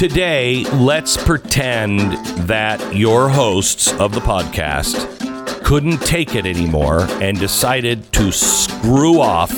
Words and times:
Today, 0.00 0.64
let's 0.76 1.22
pretend 1.22 2.12
that 2.48 2.96
your 2.96 3.28
hosts 3.28 3.92
of 4.00 4.14
the 4.14 4.20
podcast 4.20 5.62
couldn't 5.62 5.98
take 5.98 6.34
it 6.34 6.46
anymore 6.46 7.02
and 7.20 7.38
decided 7.38 8.10
to 8.14 8.32
screw 8.32 9.20
off 9.20 9.52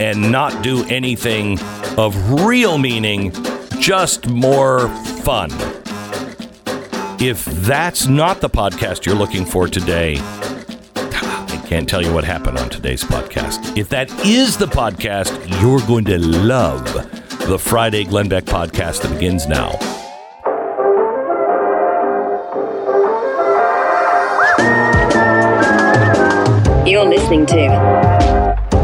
and 0.00 0.32
not 0.32 0.62
do 0.62 0.82
anything 0.86 1.58
of 1.98 2.40
real 2.40 2.78
meaning, 2.78 3.34
just 3.80 4.30
more 4.30 4.88
fun. 5.24 5.50
If 7.20 7.44
that's 7.44 8.06
not 8.06 8.40
the 8.40 8.48
podcast 8.48 9.04
you're 9.04 9.14
looking 9.14 9.44
for 9.44 9.68
today, 9.68 10.16
I 10.96 11.62
can't 11.66 11.86
tell 11.86 12.00
you 12.00 12.14
what 12.14 12.24
happened 12.24 12.56
on 12.56 12.70
today's 12.70 13.04
podcast. 13.04 13.76
If 13.76 13.90
that 13.90 14.10
is 14.24 14.56
the 14.56 14.64
podcast, 14.64 15.60
you're 15.60 15.86
going 15.86 16.06
to 16.06 16.16
love 16.16 17.21
the 17.46 17.58
Friday 17.58 18.04
Glenn 18.04 18.28
Beck 18.28 18.44
podcast 18.44 19.02
that 19.02 19.12
begins 19.12 19.46
now. 19.46 19.72
You're 26.86 27.04
listening 27.04 27.46
to 27.46 27.54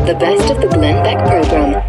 the 0.07 0.17
best 0.19 0.51
of 0.51 0.61
the 0.61 0.69
Glenn 0.69 1.03
Beck 1.05 1.19
program. 1.29 1.83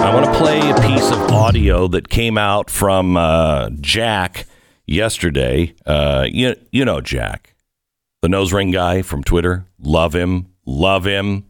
I 0.00 0.14
want 0.14 0.26
to 0.26 0.32
play 0.38 0.70
a 0.70 0.74
piece 0.82 1.10
of 1.10 1.18
audio 1.32 1.88
that 1.88 2.08
came 2.08 2.38
out 2.38 2.70
from 2.70 3.16
uh, 3.16 3.70
Jack 3.80 4.46
yesterday. 4.86 5.74
Uh, 5.84 6.26
you, 6.30 6.54
you 6.70 6.84
know 6.84 7.00
Jack, 7.00 7.54
the 8.22 8.28
nose 8.28 8.52
ring 8.52 8.70
guy 8.70 9.02
from 9.02 9.24
Twitter. 9.24 9.64
Love 9.80 10.14
him. 10.14 10.48
Love 10.64 11.04
him. 11.04 11.47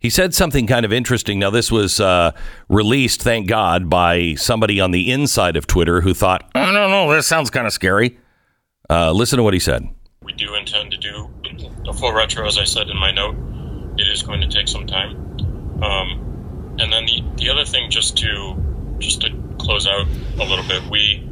He 0.00 0.10
said 0.10 0.32
something 0.32 0.68
kind 0.68 0.84
of 0.84 0.92
interesting. 0.92 1.40
Now, 1.40 1.50
this 1.50 1.72
was 1.72 1.98
uh, 1.98 2.30
released, 2.68 3.20
thank 3.20 3.48
God, 3.48 3.90
by 3.90 4.34
somebody 4.34 4.78
on 4.78 4.92
the 4.92 5.10
inside 5.10 5.56
of 5.56 5.66
Twitter 5.66 6.02
who 6.02 6.14
thought, 6.14 6.48
I 6.54 6.70
don't 6.70 6.90
know, 6.92 7.12
this 7.12 7.26
sounds 7.26 7.50
kind 7.50 7.66
of 7.66 7.72
scary. 7.72 8.16
Uh, 8.88 9.10
listen 9.10 9.38
to 9.38 9.42
what 9.42 9.54
he 9.54 9.60
said. 9.60 9.88
We 10.22 10.32
do 10.34 10.54
intend 10.54 10.92
to 10.92 10.98
do 10.98 11.28
a 11.88 11.92
full 11.92 12.12
retro, 12.12 12.46
as 12.46 12.58
I 12.58 12.64
said 12.64 12.88
in 12.88 12.96
my 12.96 13.10
note. 13.10 13.34
It 13.98 14.06
is 14.06 14.22
going 14.22 14.40
to 14.42 14.48
take 14.48 14.68
some 14.68 14.86
time. 14.86 15.16
Um, 15.82 16.76
and 16.78 16.92
then 16.92 17.06
the, 17.06 17.24
the 17.36 17.50
other 17.50 17.64
thing, 17.64 17.90
just 17.90 18.16
to 18.18 18.64
just 19.00 19.22
to 19.22 19.30
close 19.58 19.86
out 19.86 20.06
a 20.38 20.44
little 20.44 20.66
bit, 20.68 20.82
we 20.88 21.28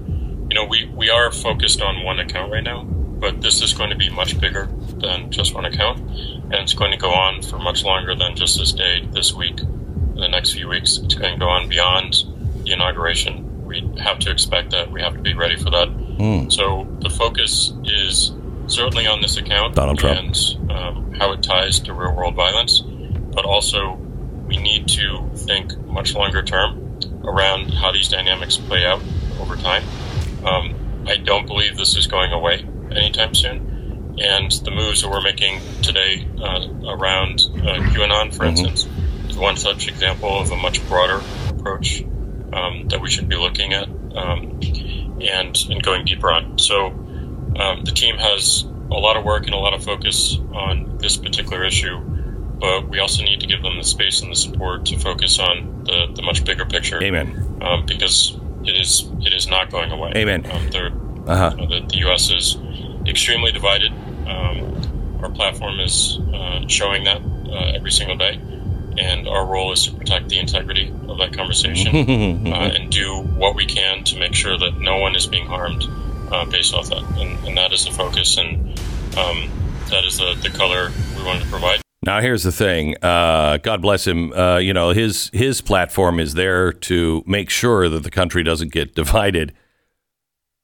you 0.51 0.55
know 0.55 0.65
we, 0.65 0.87
we 0.87 1.09
are 1.09 1.31
focused 1.31 1.81
on 1.83 2.03
one 2.03 2.19
account 2.19 2.51
right 2.51 2.65
now, 2.65 2.83
but 2.83 3.41
this 3.41 3.63
is 3.63 3.73
going 3.73 3.91
to 3.91 3.97
be 3.97 4.11
much 4.11 4.41
bigger 4.41 4.69
than 5.01 5.31
just 5.31 5.55
one 5.55 5.65
account, 5.65 6.01
and 6.01 6.55
it's 6.55 6.75
going 6.75 6.91
to 6.91 6.97
go 6.97 7.11
on 7.11 7.43
for 7.43 7.59
much 7.59 7.85
longer 7.85 8.15
than 8.15 8.35
just 8.37 8.59
this 8.59 8.73
day, 8.73 9.07
this 9.13 9.33
week, 9.35 9.57
the 10.15 10.29
next 10.29 10.53
few 10.53 10.69
weeks. 10.69 10.99
It's 10.99 11.15
going 11.15 11.35
to 11.35 11.39
go 11.39 11.49
on 11.49 11.69
beyond 11.69 12.25
the 12.65 12.73
inauguration. 12.73 13.65
We 13.67 13.83
have 14.01 14.19
to 14.21 14.31
expect 14.31 14.71
that. 14.71 14.91
We 14.91 15.01
have 15.03 15.15
to 15.15 15.21
be 15.21 15.35
ready 15.35 15.57
for 15.57 15.71
that. 15.71 15.89
So 16.51 16.87
the 17.01 17.11
focus 17.11 17.73
is 17.85 18.33
certainly 18.69 19.07
on 19.07 19.21
this 19.21 19.37
account 19.37 19.75
Donald 19.75 19.99
Trump. 19.99 20.19
and 20.19 20.71
um, 20.71 21.13
how 21.15 21.33
it 21.33 21.43
ties 21.43 21.79
to 21.81 21.93
real 21.93 22.15
world 22.15 22.35
violence, 22.35 22.81
but 23.35 23.45
also 23.45 23.95
we 24.47 24.57
need 24.57 24.89
to 24.89 25.29
think 25.35 25.77
much 25.87 26.15
longer 26.15 26.43
term 26.43 26.99
around 27.25 27.73
how 27.75 27.93
these 27.93 28.09
dynamics 28.09 28.57
play 28.57 28.87
out 28.87 29.03
over 29.41 29.57
time. 29.57 29.83
Um, 30.45 30.75
I 31.07 31.17
don't 31.17 31.47
believe 31.47 31.77
this 31.77 31.97
is 31.97 32.07
going 32.07 32.33
away 32.33 32.65
anytime 32.93 33.35
soon, 33.35 33.76
and 34.19 34.51
the 34.65 34.71
moves 34.71 35.03
that 35.03 35.11
we're 35.11 35.21
making 35.23 35.61
today 35.83 36.27
uh, 36.41 36.67
around 36.89 37.41
uh, 37.57 37.81
QAnon, 37.93 38.35
for 38.35 38.45
instance, 38.45 38.87
is 39.29 39.37
one 39.37 39.57
such 39.57 39.89
example 39.89 40.41
of 40.41 40.51
a 40.51 40.57
much 40.57 40.87
broader 40.89 41.21
approach 41.49 42.03
um, 42.53 42.89
that 42.89 43.01
we 43.01 43.11
should 43.11 43.29
be 43.29 43.37
looking 43.37 43.73
at 43.75 43.89
um, 44.17 44.61
and 45.21 45.57
and 45.71 45.83
going 45.83 46.05
deeper 46.05 46.31
on. 46.31 46.59
So 46.59 46.87
um, 46.87 47.85
the 47.85 47.93
team 47.95 48.17
has 48.17 48.65
a 48.91 48.95
lot 48.95 49.17
of 49.17 49.25
work 49.25 49.45
and 49.47 49.55
a 49.55 49.59
lot 49.59 49.75
of 49.75 49.85
focus 49.85 50.39
on 50.55 50.99
this 50.99 51.17
particular 51.17 51.65
issue, 51.65 51.99
but 52.61 52.89
we 52.89 52.99
also 53.01 53.23
need 53.25 53.41
to 53.41 53.47
give 53.47 53.63
them 53.63 53.77
the 53.77 53.85
space 53.85 54.23
and 54.23 54.31
the 54.31 54.37
support 54.37 54.87
to 54.87 54.99
focus 54.99 55.39
on 55.39 55.85
the, 55.85 56.13
the 56.15 56.23
much 56.23 56.45
bigger 56.45 56.65
picture. 56.65 57.03
Amen. 57.03 57.59
Um, 57.61 57.85
because 57.87 58.39
it 58.65 58.77
is 58.77 59.09
it 59.21 59.35
is 59.35 59.49
not 59.49 59.71
going 59.71 59.91
away. 59.91 60.13
Amen. 60.17 60.47
Um, 60.51 60.71
they're- 60.71 60.93
Uh-huh. 61.27 61.51
you 61.59 61.67
know, 61.67 61.81
the, 61.81 61.87
the 61.89 61.97
U.S. 62.07 62.31
is 62.31 62.57
extremely 63.09 63.51
divided. 63.51 63.91
Um, 64.27 65.19
our 65.23 65.31
platform 65.31 65.81
is 65.81 66.19
uh, 66.35 66.67
showing 66.69 67.05
that 67.05 67.21
uh, 67.49 67.73
every 67.75 67.91
single 67.91 68.17
day, 68.17 68.41
and 68.99 69.29
our 69.29 69.47
role 69.47 69.73
is 69.73 69.85
to 69.87 69.95
protect 69.95 70.29
the 70.29 70.39
integrity 70.39 70.93
of 71.09 71.19
that 71.19 71.33
conversation 71.33 72.47
uh, 72.53 72.73
and 72.75 72.91
do 72.91 73.21
what 73.21 73.55
we 73.55 73.67
can 73.67 74.05
to 74.05 74.19
make 74.19 74.35
sure 74.35 74.59
that 74.59 74.79
no 74.79 74.99
one 74.99 75.15
is 75.17 75.27
being 75.27 75.47
harmed 75.47 75.85
uh, 76.33 76.45
based 76.47 76.75
off 76.75 76.89
that. 76.91 77.03
And, 77.19 77.47
and 77.47 77.57
that 77.57 77.73
is 77.73 77.85
the 77.85 77.93
focus, 77.93 78.37
and 78.39 78.79
um, 79.17 79.51
that 79.91 80.05
is 80.05 80.19
the, 80.19 80.35
the 80.43 80.51
color 80.51 80.91
we 81.17 81.23
wanted 81.25 81.45
to 81.45 81.49
provide. 81.49 81.81
Now, 82.03 82.21
here's 82.21 82.45
the 82.45 82.53
thing. 82.53 82.95
Uh, 83.03 83.59
God 83.59 83.83
bless 83.83 84.07
him. 84.07 84.33
Uh, 84.33 84.59
you 84.59 84.73
know, 84.73 84.91
his 84.91 85.31
his 85.33 85.61
platform 85.61 86.21
is 86.21 86.35
there 86.35 86.73
to 86.73 87.25
make 87.27 87.51
sure 87.51 87.89
that 87.89 88.05
the 88.05 88.11
country 88.11 88.43
doesn't 88.45 88.73
get 88.73 88.95
divided. 88.95 89.53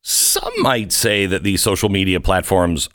Some 0.03 0.53
might 0.59 0.93
say 0.93 1.27
that 1.27 1.43
these 1.43 1.63
social 1.63 1.89
media 1.89 2.21
platforms 2.21 2.89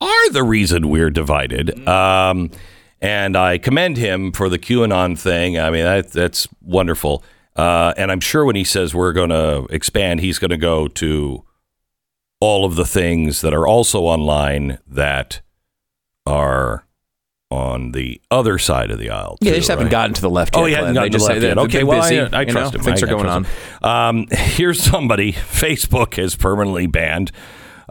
are 0.00 0.30
the 0.30 0.42
reason 0.42 0.88
we're 0.88 1.10
divided. 1.10 1.86
Um, 1.88 2.50
and 3.00 3.36
I 3.36 3.58
commend 3.58 3.96
him 3.96 4.32
for 4.32 4.48
the 4.48 4.58
QAnon 4.58 5.18
thing. 5.18 5.58
I 5.58 5.70
mean, 5.70 5.84
that, 5.84 6.12
that's 6.12 6.48
wonderful. 6.62 7.22
Uh, 7.54 7.94
and 7.96 8.10
I'm 8.12 8.20
sure 8.20 8.44
when 8.44 8.56
he 8.56 8.64
says 8.64 8.94
we're 8.94 9.12
going 9.12 9.30
to 9.30 9.66
expand, 9.70 10.20
he's 10.20 10.38
going 10.38 10.50
to 10.50 10.56
go 10.58 10.88
to 10.88 11.44
all 12.40 12.64
of 12.66 12.76
the 12.76 12.84
things 12.84 13.40
that 13.40 13.54
are 13.54 13.66
also 13.66 14.02
online 14.02 14.78
that 14.86 15.40
are 16.26 16.86
on 17.50 17.92
the 17.92 18.20
other 18.30 18.58
side 18.58 18.90
of 18.90 18.98
the 18.98 19.08
aisle. 19.08 19.38
Yeah, 19.40 19.52
they 19.52 19.58
just 19.58 19.68
haven't 19.68 19.86
right? 19.86 19.90
gotten 19.92 20.14
to 20.14 20.20
the 20.20 20.28
left 20.28 20.56
Oh, 20.56 20.66
yet. 20.66 20.70
yeah, 20.70 20.80
Glenn. 20.80 20.94
not 20.94 21.02
They 21.02 21.08
to 21.08 21.12
just 21.12 21.22
the 21.22 21.26
say 21.26 21.32
left 21.34 21.40
they're- 21.56 21.64
Okay, 21.64 21.76
they're 21.78 21.86
well, 21.86 22.02
I, 22.02 22.08
busy, 22.10 22.34
I 22.34 22.40
you 22.42 22.46
trust 22.52 22.72
know, 22.74 22.78
him. 22.80 22.84
Things 22.84 23.02
I- 23.02 23.06
are 23.06 23.08
I 23.08 23.12
going 23.12 23.24
trust 23.24 23.36
on. 23.82 24.18
him. 24.18 24.20
Um, 24.22 24.26
here's 24.32 24.82
somebody. 24.82 25.32
Facebook 25.32 26.14
has 26.16 26.34
permanently 26.34 26.86
banned. 26.88 27.30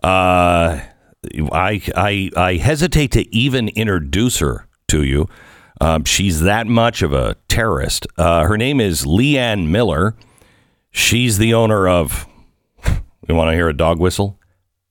Uh, 0.04 0.80
I 1.52 1.82
I 1.96 2.30
I 2.36 2.56
hesitate 2.56 3.12
to 3.12 3.36
even 3.36 3.70
introduce 3.70 4.40
her 4.40 4.68
to 4.90 5.04
you. 5.04 5.28
Um, 5.82 6.06
she's 6.06 6.42
that 6.42 6.68
much 6.68 7.02
of 7.02 7.14
a 7.14 7.36
terrorist. 7.48 8.08
Uh, 8.18 8.44
her 8.46 8.58
name 8.58 8.80
is 8.80 9.04
LeeAnn 9.04 9.68
Miller. 9.68 10.16
She's 10.92 11.38
the 11.38 11.54
owner 11.54 11.88
of. 11.88 12.28
You 13.28 13.34
want 13.34 13.50
to 13.50 13.56
hear 13.56 13.68
a 13.68 13.76
dog 13.76 14.00
whistle? 14.00 14.40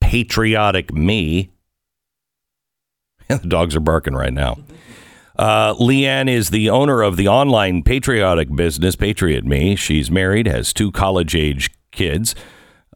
Patriotic 0.01 0.93
Me. 0.93 1.53
the 3.29 3.39
dogs 3.39 3.77
are 3.77 3.81
barking 3.81 4.15
right 4.15 4.33
now. 4.33 4.59
Uh, 5.37 5.75
LeeAnn 5.75 6.29
is 6.29 6.51
the 6.51 6.69
owner 6.71 7.03
of 7.03 7.17
the 7.17 7.29
online 7.29 7.85
patriotic 7.85 8.55
business, 8.55 8.97
Patriot 8.97 9.45
Me. 9.45 9.77
She's 9.77 10.11
married, 10.11 10.47
has 10.47 10.73
two 10.73 10.91
college 10.91 11.35
age 11.35 11.71
kids. 11.93 12.35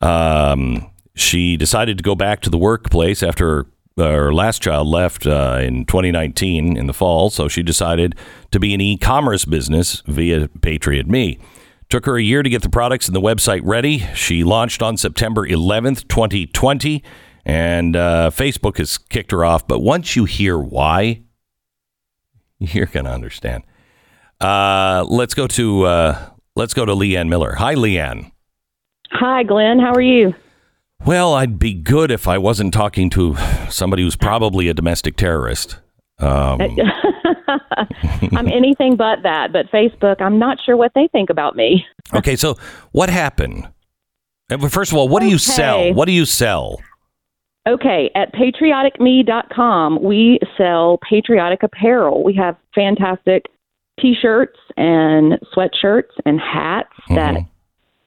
Um, 0.00 0.90
she 1.20 1.56
decided 1.56 1.98
to 1.98 2.02
go 2.02 2.14
back 2.14 2.40
to 2.42 2.50
the 2.50 2.58
workplace 2.58 3.22
after 3.22 3.66
her 3.96 4.32
last 4.32 4.62
child 4.62 4.86
left 4.86 5.26
uh, 5.26 5.58
in 5.60 5.84
2019 5.84 6.76
in 6.76 6.86
the 6.86 6.92
fall. 6.92 7.30
So 7.30 7.48
she 7.48 7.62
decided 7.62 8.14
to 8.50 8.60
be 8.60 8.74
an 8.74 8.80
e 8.80 8.96
commerce 8.96 9.44
business 9.44 10.02
via 10.06 10.48
Patriot 10.60 11.08
Me. 11.08 11.38
Took 11.88 12.06
her 12.06 12.16
a 12.16 12.22
year 12.22 12.42
to 12.42 12.50
get 12.50 12.62
the 12.62 12.68
products 12.68 13.08
and 13.08 13.16
the 13.16 13.20
website 13.20 13.62
ready. 13.64 14.06
She 14.14 14.44
launched 14.44 14.82
on 14.82 14.96
September 14.96 15.46
11th, 15.46 16.06
2020, 16.08 17.02
and 17.46 17.96
uh, 17.96 18.30
Facebook 18.32 18.76
has 18.76 18.98
kicked 18.98 19.30
her 19.30 19.44
off. 19.44 19.66
But 19.66 19.80
once 19.80 20.14
you 20.14 20.26
hear 20.26 20.58
why, 20.58 21.22
you're 22.58 22.86
going 22.86 23.06
to 23.06 23.12
understand. 23.12 23.64
Uh, 24.40 25.04
let's 25.08 25.34
go 25.34 25.46
to 25.48 25.84
uh, 25.84 26.30
let's 26.54 26.74
go 26.74 26.84
to 26.84 26.92
LeeAnn 26.92 27.28
Miller. 27.28 27.54
Hi, 27.54 27.74
LeeAnn. 27.74 28.30
Hi, 29.10 29.42
Glenn. 29.42 29.78
How 29.78 29.92
are 29.92 30.02
you? 30.02 30.34
Well, 31.06 31.34
I'd 31.34 31.58
be 31.58 31.74
good 31.74 32.10
if 32.10 32.28
I 32.28 32.38
wasn't 32.38 32.74
talking 32.74 33.08
to 33.10 33.36
somebody 33.70 34.02
who's 34.02 34.16
probably 34.16 34.68
a 34.68 34.74
domestic 34.74 35.16
terrorist. 35.16 35.78
Um, 36.18 36.60
I'm 38.36 38.48
anything 38.48 38.96
but 38.96 39.22
that, 39.22 39.52
but 39.52 39.70
Facebook, 39.70 40.20
I'm 40.20 40.38
not 40.38 40.58
sure 40.64 40.76
what 40.76 40.92
they 40.94 41.08
think 41.12 41.30
about 41.30 41.56
me. 41.56 41.86
okay, 42.14 42.36
so 42.36 42.56
what 42.92 43.08
happened? 43.08 43.68
First 44.70 44.92
of 44.92 44.98
all, 44.98 45.08
what 45.08 45.20
do 45.20 45.28
you 45.28 45.38
sell? 45.38 45.92
What 45.94 46.06
do 46.06 46.12
you 46.12 46.24
sell? 46.24 46.80
Okay, 47.68 48.10
at 48.14 48.32
patrioticme.com, 48.34 50.02
we 50.02 50.38
sell 50.56 50.98
patriotic 51.08 51.62
apparel. 51.62 52.24
We 52.24 52.34
have 52.34 52.56
fantastic 52.74 53.44
t-shirts 54.00 54.58
and 54.76 55.38
sweatshirts 55.54 56.12
and 56.24 56.40
hats 56.40 56.94
that 57.10 57.36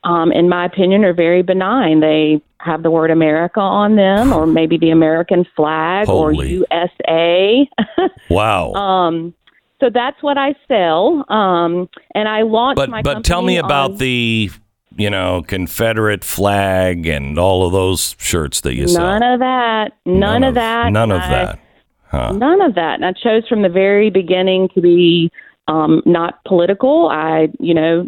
um, 0.03 0.31
in 0.31 0.50
my 0.50 0.65
opinion 0.65 1.03
are 1.06 1.13
very 1.13 1.42
benign. 1.44 2.00
They 2.00 2.42
have 2.59 2.83
the 2.83 2.92
word 2.92 3.12
America 3.12 3.59
on 3.59 3.95
them 3.95 4.31
or 4.33 4.45
maybe 4.45 4.77
the 4.77 4.92
American 4.92 5.45
flag 5.56 6.07
Holy. 6.07 6.63
or 6.63 6.65
USA. 6.81 7.69
Wow. 8.30 8.74
um 8.74 9.33
so 9.80 9.89
that's 9.92 10.21
what 10.21 10.38
I 10.38 10.53
sell. 10.68 11.25
Um 11.30 11.89
and 12.13 12.27
I 12.30 12.44
launched 12.44 12.75
but 12.77 12.89
my 12.89 13.01
but 13.01 13.24
tell 13.24 13.42
me 13.42 13.57
about 13.57 13.92
on- 13.92 13.98
the 13.98 14.51
you 14.95 15.09
know 15.09 15.42
Confederate 15.48 16.24
flag 16.24 17.07
and 17.07 17.39
all 17.39 17.65
of 17.65 17.71
those 17.71 18.15
shirts 18.19 18.62
that 18.62 18.75
you 18.75 18.88
sell. 18.88 19.06
None 19.06 19.24
of 19.24 19.39
that. 19.39 19.94
None, 20.06 20.44
of, 20.44 20.54
that. 20.56 20.92
None 20.92 21.12
of 21.12 21.21
I- 21.21 21.30
that. 21.30 21.59
Huh. 22.12 22.31
None 22.33 22.62
of 22.62 22.75
that. 22.75 22.95
And 22.95 23.06
I 23.06 23.13
chose 23.13 23.47
from 23.47 23.62
the 23.62 23.69
very 23.69 24.09
beginning 24.09 24.68
to 24.75 24.81
be 24.81 25.31
um, 25.67 26.01
not 26.05 26.43
political. 26.45 27.09
I, 27.09 27.47
you 27.59 27.73
know, 27.73 28.07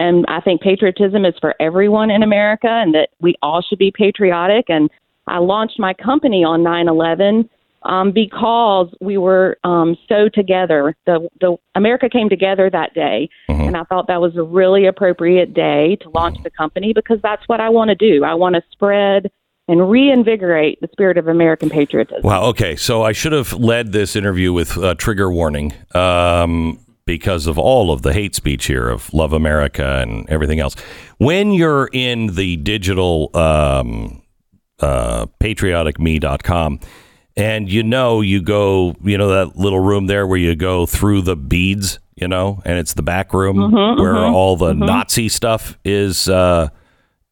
and 0.00 0.24
I 0.28 0.40
think 0.40 0.60
patriotism 0.60 1.24
is 1.24 1.34
for 1.40 1.54
everyone 1.60 2.10
in 2.10 2.22
America 2.22 2.68
and 2.68 2.94
that 2.94 3.10
we 3.20 3.34
all 3.42 3.62
should 3.62 3.78
be 3.78 3.92
patriotic. 3.92 4.66
And 4.68 4.90
I 5.26 5.38
launched 5.38 5.78
my 5.78 5.94
company 5.94 6.44
on 6.44 6.62
9 6.62 6.88
11 6.88 7.48
um, 7.82 8.12
because 8.12 8.88
we 9.00 9.16
were 9.18 9.58
um, 9.64 9.96
so 10.08 10.28
together. 10.28 10.96
The, 11.06 11.28
the 11.40 11.56
America 11.74 12.08
came 12.08 12.28
together 12.28 12.70
that 12.70 12.94
day. 12.94 13.28
And 13.48 13.76
I 13.76 13.84
thought 13.84 14.06
that 14.06 14.20
was 14.20 14.36
a 14.36 14.42
really 14.42 14.86
appropriate 14.86 15.52
day 15.52 15.96
to 16.02 16.10
launch 16.10 16.40
the 16.42 16.50
company 16.50 16.92
because 16.92 17.18
that's 17.22 17.42
what 17.48 17.60
I 17.60 17.68
want 17.68 17.88
to 17.88 17.94
do. 17.94 18.24
I 18.24 18.34
want 18.34 18.54
to 18.54 18.62
spread 18.70 19.30
and 19.66 19.90
reinvigorate 19.90 20.80
the 20.80 20.88
spirit 20.92 21.18
of 21.18 21.26
American 21.26 21.70
patriotism. 21.70 22.22
Wow. 22.22 22.44
Okay. 22.44 22.76
So 22.76 23.02
I 23.02 23.12
should 23.12 23.32
have 23.32 23.52
led 23.52 23.92
this 23.92 24.14
interview 24.14 24.52
with 24.52 24.76
uh, 24.78 24.94
trigger 24.94 25.30
warning 25.32 25.72
um, 25.94 26.78
because 27.06 27.46
of 27.46 27.58
all 27.58 27.90
of 27.90 28.02
the 28.02 28.12
hate 28.12 28.34
speech 28.34 28.66
here 28.66 28.88
of 28.88 29.12
Love 29.12 29.32
America 29.32 29.98
and 30.00 30.28
everything 30.30 30.60
else. 30.60 30.74
When 31.18 31.52
you're 31.52 31.88
in 31.92 32.28
the 32.34 32.56
digital 32.56 33.30
um, 33.36 34.22
uh, 34.80 35.26
patrioticme.com 35.40 36.80
and 37.36 37.68
you 37.70 37.82
know 37.82 38.20
you 38.20 38.40
go, 38.42 38.94
you 39.04 39.18
know, 39.18 39.28
that 39.28 39.56
little 39.56 39.80
room 39.80 40.06
there 40.06 40.26
where 40.26 40.38
you 40.38 40.54
go 40.56 40.86
through 40.86 41.22
the 41.22 41.36
beads, 41.36 41.98
you 42.14 42.28
know, 42.28 42.62
and 42.64 42.78
it's 42.78 42.94
the 42.94 43.02
back 43.02 43.34
room 43.34 43.56
Mm-hmm, 43.56 44.00
where 44.00 44.16
all 44.24 44.56
the 44.56 44.72
Nazi 44.72 45.28
stuff 45.28 45.78
is 45.84 46.28
uh, 46.28 46.68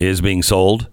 is 0.01 0.21
being 0.21 0.43
sold. 0.43 0.89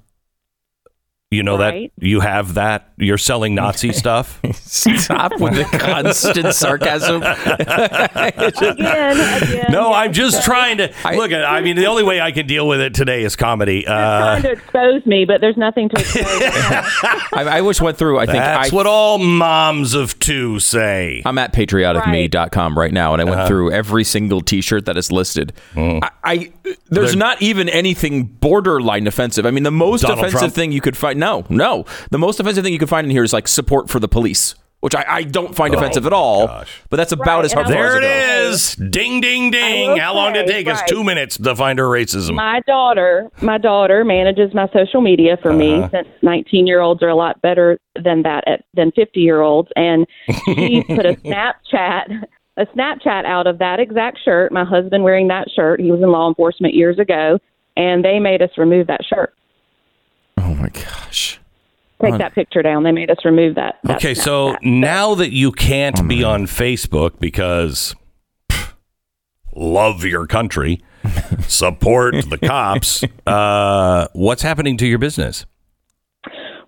You 1.31 1.43
know 1.43 1.57
Right. 1.59 1.91
that 1.99 2.05
you 2.07 2.21
have 2.21 2.55
that 2.55 2.88
you're 2.99 3.17
selling 3.17 3.55
Nazi 3.55 3.93
stuff. 3.93 4.39
Stop 4.53 5.39
with 5.39 5.55
the 5.55 5.77
constant 5.77 6.53
sarcasm. 6.53 7.23
again, 7.23 9.43
again. 9.43 9.71
No, 9.71 9.89
yeah, 9.89 9.97
I'm 9.97 10.13
just 10.13 10.43
trying 10.43 10.77
to 10.77 10.93
look 11.15 11.31
at. 11.31 11.45
I 11.45 11.61
mean, 11.61 11.75
the 11.75 11.87
only 11.87 12.03
way 12.03 12.19
I 12.19 12.31
can 12.31 12.45
deal 12.45 12.67
with 12.67 12.81
it 12.81 12.93
today 12.93 13.23
is 13.23 13.35
comedy. 13.35 13.87
Uh, 13.87 13.93
trying 13.93 14.41
to 14.43 14.51
expose 14.51 15.05
me, 15.05 15.25
but 15.25 15.41
there's 15.41 15.57
nothing 15.57 15.89
to 15.89 15.99
expose. 15.99 16.25
I, 16.25 17.57
I 17.57 17.61
wish 17.61 17.81
went 17.81 17.97
through. 17.97 18.19
I 18.19 18.25
think 18.25 18.37
that's 18.37 18.71
I, 18.71 18.75
what 18.75 18.85
all 18.85 19.17
moms 19.17 19.93
of 19.93 20.19
two 20.19 20.59
say. 20.59 21.21
I'm 21.25 21.37
at 21.37 21.53
patrioticme.com 21.53 22.77
right 22.77 22.93
now, 22.93 23.13
and 23.13 23.21
I 23.21 23.25
went 23.25 23.47
through 23.47 23.71
every 23.71 24.03
single 24.03 24.41
T-shirt 24.41 24.85
that 24.85 24.97
is 24.97 25.11
listed. 25.11 25.53
Mm. 25.73 26.03
I, 26.03 26.11
I 26.23 26.53
there's 26.89 27.15
not 27.15 27.41
even 27.41 27.69
anything 27.69 28.25
borderline 28.25 29.07
offensive. 29.07 29.45
I 29.45 29.51
mean, 29.51 29.63
the 29.63 29.71
most 29.71 30.01
Donald 30.01 30.19
offensive 30.19 30.39
Trump? 30.39 30.53
thing 30.53 30.71
you 30.71 30.81
could 30.81 30.97
find. 30.97 31.19
No, 31.19 31.45
no, 31.49 31.85
the 32.11 32.17
most 32.17 32.39
offensive 32.39 32.63
thing 32.63 32.73
you 32.73 32.79
could 32.79 32.88
find 32.89 33.05
in 33.05 33.11
here 33.11 33.23
is 33.23 33.31
like 33.33 33.47
support 33.47 33.89
for 33.89 33.99
the 33.99 34.07
police, 34.07 34.55
which 34.81 34.95
I, 34.95 35.05
I 35.07 35.23
don't 35.23 35.55
find 35.55 35.73
offensive 35.73 36.05
at 36.05 36.13
all. 36.13 36.47
But 36.89 36.97
that's 36.97 37.11
about 37.11 37.37
Right, 37.37 37.45
as 37.45 37.53
hard. 37.53 37.67
I 37.67 37.69
There 37.69 37.83
will 37.89 37.97
it 37.97 38.01
say- 38.01 38.47
is. 38.49 38.75
Ding, 38.75 39.21
ding, 39.21 39.51
ding. 39.51 39.97
How 39.97 40.13
long 40.15 40.33
did 40.33 40.45
it 40.45 40.49
say, 40.49 40.63
take 40.63 40.67
us? 40.73 40.81
Two 40.87 41.03
minutes 41.03 41.37
to 41.37 41.55
find 41.55 41.77
her 41.79 41.85
racism. 41.85 42.35
my 42.35 42.61
daughter, 42.67 43.29
my 43.41 43.57
daughter 43.57 44.03
manages 44.03 44.53
my 44.53 44.67
social 44.73 45.01
media 45.01 45.37
for 45.41 45.53
me 45.53 45.75
Uh-huh. 45.75 45.89
since 45.91 46.07
19 46.21 46.65
year 46.67 46.81
olds 46.81 47.03
are 47.03 47.09
a 47.09 47.15
lot 47.15 47.41
better 47.41 47.77
than 48.03 48.23
that 48.23 48.43
at, 48.47 48.63
than 48.73 48.91
50 48.91 49.19
year 49.19 49.41
olds, 49.41 49.69
and 49.75 50.05
she 50.45 50.83
put 50.87 51.05
a 51.05 51.13
Snapchat. 51.15 52.23
A 52.57 52.65
Snapchat 52.75 53.23
out 53.25 53.47
of 53.47 53.59
that 53.59 53.79
exact 53.79 54.17
shirt, 54.25 54.51
my 54.51 54.65
husband 54.65 55.03
wearing 55.05 55.29
that 55.29 55.47
shirt. 55.55 55.79
He 55.79 55.91
was 55.91 56.01
in 56.01 56.11
law 56.11 56.27
enforcement 56.27 56.73
years 56.73 56.99
ago, 56.99 57.39
and 57.77 58.03
they 58.03 58.19
made 58.19 58.41
us 58.41 58.49
remove 58.57 58.87
that 58.87 58.99
shirt. 59.05 59.33
Oh 60.37 60.53
my 60.55 60.67
gosh. 60.69 61.39
Take 62.01 62.17
that 62.17 62.33
picture 62.33 62.61
down. 62.61 62.83
They 62.83 62.91
made 62.91 63.11
us 63.11 63.17
remove 63.25 63.55
that. 63.55 63.79
that 63.83 63.97
Okay, 63.97 64.13
so 64.13 64.53
Snapchat. 64.53 64.57
now 64.63 65.15
that 65.15 65.33
you 65.33 65.51
can't 65.51 66.07
be 66.07 66.23
on 66.23 66.45
Facebook 66.45 67.19
because 67.19 67.93
pff, 68.49 68.73
love 69.55 70.05
your 70.05 70.25
country, 70.25 70.81
support 71.47 72.15
the 72.29 72.37
cops, 72.37 73.03
uh, 73.27 74.07
what's 74.13 74.41
happening 74.41 74.77
to 74.77 74.87
your 74.87 74.97
business? 74.99 75.45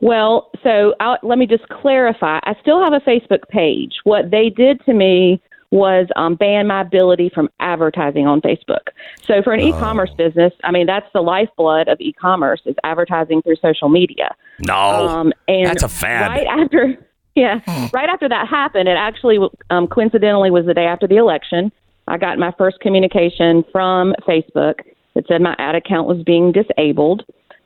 Well, 0.02 0.50
so 0.64 0.96
I'll, 1.00 1.18
let 1.24 1.38
me 1.38 1.46
just 1.46 1.68
clarify. 1.70 2.40
I 2.44 2.56
still 2.60 2.84
have 2.84 2.92
a 2.92 3.00
Facebook 3.00 3.48
page. 3.50 3.94
What 4.04 4.32
they 4.32 4.50
did 4.50 4.84
to 4.86 4.94
me 4.94 5.42
was 5.72 6.08
um, 6.18 6.36
ban 6.36 6.68
my 6.68 6.82
ability 6.82 7.32
from 7.34 7.50
advertising 7.60 8.28
on 8.28 8.42
Facebook. 8.42 8.90
So 9.26 9.42
for 9.42 9.54
an 9.54 9.62
e-commerce 9.62 10.12
business, 10.18 10.54
I 10.64 10.72
mean 10.72 10.86
that's 10.86 11.08
the 11.14 11.22
lifeblood 11.22 11.88
of 11.88 12.00
e-commerce 12.02 12.62
is 12.66 12.76
advertising 12.84 13.42
through 13.42 13.56
social 13.62 13.88
media. 13.88 14.36
No, 14.60 14.74
Um, 14.74 15.34
and 15.48 15.66
Oh, 15.66 15.70
that's 15.70 15.84
a 15.84 15.90
fad. 15.90 16.32
Right 16.32 16.48
after, 16.48 16.98
yeah, 17.36 17.62
right 17.94 18.10
after 18.10 18.28
that 18.28 18.48
happened, 18.48 18.90
it 18.90 18.98
actually 18.98 19.40
um, 19.70 19.88
coincidentally 19.88 20.52
was 20.52 20.66
the 20.66 20.74
day 20.74 20.86
after 20.86 21.08
the 21.08 21.16
election. 21.18 21.72
I 22.08 22.18
got 22.18 22.38
my 22.38 22.52
first 22.58 22.80
communication 22.82 23.64
from 23.72 24.14
Facebook 24.28 24.80
that 25.16 25.26
said 25.28 25.42
my 25.42 25.56
ad 25.58 25.76
account 25.76 26.08
was 26.08 26.22
being 26.24 26.52
disabled, 26.52 27.24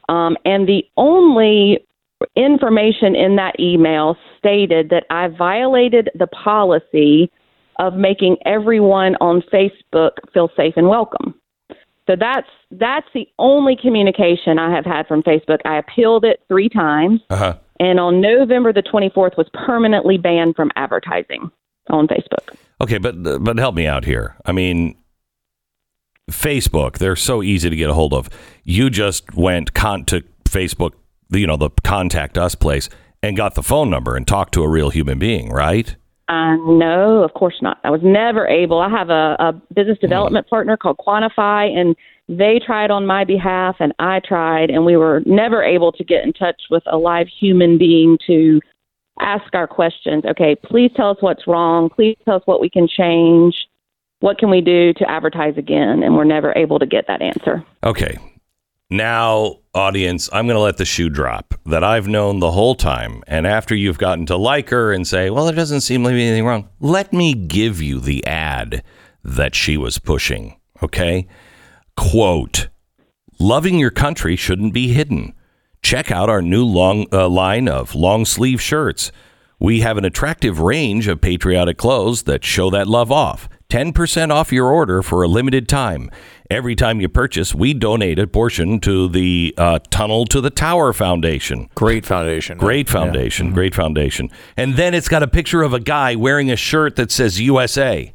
um, 0.09 0.37
and 0.45 0.67
the 0.67 0.83
only 0.95 1.79
information 2.35 3.15
in 3.15 3.35
that 3.37 3.59
email 3.59 4.15
stated 4.37 4.89
that 4.89 5.05
I 5.09 5.27
violated 5.27 6.09
the 6.15 6.27
policy 6.27 7.31
of 7.79 7.95
making 7.95 8.37
everyone 8.45 9.15
on 9.21 9.41
Facebook 9.53 10.11
feel 10.33 10.49
safe 10.55 10.73
and 10.77 10.87
welcome. 10.87 11.33
So 12.07 12.15
that's 12.19 12.47
that's 12.71 13.07
the 13.13 13.27
only 13.39 13.75
communication 13.81 14.59
I 14.59 14.73
have 14.75 14.85
had 14.85 15.07
from 15.07 15.23
Facebook. 15.23 15.59
I 15.65 15.77
appealed 15.77 16.23
it 16.23 16.41
three 16.47 16.69
times, 16.69 17.21
Uh-huh. 17.29 17.55
and 17.79 17.99
on 17.99 18.21
November 18.21 18.71
the 18.71 18.83
24th 18.83 19.37
was 19.37 19.47
permanently 19.53 20.17
banned 20.17 20.55
from 20.55 20.71
advertising 20.75 21.49
on 21.89 22.07
Facebook. 22.07 22.55
Okay, 22.81 22.97
but 22.99 23.43
but 23.43 23.57
help 23.57 23.73
me 23.75 23.87
out 23.87 24.05
here. 24.05 24.35
I 24.45 24.51
mean, 24.51 24.95
Facebook, 26.29 26.97
they're 26.97 27.15
so 27.15 27.41
easy 27.43 27.69
to 27.69 27.75
get 27.75 27.89
a 27.89 27.93
hold 27.93 28.13
of. 28.13 28.29
You 28.63 28.89
just 28.89 29.33
went 29.35 29.73
con- 29.73 30.05
to 30.05 30.23
Facebook, 30.45 30.91
you 31.31 31.47
know, 31.47 31.57
the 31.57 31.69
contact 31.83 32.37
us 32.37 32.55
place, 32.55 32.89
and 33.23 33.37
got 33.37 33.55
the 33.55 33.63
phone 33.63 33.89
number 33.89 34.15
and 34.15 34.27
talked 34.27 34.53
to 34.55 34.63
a 34.63 34.69
real 34.69 34.89
human 34.89 35.17
being, 35.19 35.49
right? 35.49 35.95
Uh, 36.27 36.55
no, 36.55 37.23
of 37.23 37.33
course 37.33 37.55
not. 37.61 37.77
I 37.83 37.91
was 37.91 38.01
never 38.03 38.47
able. 38.47 38.79
I 38.79 38.89
have 38.89 39.09
a, 39.09 39.35
a 39.39 39.53
business 39.73 39.99
development 39.99 40.47
partner 40.49 40.75
called 40.75 40.97
Quantify, 40.97 41.69
and 41.69 41.95
they 42.27 42.59
tried 42.65 42.89
on 42.89 43.05
my 43.05 43.23
behalf, 43.23 43.75
and 43.79 43.93
I 43.99 44.21
tried, 44.27 44.71
and 44.71 44.85
we 44.85 44.97
were 44.97 45.21
never 45.25 45.61
able 45.61 45.91
to 45.91 46.03
get 46.03 46.23
in 46.23 46.33
touch 46.33 46.63
with 46.71 46.81
a 46.87 46.97
live 46.97 47.27
human 47.27 47.77
being 47.77 48.17
to 48.25 48.59
ask 49.19 49.53
our 49.53 49.67
questions. 49.67 50.23
Okay, 50.25 50.55
please 50.55 50.91
tell 50.95 51.11
us 51.11 51.17
what's 51.19 51.47
wrong. 51.47 51.89
Please 51.89 52.17
tell 52.25 52.35
us 52.35 52.43
what 52.45 52.59
we 52.59 52.69
can 52.69 52.87
change. 52.87 53.55
What 54.21 54.39
can 54.39 54.49
we 54.49 54.61
do 54.61 54.93
to 54.93 55.09
advertise 55.09 55.57
again? 55.57 56.01
And 56.01 56.15
we're 56.15 56.23
never 56.23 56.57
able 56.57 56.79
to 56.79 56.87
get 56.87 57.05
that 57.07 57.21
answer. 57.21 57.63
Okay. 57.83 58.17
Now, 58.95 59.57
audience, 59.73 60.29
I'm 60.31 60.47
going 60.47 60.55
to 60.55 60.61
let 60.61 60.77
the 60.77 60.85
shoe 60.85 61.09
drop 61.09 61.53
that 61.65 61.83
I've 61.83 62.07
known 62.07 62.39
the 62.39 62.51
whole 62.51 62.75
time. 62.75 63.23
And 63.27 63.45
after 63.45 63.75
you've 63.75 63.97
gotten 63.97 64.25
to 64.27 64.37
like 64.37 64.69
her 64.69 64.93
and 64.93 65.05
say, 65.05 65.29
well, 65.29 65.43
there 65.43 65.53
doesn't 65.53 65.81
seem 65.81 66.03
to 66.03 66.09
be 66.11 66.25
anything 66.25 66.45
wrong, 66.45 66.69
let 66.79 67.11
me 67.11 67.33
give 67.33 67.81
you 67.81 67.99
the 67.99 68.25
ad 68.25 68.83
that 69.21 69.53
she 69.53 69.75
was 69.75 69.99
pushing. 69.99 70.57
Okay. 70.81 71.27
Quote 71.97 72.69
Loving 73.37 73.77
your 73.79 73.91
country 73.91 74.37
shouldn't 74.37 74.73
be 74.73 74.93
hidden. 74.93 75.33
Check 75.81 76.09
out 76.09 76.29
our 76.29 76.41
new 76.41 76.63
long 76.63 77.05
uh, 77.11 77.27
line 77.27 77.67
of 77.67 77.95
long 77.95 78.23
sleeve 78.23 78.61
shirts. 78.61 79.11
We 79.59 79.81
have 79.81 79.97
an 79.97 80.05
attractive 80.05 80.61
range 80.61 81.09
of 81.09 81.19
patriotic 81.19 81.77
clothes 81.77 82.23
that 82.23 82.45
show 82.45 82.69
that 82.69 82.87
love 82.87 83.11
off. 83.11 83.49
10% 83.69 84.31
off 84.31 84.53
your 84.53 84.71
order 84.71 85.01
for 85.01 85.21
a 85.21 85.27
limited 85.27 85.67
time. 85.67 86.09
Every 86.49 86.75
time 86.75 87.01
you 87.01 87.09
purchase, 87.09 87.55
we 87.55 87.73
donate 87.73 88.19
a 88.19 88.27
portion 88.27 88.79
to 88.81 89.09
the 89.09 89.53
uh, 89.57 89.79
Tunnel 89.89 90.25
to 90.25 90.41
the 90.41 90.51
Tower 90.51 90.93
Foundation. 90.93 91.69
Great 91.73 92.05
foundation. 92.05 92.57
Great 92.59 92.87
foundation, 92.87 93.51
great 93.51 93.73
foundation. 93.73 94.29
And 94.55 94.75
then 94.75 94.93
it's 94.93 95.07
got 95.07 95.23
a 95.23 95.27
picture 95.27 95.63
of 95.63 95.73
a 95.73 95.79
guy 95.79 96.15
wearing 96.15 96.51
a 96.51 96.55
shirt 96.55 96.97
that 96.97 97.11
says 97.11 97.41
USA. 97.41 98.13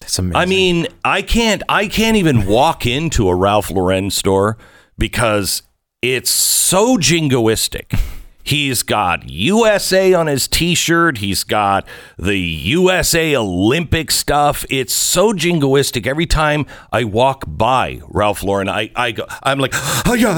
That's 0.00 0.18
amazing. 0.18 0.36
I 0.36 0.46
mean, 0.46 0.86
I 1.04 1.22
can't 1.22 1.62
I 1.68 1.88
can't 1.88 2.16
even 2.16 2.46
walk 2.48 2.86
into 2.86 3.28
a 3.28 3.34
Ralph 3.34 3.70
Lauren 3.70 4.10
store 4.10 4.56
because 4.96 5.62
it's 6.02 6.30
so 6.30 6.96
jingoistic. 6.98 7.98
He's 8.42 8.82
got 8.82 9.28
USA 9.28 10.14
on 10.14 10.26
his 10.26 10.48
t-shirt. 10.48 11.18
He's 11.18 11.44
got 11.44 11.86
the 12.18 12.38
USA 12.38 13.36
Olympic 13.36 14.10
stuff. 14.10 14.64
It's 14.70 14.94
so 14.94 15.32
jingoistic. 15.32 16.06
Every 16.06 16.26
time 16.26 16.66
I 16.92 17.04
walk 17.04 17.44
by 17.46 18.00
Ralph 18.08 18.42
Lauren, 18.42 18.68
I, 18.68 18.90
I 18.96 19.12
go, 19.12 19.26
I'm 19.42 19.58
like, 19.58 19.72
oh, 19.74 20.14
yeah, 20.14 20.30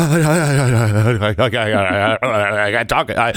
I 2.23 2.71
got 2.73 2.89
talking, 2.89 3.17
I, 3.19 3.33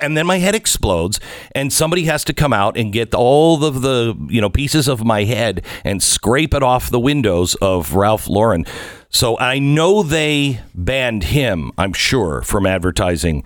and 0.00 0.16
then 0.16 0.26
my 0.26 0.38
head 0.38 0.54
explodes, 0.54 1.20
and 1.52 1.72
somebody 1.72 2.04
has 2.04 2.24
to 2.24 2.32
come 2.32 2.52
out 2.52 2.76
and 2.76 2.92
get 2.92 3.14
all 3.14 3.64
of 3.64 3.82
the 3.82 4.14
you 4.28 4.40
know 4.40 4.50
pieces 4.50 4.88
of 4.88 5.04
my 5.04 5.24
head 5.24 5.64
and 5.84 6.02
scrape 6.02 6.54
it 6.54 6.62
off 6.62 6.90
the 6.90 7.00
windows 7.00 7.54
of 7.56 7.94
Ralph 7.94 8.28
Lauren. 8.28 8.64
So 9.10 9.38
I 9.38 9.58
know 9.58 10.02
they 10.02 10.60
banned 10.74 11.24
him, 11.24 11.72
I'm 11.78 11.92
sure, 11.92 12.42
from 12.42 12.66
advertising. 12.66 13.44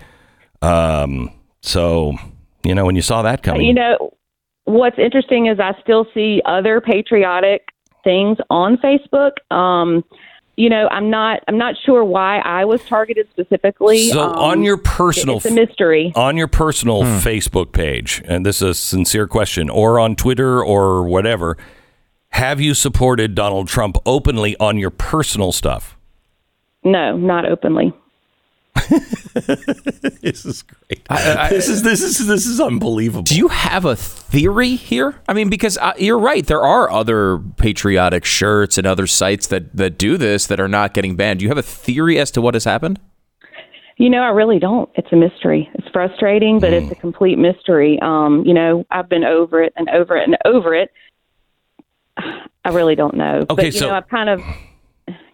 Um, 0.61 1.31
so, 1.61 2.15
you 2.63 2.75
know, 2.75 2.85
when 2.85 2.95
you 2.95 3.01
saw 3.01 3.21
that 3.21 3.43
coming. 3.43 3.65
You 3.65 3.73
know, 3.73 4.13
what's 4.65 4.99
interesting 4.99 5.47
is 5.47 5.59
I 5.59 5.73
still 5.81 6.05
see 6.13 6.41
other 6.45 6.81
patriotic 6.81 7.69
things 8.03 8.37
on 8.49 8.77
Facebook. 8.77 9.31
Um, 9.51 10.03
you 10.55 10.69
know, 10.69 10.87
I'm 10.91 11.09
not 11.09 11.39
I'm 11.47 11.57
not 11.57 11.75
sure 11.83 12.03
why 12.03 12.37
I 12.39 12.65
was 12.65 12.83
targeted 12.83 13.27
specifically. 13.31 14.09
So 14.09 14.21
Um, 14.21 14.37
on 14.37 14.63
your 14.63 14.77
personal 14.77 15.37
it's 15.37 15.45
a 15.47 15.51
mystery. 15.51 16.11
on 16.15 16.37
your 16.37 16.47
personal 16.47 17.01
Facebook 17.01 17.71
page, 17.71 18.21
and 18.27 18.45
this 18.45 18.61
is 18.61 18.69
a 18.69 18.73
sincere 18.75 19.25
question, 19.25 19.69
or 19.69 19.99
on 19.99 20.15
Twitter 20.15 20.63
or 20.63 21.03
whatever, 21.07 21.57
have 22.33 22.59
you 22.61 22.73
supported 22.73 23.33
Donald 23.35 23.67
Trump 23.67 23.97
openly 24.05 24.55
on 24.59 24.77
your 24.77 24.89
personal 24.91 25.51
stuff? 25.51 25.97
No, 26.83 27.15
not 27.17 27.45
openly. 27.45 27.93
This 30.21 30.45
is 30.45 30.61
great. 30.63 31.03
this 31.49 31.67
is 31.67 31.81
this 31.83 32.01
is 32.01 32.27
this 32.27 32.45
is 32.45 32.59
unbelievable. 32.61 33.23
Do 33.23 33.35
you 33.35 33.47
have 33.49 33.83
a 33.85 33.95
theory 33.95 34.75
here? 34.75 35.15
I 35.27 35.33
mean, 35.33 35.49
because 35.49 35.77
uh, 35.79 35.93
you're 35.97 36.19
right, 36.19 36.45
there 36.45 36.61
are 36.61 36.89
other 36.89 37.39
patriotic 37.57 38.25
shirts 38.25 38.77
and 38.77 38.85
other 38.87 39.07
sites 39.07 39.47
that 39.47 39.75
that 39.75 39.97
do 39.97 40.17
this 40.17 40.47
that 40.47 40.59
are 40.59 40.67
not 40.67 40.93
getting 40.93 41.15
banned. 41.15 41.39
Do 41.39 41.43
you 41.43 41.49
have 41.49 41.57
a 41.57 41.61
theory 41.63 42.19
as 42.19 42.31
to 42.31 42.41
what 42.41 42.53
has 42.53 42.63
happened? 42.65 42.99
You 43.97 44.09
know, 44.09 44.21
I 44.21 44.29
really 44.29 44.59
don't. 44.59 44.89
It's 44.95 45.11
a 45.11 45.15
mystery. 45.15 45.69
It's 45.75 45.87
frustrating, 45.91 46.59
but 46.59 46.69
Hmm. 46.69 46.75
it's 46.75 46.91
a 46.91 46.95
complete 46.95 47.37
mystery. 47.37 47.99
Um, 48.01 48.43
you 48.45 48.53
know, 48.53 48.85
I've 48.91 49.09
been 49.09 49.23
over 49.23 49.61
it 49.61 49.73
and 49.75 49.89
over 49.89 50.15
it 50.15 50.27
and 50.27 50.37
over 50.45 50.73
it. 50.73 50.89
I 52.65 52.69
really 52.69 52.95
don't 52.95 53.15
know. 53.15 53.39
Okay, 53.49 53.55
but, 53.55 53.65
you 53.65 53.71
so- 53.71 53.87
know, 53.89 53.95
I've 53.95 54.07
kind 54.09 54.29
of 54.29 54.41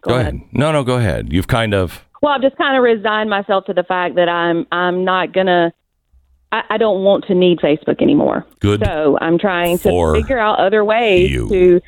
Go 0.02 0.16
ahead. 0.18 0.40
No, 0.54 0.72
no, 0.72 0.84
go 0.84 0.96
ahead. 0.96 1.32
You've 1.34 1.48
kind 1.48 1.74
of 1.74 2.06
Well, 2.22 2.32
I've 2.34 2.42
just 2.42 2.56
kind 2.56 2.78
of 2.78 2.84
resigned 2.84 3.30
myself 3.30 3.66
to 3.66 3.74
the 3.74 3.84
fact 3.84 4.16
that 4.16 4.30
I'm 4.30 4.66
I'm 4.72 5.04
not 5.04 5.34
gonna. 5.34 5.74
I, 6.52 6.64
I 6.72 6.78
don't 6.78 7.04
want 7.04 7.26
to 7.26 7.36
need 7.36 7.60
Facebook 7.60 8.02
anymore. 8.02 8.46
Good 8.60 8.82
So 8.84 9.18
I'm 9.22 9.38
trying 9.38 9.78
to 9.80 10.14
figure 10.14 10.40
out 10.40 10.58
other 10.60 10.84
ways 10.86 11.30
you. 11.30 11.50
to 11.50 11.82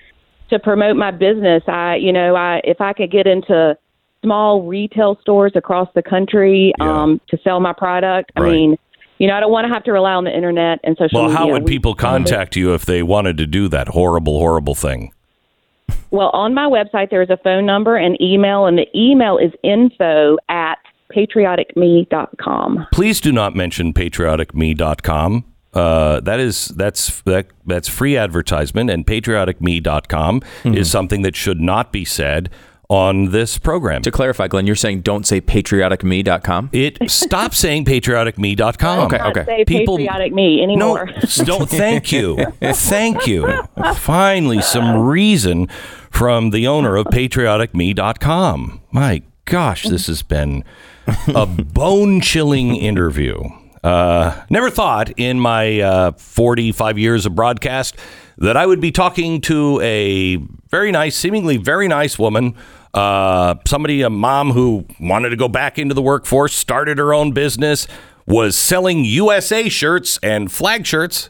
to 0.50 0.60
promote 0.60 0.98
my 0.98 1.12
business. 1.12 1.64
I, 1.68 1.96
you 1.96 2.12
know, 2.12 2.36
I 2.36 2.60
if 2.66 2.82
I 2.82 2.92
could 2.94 3.12
get 3.12 3.28
into 3.28 3.78
small 4.24 4.62
retail 4.64 5.18
stores 5.22 5.54
across 5.56 5.88
the 5.96 6.04
country 6.04 6.74
Yeah. 6.80 7.04
um, 7.04 7.22
to 7.30 7.38
sell 7.44 7.60
my 7.62 7.74
product. 7.74 8.32
I 8.36 8.42
mean, 8.42 8.78
you 9.22 9.28
know, 9.28 9.36
I 9.36 9.40
don't 9.40 9.52
want 9.52 9.68
to 9.68 9.74
have 9.74 9.84
to 9.84 9.92
rely 9.92 10.14
on 10.14 10.24
the 10.24 10.36
internet 10.36 10.80
and 10.84 10.98
social 10.98 11.20
Well, 11.20 11.30
media. 11.30 11.38
how 11.38 11.48
would 11.52 11.64
We- 11.66 11.70
people 11.70 11.94
contact 11.94 12.56
you 12.56 12.74
if 12.74 12.86
they 12.88 13.04
wanted 13.04 13.38
to 13.38 13.46
do 13.46 13.68
that 13.68 13.90
horrible, 13.90 14.40
horrible 14.40 14.74
thing? 14.74 15.12
Well, 16.10 16.32
on 16.34 16.56
my 16.56 16.66
website, 16.66 17.12
there 17.12 17.22
is 17.22 17.30
a 17.30 17.38
phone 17.38 17.64
number 17.68 17.96
and 17.98 18.20
email, 18.20 18.66
and 18.66 18.80
the 18.80 18.88
email 19.00 19.38
is 19.38 19.52
info 19.64 20.38
at 20.50 20.80
patrioticme.com. 21.16 22.88
Please 22.92 23.22
do 23.22 23.32
not 23.32 23.56
mention 23.56 23.94
patrioticme.com. 23.94 25.46
Uh, 25.74 26.20
that 26.22 26.40
is 26.40 26.68
that's 26.70 27.22
that 27.22 27.46
that's 27.66 27.88
free 27.88 28.18
advertisement, 28.18 28.90
and 28.90 29.06
patrioticme.com 29.06 30.42
is 30.66 30.90
something 30.92 31.22
that 31.22 31.36
should 31.36 31.62
not 31.62 31.94
be 31.94 32.04
said 32.04 32.50
on 32.92 33.32
this 33.32 33.58
program. 33.58 34.02
To 34.02 34.12
clarify, 34.12 34.50
Glenn, 34.50 34.68
you're 34.68 34.76
saying 34.76 35.00
don't 35.02 35.26
say 35.26 35.40
patrioticme.com? 35.40 36.70
It 36.74 36.98
stop 37.10 37.56
saying 37.56 37.86
patrioticme.com. 37.86 39.00
Okay, 39.06 39.20
okay. 39.22 39.46
say 39.46 39.64
People- 39.66 39.96
patriotic 39.98 40.34
me 40.34 40.58
No, 40.58 40.98
anymore. 40.98 41.10
don't. 41.46 41.70
Thank 41.70 42.12
you, 42.12 42.38
thank 42.62 43.26
you. 43.28 43.64
Finally, 43.96 44.62
some 44.62 45.00
reason 45.04 45.68
from 46.10 46.50
the 46.50 46.68
owner 46.68 46.98
of 46.98 47.06
patrioticme.com. 47.08 48.82
My 48.92 49.22
gosh, 49.46 49.84
this 49.84 50.08
has 50.08 50.22
been 50.22 50.64
a 51.34 51.46
bone-chilling 51.46 52.76
interview. 52.76 53.42
Uh, 53.84 54.44
never 54.50 54.70
thought 54.70 55.12
in 55.18 55.40
my 55.40 55.80
uh, 55.80 56.12
45 56.12 56.98
years 57.00 57.26
of 57.26 57.34
broadcast 57.36 57.96
that 58.38 58.56
I 58.58 58.66
would 58.66 58.80
be 58.82 58.92
talking 58.92 59.42
to 59.42 59.80
a 59.82 60.38
very 60.70 60.92
nice, 60.92 61.16
seemingly 61.16 61.58
very 61.58 61.88
nice 61.88 62.20
woman. 62.20 62.56
Uh, 62.94 63.56
somebody, 63.68 64.02
a 64.02 64.10
mom 64.10 64.52
who 64.52 64.86
wanted 65.00 65.30
to 65.30 65.36
go 65.36 65.48
back 65.48 65.80
into 65.80 65.94
the 65.94 66.02
workforce, 66.02 66.54
started 66.54 66.98
her 66.98 67.14
own 67.14 67.32
business, 67.32 67.88
was 68.26 68.58
selling 68.58 69.06
USA 69.06 69.70
shirts 69.70 70.20
and 70.22 70.52
flag 70.52 70.86
shirts, 70.86 71.30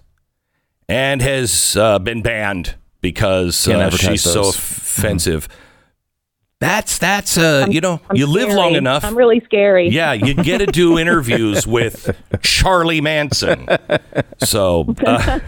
and 0.90 1.22
has 1.22 1.76
uh, 1.78 2.00
been 2.00 2.22
banned 2.22 2.76
because 3.02 3.68
uh, 3.68 3.90
she's 3.92 4.24
so 4.24 4.44
those. 4.44 4.56
offensive. 4.56 5.48
That's 6.62 7.00
that's 7.00 7.40
uh, 7.40 7.66
you 7.72 7.82
know 7.82 8.00
I'm 8.08 8.16
you 8.16 8.28
live 8.28 8.54
long 8.54 8.76
enough. 8.76 9.04
I'm 9.04 9.18
really 9.18 9.42
scary. 9.46 9.90
Yeah, 9.90 10.14
you 10.14 10.36
get 10.36 10.60
to 10.60 10.68
do 10.68 11.00
interviews 11.00 11.66
with 11.66 12.16
Charlie 12.44 13.02
Manson. 13.02 13.68
So, 14.38 14.94
uh, 15.04 15.40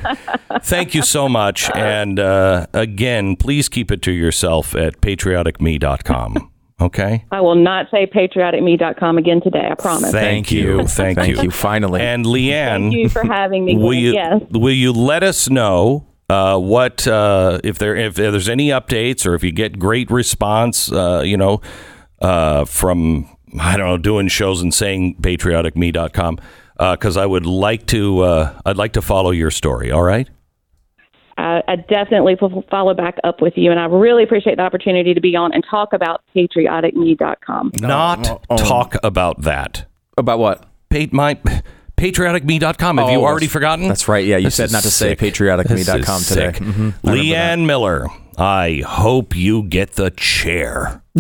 thank 0.63 0.96
you 0.96 1.03
so 1.03 1.29
much. 1.29 1.70
And 1.75 2.20
uh, 2.20 2.65
again, 2.74 3.36
please 3.36 3.70
keep 3.70 3.91
it 3.91 4.01
to 4.01 4.12
yourself 4.12 4.74
at 4.75 5.01
patrioticme.com. 5.01 6.51
Okay? 6.82 7.25
I 7.32 7.41
will 7.41 7.55
not 7.55 7.91
say 7.91 8.08
patrioticme.com 8.08 9.17
again 9.20 9.39
today. 9.39 9.70
I 9.72 9.75
promise. 9.75 10.12
Thank 10.12 10.51
you. 10.51 10.88
Thank, 10.88 11.20
Thank 11.20 11.38
you. 11.38 11.43
you. 11.43 11.51
Finally. 11.51 12.01
And 12.01 12.25
LeeAnn, 12.25 12.89
Thank 12.89 12.93
you 12.96 13.10
for 13.10 13.24
having 13.24 13.65
me. 13.65 13.77
will 13.77 13.93
you 13.93 14.13
yes. 14.13 14.41
will 14.50 14.74
you 14.74 14.91
let 14.91 15.22
us 15.22 15.48
know 15.48 16.08
uh, 16.34 16.58
what 16.58 17.08
uh, 17.08 17.60
if 17.63 17.78
there 17.78 17.96
if 17.96 18.16
there's 18.16 18.50
any 18.50 18.70
updates 18.70 19.25
or 19.25 19.36
if 19.36 19.44
you 19.44 19.52
get 19.52 19.78
great 19.78 20.10
response, 20.10 20.92
uh, 20.92 21.22
you 21.24 21.38
know, 21.38 21.62
uh, 22.22 22.66
from 22.66 23.30
I 23.60 23.78
don't 23.78 23.88
know 23.88 23.98
doing 23.98 24.28
shows 24.30 24.62
and 24.62 24.74
saying 24.74 25.18
patrioticme.com 25.22 26.40
because 26.78 27.18
I 27.18 27.25
would 27.25 27.46
like 27.46 27.86
to 27.88 28.22
uh, 28.22 28.62
I'd 28.66 28.78
like 28.78 28.94
to 28.94 29.02
follow 29.02 29.30
your 29.30 29.52
story. 29.52 29.92
All 29.92 30.04
right. 30.04 30.28
I, 31.38 31.63
I 31.68 31.75
definitely 31.75 32.36
will 32.40 32.63
follow 32.70 32.94
back 32.94 33.18
up 33.24 33.42
with 33.42 33.54
you, 33.56 33.72
and 33.72 33.80
I 33.80 33.86
really 33.86 34.24
appreciate 34.24 34.58
the 34.58 34.63
opportunity 34.63 35.13
to 35.13 35.22
be 35.22 35.36
on 35.36 35.52
and 35.54 35.63
talk 35.70 35.94
about 35.94 36.22
patrioticme.com. 36.36 37.72
Not 37.80 38.44
talk 38.58 38.96
about 39.04 39.42
that. 39.42 39.86
About 40.18 40.38
what? 40.38 40.66
Pa- 40.90 41.08
my 41.12 41.40
patrioticme.com. 41.98 42.98
Have 42.98 43.10
you 43.10 43.20
Oh, 43.20 43.26
already 43.26 43.48
forgotten? 43.48 43.88
that's 43.88 44.08
right. 44.08 44.26
Yeah, 44.26 44.38
you 44.38 44.46
This 44.46 44.56
said 44.56 44.66
is 44.66 44.72
not 44.74 44.84
to 44.84 44.92
say 44.92 45.10
sick. 45.16 45.20
patrioticme.com 45.20 45.76
This 45.78 45.88
is 46.22 46.28
today. 46.28 46.52
sick. 46.54 46.62
Mhm. 46.64 46.94
I 47.06 47.12
remember 47.12 47.24
LeeAnn 47.24 47.66
Miller, 47.66 48.08
I 48.38 48.82
hope 48.86 49.36
you 49.36 49.64
get 49.64 49.94
the 49.94 50.10
chair. 50.12 51.02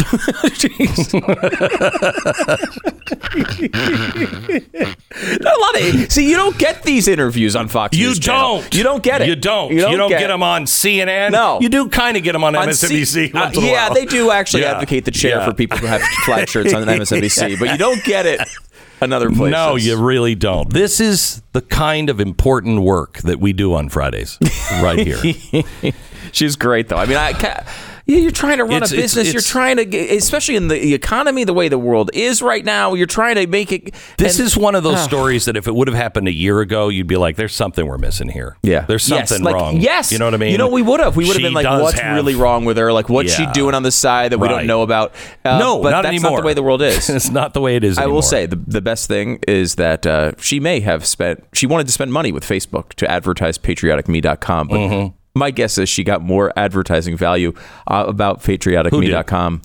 a 4.23 5.57
lot 5.59 5.79
of 5.79 6.11
see. 6.11 6.29
You 6.29 6.35
don't 6.35 6.57
get 6.57 6.83
these 6.83 7.07
interviews 7.07 7.55
on 7.55 7.67
Fox. 7.67 7.95
You 7.97 8.07
News 8.07 8.19
Channel. 8.19 8.61
don't. 8.61 8.75
You 8.75 8.83
don't 8.83 9.03
get 9.03 9.21
it. 9.21 9.27
You 9.27 9.35
don't. 9.35 9.71
You 9.71 9.81
don't, 9.81 10.09
get, 10.09 10.27
them 10.27 10.43
on 10.43 10.65
CNN. 10.65 11.31
No. 11.31 11.59
You 11.61 11.69
do 11.69 11.87
kind 11.89 12.17
of 12.17 12.23
get 12.23 12.31
them 12.33 12.43
on, 12.43 12.55
On 12.55 12.67
MSNBC. 12.67 13.33
Once 13.33 13.57
uh, 13.57 13.59
in 13.61 13.65
a 13.67 13.69
yeah, 13.69 13.85
while. 13.87 13.93
they 13.95 14.05
do 14.05 14.31
actually 14.31 14.63
Yeah. 14.63 14.71
advocate 14.73 15.05
the 15.05 15.11
chair 15.11 15.37
Yeah. 15.37 15.45
for 15.45 15.53
people 15.53 15.77
who 15.77 15.85
have 15.87 16.01
flag 16.25 16.49
shirts 16.49 16.73
on 16.73 16.83
MSNBC, 16.87 17.59
but 17.59 17.69
you 17.69 17.77
don't 17.77 18.03
get 18.03 18.25
it 18.25 18.39
another 19.03 19.29
place. 19.29 19.51
No, 19.51 19.75
you 19.75 19.97
really 19.97 20.35
don't. 20.35 20.71
This 20.71 20.99
is 20.99 21.41
the 21.53 21.61
kind 21.61 22.09
of 22.09 22.19
important 22.19 22.81
work 22.81 23.19
that 23.19 23.39
we 23.39 23.53
do 23.53 23.73
on 23.73 23.89
Fridays, 23.89 24.37
right 24.81 24.99
here. 24.99 25.93
She's 26.31 26.55
great 26.55 26.89
though. 26.89 26.97
I 26.97 27.05
mean, 27.05 27.17
I 27.17 27.33
ca 27.33 27.65
yeah, 28.05 28.17
you're 28.17 28.31
trying 28.31 28.57
to 28.57 28.63
run 28.63 28.73
It's- 28.83 28.91
a 28.91 28.95
it's- 28.95 29.15
business. 29.15 29.33
you're 29.33 29.41
trying 29.41 29.77
to, 29.77 29.97
especially 30.15 30.55
in 30.55 30.67
the 30.67 30.93
economy, 30.93 31.43
the 31.43 31.53
way 31.53 31.69
the 31.69 31.77
world 31.77 32.09
is 32.13 32.41
right 32.41 32.63
now. 32.65 32.93
You're 32.93 33.07
trying 33.07 33.35
to 33.35 33.47
make 33.47 33.71
it. 33.71 33.93
This 34.17 34.39
and- 34.39 34.45
is 34.47 34.57
one 34.57 34.75
of 34.75 34.83
those 34.83 35.01
stories 35.03 35.45
that 35.45 35.55
if 35.55 35.67
it 35.67 35.75
would 35.75 35.87
have 35.87 35.95
happened 35.95 36.27
a 36.27 36.33
year 36.33 36.59
ago, 36.59 36.89
you'd 36.89 37.07
be 37.07 37.15
like, 37.15 37.35
"There's 37.37 37.53
something 37.55 37.85
we're 37.85 37.97
missing 37.97 38.29
here." 38.29 38.57
Yeah, 38.63 38.81
there's 38.81 39.07
Yes, 39.09 39.29
something 39.29 39.43
like, 39.45 39.55
wrong. 39.55 39.77
Yes, 39.77 40.11
you 40.11 40.17
know 40.19 40.25
what 40.25 40.33
I 40.33 40.37
mean. 40.37 40.51
You 40.51 40.57
know, 40.57 40.67
we 40.67 40.81
would 40.81 40.99
have. 40.99 41.15
We 41.15 41.25
would 41.25 41.33
have 41.35 41.41
been 41.43 41.53
like, 41.53 41.65
"What's 41.65 41.99
have- 41.99 42.15
really 42.15 42.35
wrong 42.35 42.65
with 42.65 42.77
her? 42.77 42.91
Like, 42.91 43.09
what's 43.09 43.37
Yeah. 43.39 43.47
she 43.47 43.51
doing 43.53 43.73
on 43.75 43.83
the 43.83 43.91
side 43.91 44.31
that 44.31 44.37
we 44.37 44.47
Right. 44.47 44.57
don't 44.59 44.67
know 44.67 44.81
about?" 44.81 45.13
Uh, 45.45 45.57
no, 45.59 45.81
but 45.81 45.91
not 45.91 46.03
that's 46.03 46.09
anymore. 46.13 46.31
not 46.31 46.41
the 46.41 46.45
way 46.47 46.53
the 46.53 46.63
world 46.63 46.81
is. 46.83 47.09
it's 47.09 47.31
not 47.31 47.53
the 47.53 47.61
way 47.61 47.75
it 47.75 47.83
is. 47.83 47.97
I 47.97 48.07
will 48.07 48.21
say 48.21 48.45
the 48.45 48.59
the 48.67 48.81
best 48.81 49.07
thing 49.07 49.39
is 49.47 49.75
that 49.75 50.05
uh, 50.05 50.31
she 50.39 50.59
may 50.59 50.81
have 50.81 51.05
spent. 51.05 51.43
She 51.53 51.65
wanted 51.67 51.87
to 51.87 51.93
spend 51.93 52.11
money 52.11 52.31
with 52.31 52.43
Facebook 52.43 52.93
to 52.95 53.09
advertise 53.09 53.57
patrioticme.com, 53.57 54.67
but 54.67 54.75
Mm-hmm. 54.77 55.07
My 55.35 55.51
guess 55.51 55.77
is 55.77 55.89
she 55.89 56.03
got 56.03 56.21
more 56.21 56.53
advertising 56.55 57.17
value 57.17 57.53
uh, 57.87 58.05
about 58.07 58.41
patrioticme.com 58.43 59.61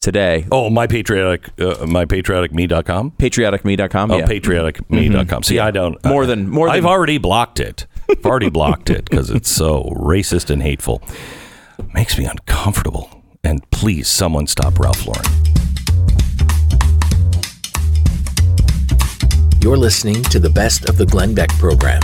today. 0.00 0.46
Oh, 0.50 0.70
my 0.70 0.86
patriotic, 0.86 1.48
uh, 1.60 1.84
my 1.86 2.04
patrioticme.com. 2.06 3.10
Patrioticme.com. 3.12 4.10
Oh, 4.10 4.18
yeah. 4.18 4.26
patrioticme.com. 4.26 5.42
See, 5.42 5.58
I 5.58 5.70
don't. 5.70 6.02
More 6.04 6.24
I- 6.24 6.26
than- 6.26 6.48
more 6.48 6.68
than- 6.68 6.76
I've 6.76 6.86
already 6.86 7.18
blocked 7.18 7.60
it. 7.60 7.86
I've 8.08 8.24
already 8.26 8.50
blocked 8.50 8.90
it 8.90 9.04
because 9.08 9.30
it's 9.30 9.50
so 9.50 9.84
racist 9.96 10.50
and 10.50 10.62
hateful. 10.62 11.02
Makes 11.94 12.18
me 12.18 12.24
uncomfortable. 12.24 13.08
And 13.44 13.68
please, 13.70 14.08
someone 14.08 14.46
stop 14.46 14.78
Ralph 14.78 15.06
Lauren. 15.06 15.24
You're 19.62 19.76
listening 19.76 20.22
to 20.24 20.38
the 20.40 20.50
best 20.50 20.88
of 20.88 20.96
the 20.96 21.06
Glenn 21.06 21.34
Beck 21.34 21.50
program. 21.58 22.00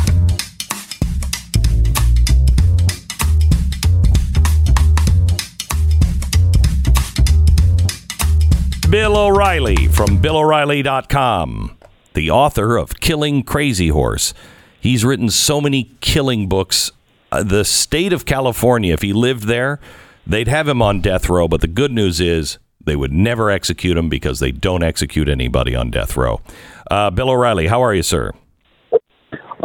Bill 8.91 9.17
O'Reilly 9.17 9.89
from 9.89 10.23
BillO'Reilly.com, 10.23 11.77
the 12.15 12.31
author 12.31 12.77
of 12.77 13.01
Killing 13.01 13.43
Crazy 13.43 13.89
Horse. 13.89 14.33
He's 14.79 15.05
written 15.05 15.29
so 15.29 15.61
many 15.61 15.91
killing 16.01 16.49
books. 16.49 16.93
Uh, 17.33 17.43
the 17.43 17.65
state 17.65 18.13
of 18.13 18.27
California, 18.27 18.95
if 18.95 19.03
he 19.03 19.13
lived 19.13 19.49
there, 19.49 19.81
they'd 20.25 20.47
have 20.47 20.69
him 20.69 20.81
on 20.81 21.01
death 21.01 21.29
row. 21.29 21.49
But 21.49 21.63
the 21.63 21.67
good 21.67 21.91
news 21.91 22.21
is 22.21 22.59
they 22.81 22.95
would 22.95 23.13
never 23.13 23.51
execute 23.51 23.97
him 23.97 24.09
because 24.09 24.39
they 24.39 24.53
don't 24.53 24.85
execute 24.85 25.29
anybody 25.29 25.75
on 25.75 25.91
death 25.91 26.17
row. 26.17 26.41
Uh, 26.89 27.11
Bill 27.11 27.31
O'Reilly, 27.31 27.67
how 27.67 27.83
are 27.83 27.93
you, 27.95 28.05
sir? 28.05 28.33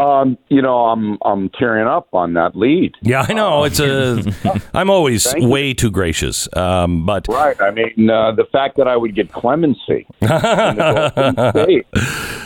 Um, 0.02 0.38
you 0.50 0.64
know, 0.64 0.88
I'm 0.88 1.20
I'm 1.24 1.50
tearing 1.50 1.86
up 1.88 2.08
on 2.14 2.34
that 2.34 2.56
lead. 2.56 2.96
Yeah, 3.02 3.24
I 3.30 3.34
know. 3.34 3.66
It's 3.66 3.80
a. 3.80 4.24
I'm 4.74 4.90
always 4.90 5.24
Thank 5.30 5.44
you. 5.44 5.50
way 5.50 5.74
too 5.76 5.92
gracious, 5.92 6.50
um, 6.58 7.06
but 7.06 7.28
Right. 7.28 7.60
I 7.62 7.70
mean, 7.70 8.10
uh, 8.10 8.32
the 8.32 8.46
fact 8.52 8.78
that 8.78 8.88
I 8.88 8.98
would 8.98 9.14
get 9.14 9.32
clemency, 9.32 10.08
in 10.22 10.28
the 10.28 11.52
state, 11.52 11.86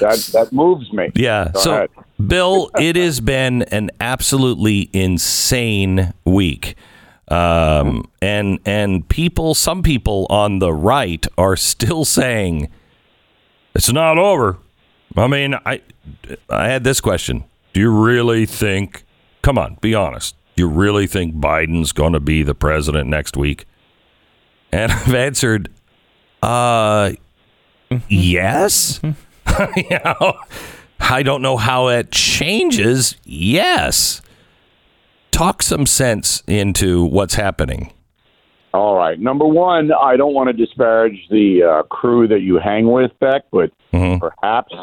that 0.02 0.30
that 0.34 0.50
moves 0.52 0.92
me. 0.92 1.12
Yeah. 1.16 1.52
Go 1.54 1.60
so, 1.62 1.74
ahead. 1.74 1.90
Bill, 2.28 2.72
it 2.78 2.98
has 2.98 3.22
been 3.22 3.62
an 3.64 3.90
absolutely 4.02 4.90
insane 4.92 6.14
week. 6.26 6.76
Um, 7.30 8.10
and 8.22 8.60
and 8.66 9.08
people, 9.08 9.56
some 9.56 9.82
people 9.82 10.28
on 10.30 10.60
the 10.60 10.74
right 10.74 11.26
are 11.38 11.56
still 11.56 12.04
saying 12.04 12.70
it's 13.74 13.92
not 13.92 14.18
over. 14.18 14.58
I 15.18 15.28
mean, 15.28 15.56
I 15.66 15.82
I 16.50 16.68
had 16.68 16.84
this 16.84 17.02
question: 17.02 17.44
Do 17.74 17.80
you 17.80 17.90
really 17.92 18.46
think? 18.46 19.04
Come 19.42 19.58
on, 19.58 19.78
be 19.82 19.94
honest. 19.94 20.36
Do 20.56 20.64
you 20.64 20.70
really 20.70 21.06
think 21.08 21.36
Biden's 21.36 21.92
going 21.92 22.14
to 22.14 22.20
be 22.20 22.42
the 22.44 22.56
president 22.56 23.10
next 23.10 23.36
week? 23.38 23.66
And 24.72 24.92
I've 24.92 25.14
answered, 25.14 25.70
uh, 26.42 27.12
yes. 28.08 29.02
you 29.04 30.00
know, 30.04 30.34
I 31.00 31.24
don't 31.24 31.42
know 31.42 31.58
how 31.58 31.90
it 31.90 32.12
changes. 32.12 33.18
Yes. 33.26 34.22
Talk 35.32 35.62
some 35.62 35.86
sense 35.86 36.42
into 36.48 37.04
what's 37.04 37.36
happening. 37.36 37.92
All 38.74 38.96
right. 38.96 39.20
Number 39.20 39.46
one, 39.46 39.92
I 39.94 40.18
don't 40.18 40.34
want 40.34 40.48
to 40.48 40.54
disparage 40.54 41.28
the 41.30 41.64
uh, 41.64 41.84
crew 41.84 42.28
that 42.30 42.42
you 42.42 42.60
hang 42.60 42.90
with, 42.92 43.12
Beck, 43.20 43.44
but 43.52 43.72
Mm-hmm. 43.94 44.18
perhaps 44.20 44.74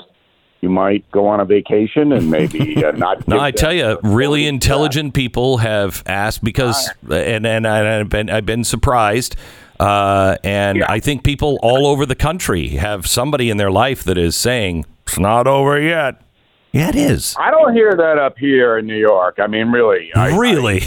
you 0.63 0.71
might 0.71 1.09
go 1.11 1.27
on 1.27 1.41
a 1.41 1.45
vacation 1.45 2.13
and 2.13 2.31
maybe 2.31 2.83
uh, 2.85 2.93
not. 2.97 3.27
No, 3.27 3.39
I 3.41 3.51
tell 3.51 3.73
you, 3.73 3.99
really 4.05 4.47
intelligent 4.47 5.13
people 5.13 5.59
have 5.59 6.03
asked 6.07 6.43
because, 6.43 6.89
and 7.11 7.45
and 7.47 7.67
I've 7.67 8.09
been 8.09 8.31
I've 8.31 8.47
been 8.47 8.63
surprised, 8.65 9.35
uh, 9.81 10.37
and 10.45 10.79
Yeah. 10.79 10.87
I 10.89 11.01
think 11.01 11.25
people 11.25 11.59
all 11.63 11.87
over 11.89 12.07
the 12.07 12.15
country 12.15 12.69
have 12.69 13.09
somebody 13.09 13.51
in 13.51 13.57
their 13.57 13.73
life 13.73 14.05
that 14.05 14.17
is 14.17 14.37
saying 14.37 14.87
it's 15.05 15.19
not 15.19 15.49
over 15.49 15.79
yet. 15.81 16.23
Yeah, 16.71 16.89
it 16.89 16.95
is. 16.97 17.35
I 17.39 17.51
don't 17.51 17.75
hear 17.75 17.93
that 17.97 18.19
up 18.19 18.39
here 18.39 18.79
in 18.79 18.87
New 18.87 18.97
York. 18.97 19.39
I 19.41 19.47
mean, 19.49 19.69
really. 19.73 20.11
I, 20.15 20.35
really, 20.35 20.81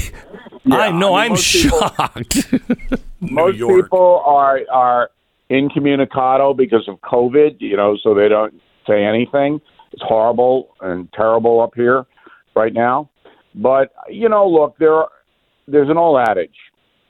Yeah, 0.64 0.78
I 0.78 0.92
know. 0.92 1.14
I 1.14 1.26
I'm 1.26 1.28
mean, 1.28 1.32
most 1.34 1.54
people- 1.64 1.80
shocked. 1.80 2.54
most 3.20 3.58
people 3.60 4.24
are 4.26 4.62
are 4.72 5.12
incommunicado 5.50 6.54
because 6.56 6.88
of 6.88 7.00
COVID, 7.02 7.58
you 7.60 7.76
know, 7.76 7.98
so 8.02 8.14
they 8.16 8.30
don't 8.30 8.60
say 8.88 9.04
anything. 9.04 9.60
It's 9.91 10.04
horrible 10.04 10.76
and 10.82 11.12
terrible 11.13 11.62
up 11.62 11.71
here 11.76 12.06
right 12.56 12.74
now. 12.74 13.10
But 13.56 13.93
you 14.10 14.30
know, 14.30 14.48
look, 14.48 14.76
there 14.80 14.93
are, 14.93 15.10
there's 15.67 15.89
an 15.89 15.98
old 15.98 16.19
adage: 16.28 16.56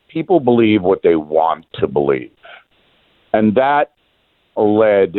people 0.07 0.39
believe 0.39 0.81
what 0.81 1.01
they 1.03 1.15
want 1.15 1.65
to 1.75 1.87
believe, 1.87 2.31
and 3.33 3.55
that 3.55 3.93
led 4.55 5.15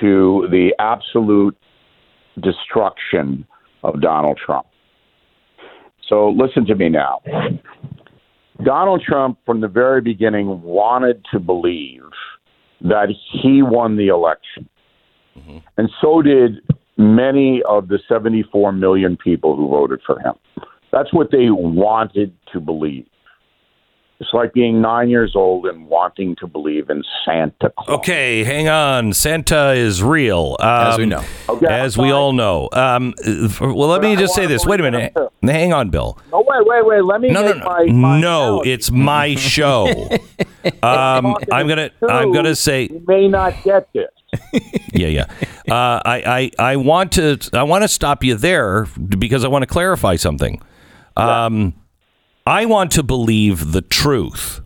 to 0.00 0.46
the 0.50 0.70
absolute 0.78 1.56
destruction 2.42 3.46
of 3.82 4.00
Donald 4.00 4.38
Trump. 4.44 4.66
So 6.08 6.30
listen 6.30 6.66
to 6.66 6.74
me 6.74 6.88
now. 6.88 7.20
Donald 8.64 9.02
Trump, 9.06 9.38
from 9.46 9.60
the 9.60 9.68
very 9.68 10.00
beginning, 10.00 10.60
wanted 10.62 11.24
to 11.32 11.38
believe 11.38 12.02
that 12.82 13.08
he 13.32 13.62
won 13.62 13.96
the 13.96 14.08
election. 14.08 14.68
And 15.76 15.88
so 16.00 16.22
did 16.22 16.60
many 16.96 17.62
of 17.68 17.88
the 17.88 17.98
74 18.08 18.72
million 18.72 19.16
people 19.16 19.56
who 19.56 19.68
voted 19.68 20.00
for 20.06 20.18
him. 20.20 20.34
That's 20.92 21.12
what 21.12 21.30
they 21.30 21.50
wanted 21.50 22.34
to 22.52 22.60
believe. 22.60 23.06
It's 24.18 24.34
like 24.34 24.52
being 24.52 24.82
nine 24.82 25.08
years 25.08 25.32
old 25.34 25.64
and 25.64 25.86
wanting 25.86 26.36
to 26.40 26.46
believe 26.46 26.90
in 26.90 27.02
Santa 27.24 27.72
Claus. 27.78 28.00
Okay, 28.00 28.44
hang 28.44 28.68
on. 28.68 29.14
Santa 29.14 29.70
is 29.72 30.02
real. 30.02 30.56
Um, 30.60 30.68
As 30.68 30.98
we 30.98 31.06
know. 31.06 31.24
Okay, 31.48 31.66
As 31.66 31.96
we 31.96 32.10
all 32.10 32.34
know. 32.34 32.68
Um, 32.74 33.14
well, 33.24 33.88
let 33.88 34.02
But 34.02 34.08
me 34.08 34.12
I 34.12 34.16
just 34.16 34.34
say 34.34 34.44
this. 34.44 34.66
Wait 34.66 34.78
a 34.78 34.82
minute. 34.82 35.14
in 35.40 35.48
Hang 35.48 35.72
on, 35.72 35.88
Bill. 35.88 36.18
No, 36.32 36.44
wait, 36.46 36.66
wait, 36.66 36.84
wait. 36.84 37.02
Let 37.02 37.22
me 37.22 37.30
No, 37.30 37.40
no, 37.40 37.54
make 37.54 37.62
no. 37.62 37.64
my, 37.64 37.84
my 37.86 38.20
no, 38.20 38.42
analogy. 38.48 38.72
it's 38.72 38.90
my 38.90 39.34
show. 39.36 39.86
um, 40.82 41.36
I'm 41.50 41.66
gonna, 41.66 41.90
I'm 42.06 42.30
gonna 42.34 42.54
say, 42.56 42.88
You 42.90 43.02
may 43.08 43.26
not 43.26 43.54
get 43.64 43.90
this. 43.94 44.10
Yeah, 44.92 45.08
yeah. 45.08 45.24
Uh, 45.68 46.00
I, 46.04 46.50
I, 46.58 46.72
I 46.72 46.76
want 46.76 47.12
to, 47.12 47.38
I 47.52 47.62
want 47.64 47.82
to 47.82 47.88
stop 47.88 48.22
you 48.24 48.34
there 48.34 48.86
because 49.18 49.44
I 49.44 49.48
want 49.48 49.62
to 49.62 49.66
clarify 49.66 50.16
something. 50.16 50.60
Um, 51.16 51.74
I 52.46 52.66
want 52.66 52.92
to 52.92 53.02
believe 53.02 53.72
the 53.72 53.82
truth. 53.82 54.60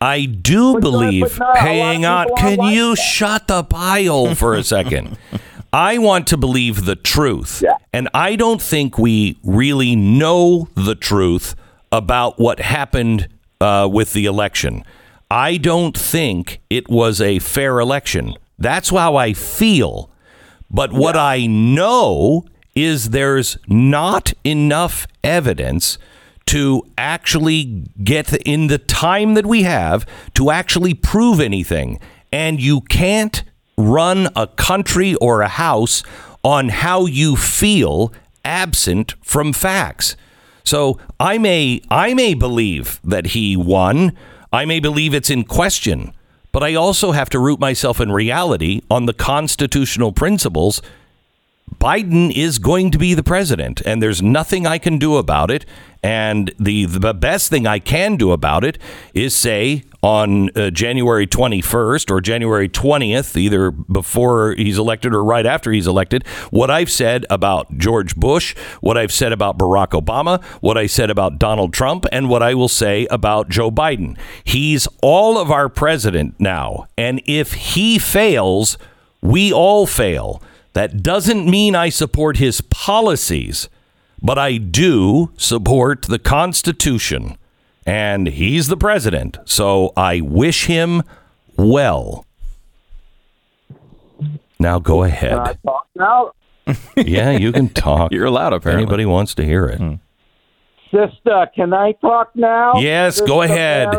I 0.00 0.26
do 0.26 0.74
But 0.74 0.80
believe. 0.82 1.38
not- 1.38 1.56
a 1.56 1.60
hang 1.60 2.04
on. 2.04 2.28
Can 2.36 2.60
you 2.62 2.94
that. 2.94 3.00
shut 3.02 3.48
the 3.48 3.64
pile 3.64 4.34
for 4.34 4.54
a 4.54 4.62
second? 4.62 5.16
I 5.72 5.98
want 5.98 6.26
to 6.28 6.36
believe 6.36 6.84
the 6.84 6.96
truth. 6.96 7.62
Yeah. 7.62 7.76
And 7.92 8.08
I 8.14 8.36
don't 8.36 8.62
think 8.62 8.98
we 8.98 9.38
really 9.42 9.96
know 9.96 10.68
the 10.74 10.94
truth 10.94 11.54
about 11.92 12.38
what 12.38 12.60
happened 12.60 13.28
uh, 13.60 13.88
with 13.90 14.12
the 14.12 14.26
election. 14.26 14.84
I 15.30 15.56
don't 15.56 15.96
think 15.96 16.60
it 16.70 16.88
was 16.88 17.20
a 17.20 17.38
fair 17.40 17.80
election. 17.80 18.34
That's 18.58 18.90
how 18.90 19.16
I 19.16 19.32
feel. 19.32 20.10
But 20.70 20.92
what 20.92 21.16
I 21.16 21.46
know 21.46 22.44
is 22.74 23.10
there's 23.10 23.56
not 23.68 24.32
enough 24.44 25.06
evidence 25.22 25.98
to 26.46 26.82
actually 26.96 27.84
get 28.04 28.32
in 28.46 28.68
the 28.68 28.78
time 28.78 29.34
that 29.34 29.46
we 29.46 29.64
have 29.64 30.06
to 30.34 30.50
actually 30.50 30.94
prove 30.94 31.40
anything. 31.40 31.98
And 32.32 32.60
you 32.60 32.82
can't 32.82 33.42
run 33.76 34.28
a 34.36 34.46
country 34.46 35.14
or 35.16 35.40
a 35.40 35.48
house 35.48 36.02
on 36.44 36.68
how 36.68 37.06
you 37.06 37.36
feel 37.36 38.12
absent 38.44 39.14
from 39.22 39.52
facts. 39.52 40.16
So 40.62 40.98
I 41.18 41.38
may 41.38 41.80
I 41.90 42.14
may 42.14 42.34
believe 42.34 43.00
that 43.02 43.26
he 43.28 43.56
won. 43.56 44.16
I 44.52 44.64
may 44.64 44.80
believe 44.80 45.14
it's 45.14 45.30
in 45.30 45.44
question, 45.44 46.12
but 46.56 46.62
I 46.62 46.74
also 46.74 47.12
have 47.12 47.28
to 47.28 47.38
root 47.38 47.60
myself 47.60 48.00
in 48.00 48.10
reality 48.10 48.80
on 48.90 49.04
the 49.04 49.12
constitutional 49.12 50.10
principles 50.10 50.80
Biden 51.78 52.34
is 52.34 52.58
going 52.58 52.90
to 52.92 52.98
be 52.98 53.12
the 53.12 53.22
president, 53.22 53.82
and 53.82 54.02
there's 54.02 54.22
nothing 54.22 54.66
I 54.66 54.78
can 54.78 54.96
do 54.98 55.16
about 55.16 55.50
it. 55.50 55.66
And 56.02 56.54
the 56.58 56.86
the 56.86 57.12
best 57.12 57.50
thing 57.50 57.66
I 57.66 57.78
can 57.78 58.16
do 58.16 58.32
about 58.32 58.64
it 58.64 58.78
is 59.12 59.36
say 59.36 59.82
on 60.06 60.50
uh, 60.54 60.70
January 60.70 61.26
21st 61.26 62.12
or 62.12 62.20
January 62.20 62.68
20th, 62.68 63.36
either 63.36 63.72
before 63.72 64.52
he's 64.52 64.78
elected 64.78 65.12
or 65.12 65.24
right 65.24 65.44
after 65.44 65.72
he's 65.72 65.88
elected, 65.88 66.24
what 66.50 66.70
I've 66.70 66.92
said 66.92 67.26
about 67.28 67.76
George 67.76 68.14
Bush, 68.14 68.54
what 68.80 68.96
I've 68.96 69.10
said 69.10 69.32
about 69.32 69.58
Barack 69.58 70.00
Obama, 70.00 70.40
what 70.60 70.78
I 70.78 70.86
said 70.86 71.10
about 71.10 71.40
Donald 71.40 71.72
Trump, 71.72 72.06
and 72.12 72.28
what 72.28 72.40
I 72.40 72.54
will 72.54 72.68
say 72.68 73.08
about 73.10 73.48
Joe 73.48 73.72
Biden. 73.72 74.16
He's 74.44 74.86
all 75.02 75.38
of 75.38 75.50
our 75.50 75.68
president 75.68 76.36
now, 76.38 76.86
and 76.96 77.20
if 77.26 77.54
he 77.54 77.98
fails, 77.98 78.78
we 79.22 79.52
all 79.52 79.88
fail. 79.88 80.40
That 80.74 81.02
doesn't 81.02 81.50
mean 81.50 81.74
I 81.74 81.88
support 81.88 82.36
his 82.36 82.60
policies, 82.60 83.68
but 84.22 84.38
I 84.38 84.58
do 84.58 85.32
support 85.36 86.02
the 86.02 86.20
Constitution. 86.20 87.36
And 87.86 88.26
he's 88.26 88.66
the 88.68 88.76
president. 88.76 89.38
So 89.44 89.92
I 89.96 90.20
wish 90.20 90.66
him 90.66 91.02
well. 91.56 92.26
Now 94.58 94.78
go 94.78 95.02
Can 95.02 95.04
I 95.04 95.08
ahead. 95.08 95.58
talk 95.64 95.86
now? 95.94 96.32
Yeah, 96.96 97.30
you 97.30 97.52
can 97.52 97.68
talk. 97.68 98.10
You're 98.10 98.24
allowed, 98.24 98.52
If 98.52 98.62
apparently. 98.62 98.82
anybody 98.84 99.06
wants 99.06 99.34
to 99.36 99.44
hear 99.44 99.66
it. 99.66 99.78
Hmm. 99.78 99.94
Sister, 100.90 101.46
can 101.54 101.72
I 101.74 101.92
talk 102.00 102.30
now? 102.34 102.74
Yes, 102.78 103.20
go 103.20 103.42
ahead. 103.42 103.90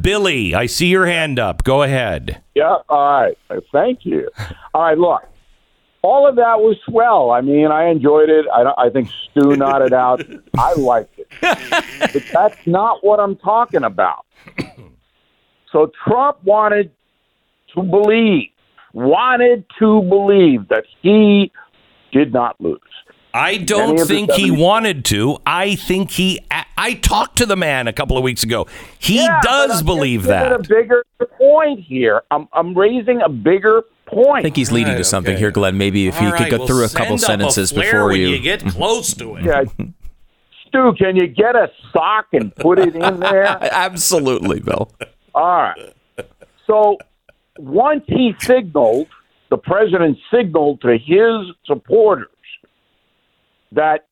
Billy, 0.00 0.54
I 0.54 0.66
see 0.66 0.86
your 0.86 1.06
hand 1.06 1.38
up. 1.38 1.64
Go 1.64 1.82
ahead. 1.82 2.42
Yeah, 2.54 2.76
all 2.88 3.20
right. 3.22 3.36
Thank 3.72 4.04
you. 4.06 4.30
All 4.72 4.82
right, 4.82 4.96
look. 4.98 5.22
All 6.06 6.28
of 6.28 6.36
that 6.36 6.60
was 6.60 6.76
swell. 6.88 7.32
I 7.32 7.40
mean, 7.40 7.66
I 7.66 7.88
enjoyed 7.88 8.28
it. 8.30 8.46
I, 8.54 8.86
I 8.86 8.90
think 8.90 9.08
Stu 9.30 9.56
nodded 9.64 9.92
out. 9.92 10.22
I 10.56 10.72
liked 10.74 11.18
it. 11.18 11.28
But 11.40 12.22
that's 12.32 12.64
not 12.64 13.04
what 13.04 13.18
I'm 13.18 13.34
talking 13.34 13.82
about. 13.82 14.24
So 15.72 15.90
Trump 16.06 16.38
wanted 16.44 16.92
to 17.74 17.82
believe, 17.82 18.50
wanted 18.92 19.64
to 19.80 20.02
believe 20.02 20.68
that 20.68 20.84
he 21.02 21.50
did 22.12 22.32
not 22.32 22.60
lose. 22.60 22.78
I 23.34 23.56
don't 23.58 24.00
of 24.00 24.06
the 24.06 24.14
think 24.14 24.30
he 24.30 24.52
wanted 24.52 25.04
to. 25.06 25.38
I 25.44 25.74
think 25.74 26.12
he. 26.12 26.38
I, 26.52 26.64
I 26.78 26.94
talked 26.94 27.36
to 27.38 27.46
the 27.46 27.56
man 27.56 27.88
a 27.88 27.92
couple 27.92 28.16
of 28.16 28.22
weeks 28.22 28.44
ago. 28.44 28.68
He 28.98 29.16
Yeah, 29.16 29.40
but 29.42 29.48
does 29.48 29.80
I'm 29.80 29.86
believe 29.86 30.20
just 30.20 30.28
that. 30.28 30.52
A 30.52 30.58
bigger 30.60 31.04
point 31.36 31.80
here. 31.80 32.22
I'm, 32.30 32.48
I'm 32.52 32.78
raising 32.78 33.20
a 33.22 33.28
bigger 33.28 33.82
point. 34.06 34.38
I 34.38 34.42
think 34.42 34.56
he's 34.56 34.72
leading 34.72 34.96
to 34.96 35.04
something 35.04 35.34
okay. 35.34 35.40
here, 35.40 35.50
Glenn. 35.50 35.76
Maybe 35.76 36.06
if 36.06 36.16
he 36.16 36.26
All 36.26 36.32
could 36.32 36.40
right, 36.40 36.50
go 36.50 36.58
well, 36.58 36.66
through 36.66 36.84
a 36.84 36.88
couple 36.88 37.18
sentences 37.18 37.72
flare 37.72 37.92
before 37.92 38.08
when 38.08 38.20
you. 38.20 38.28
you 38.28 38.40
get 38.40 38.64
close 38.66 39.14
to 39.14 39.36
it. 39.36 39.44
Yeah. 39.44 39.64
Stu, 40.68 40.94
can 40.98 41.16
you 41.16 41.26
get 41.26 41.54
a 41.54 41.70
sock 41.92 42.26
and 42.32 42.54
put 42.54 42.78
it 42.78 42.94
in 42.94 43.20
there? 43.20 43.44
Absolutely, 43.72 44.60
Bill. 44.60 44.90
All 45.34 45.56
right. 45.56 45.94
So 46.66 46.98
once 47.58 48.04
he 48.06 48.34
signaled, 48.40 49.08
the 49.50 49.58
president 49.58 50.18
signaled 50.32 50.80
to 50.82 50.98
his 50.98 51.54
supporters 51.64 52.28
that 53.72 54.06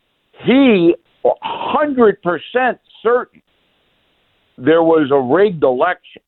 he, 0.45 0.95
100% 1.25 2.79
certain 3.03 3.43
there 4.57 4.83
was 4.83 5.11
a 5.11 5.21
rigged 5.21 5.65
election, 5.65 6.23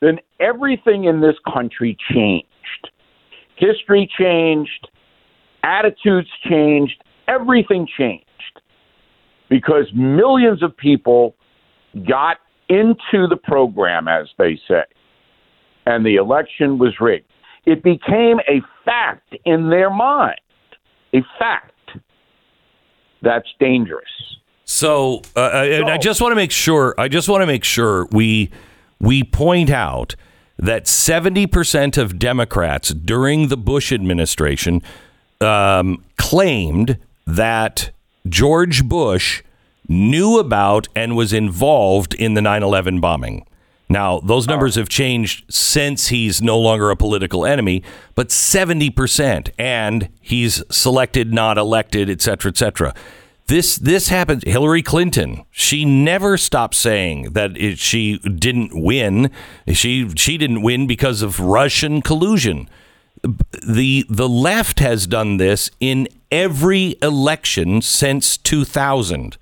then 0.00 0.18
everything 0.40 1.04
in 1.04 1.20
this 1.20 1.36
country 1.52 1.96
changed. 2.12 2.46
History 3.56 4.08
changed, 4.18 4.88
attitudes 5.62 6.28
changed, 6.48 7.02
everything 7.28 7.86
changed 7.98 8.26
because 9.48 9.86
millions 9.94 10.62
of 10.62 10.76
people 10.76 11.34
got 12.08 12.38
into 12.68 13.26
the 13.28 13.36
program, 13.36 14.08
as 14.08 14.26
they 14.38 14.58
say, 14.66 14.84
and 15.84 16.06
the 16.06 16.16
election 16.16 16.78
was 16.78 16.94
rigged. 17.00 17.26
It 17.66 17.82
became 17.82 18.40
a 18.48 18.62
fact 18.84 19.36
in 19.44 19.70
their 19.70 19.90
mind, 19.90 20.40
a 21.14 21.20
fact. 21.38 21.68
That's 23.20 23.46
dangerous. 23.60 24.08
So, 24.64 25.22
uh, 25.36 25.50
and 25.50 25.90
I 25.90 25.98
just 25.98 26.20
want 26.20 26.32
to 26.32 26.36
make 26.36 26.50
sure. 26.50 26.94
I 26.98 27.08
just 27.08 27.28
want 27.28 27.42
to 27.42 27.46
make 27.46 27.62
sure 27.62 28.06
we 28.10 28.50
we 29.00 29.22
point 29.22 29.70
out 29.70 30.16
that 30.58 30.86
seventy 30.86 31.46
percent 31.46 31.96
of 31.96 32.18
Democrats 32.18 32.90
during 32.90 33.48
the 33.48 33.56
Bush 33.56 33.92
administration 33.92 34.82
um, 35.40 36.04
claimed 36.16 36.98
that 37.26 37.90
George 38.28 38.84
Bush 38.84 39.42
knew 39.88 40.38
about 40.38 40.88
and 40.94 41.16
was 41.16 41.32
involved 41.32 42.14
in 42.14 42.34
the 42.34 42.40
9/11 42.40 43.00
bombing. 43.00 43.44
Now, 43.88 44.20
those 44.20 44.46
numbers 44.46 44.76
have 44.76 44.88
changed 44.88 45.44
since 45.52 46.08
he's 46.08 46.40
no 46.40 46.58
longer 46.58 46.90
a 46.90 46.96
political 46.96 47.44
enemy, 47.44 47.82
but 48.14 48.28
70% 48.28 49.50
and 49.58 50.08
he's 50.22 50.62
selected, 50.70 51.34
not 51.34 51.58
elected, 51.58 52.08
et 52.08 52.22
cetera, 52.22 52.50
et 52.50 52.56
cetera. 52.56 52.94
This 53.52 53.76
this 53.76 54.08
happened. 54.08 54.44
Hillary 54.44 54.80
Clinton. 54.80 55.44
She 55.50 55.84
never 55.84 56.38
stopped 56.38 56.74
saying 56.74 57.34
that 57.34 57.54
it, 57.54 57.78
she 57.78 58.16
didn't 58.16 58.70
win. 58.72 59.30
She 59.68 60.08
she 60.16 60.38
didn't 60.38 60.62
win 60.62 60.86
because 60.86 61.20
of 61.20 61.38
Russian 61.38 62.00
collusion. 62.00 62.70
The 63.22 64.06
the 64.08 64.26
left 64.26 64.78
has 64.78 65.06
done 65.06 65.36
this 65.36 65.70
in 65.80 66.08
every 66.30 66.96
election 67.02 67.82
since 67.82 68.38
2000. 68.38 69.36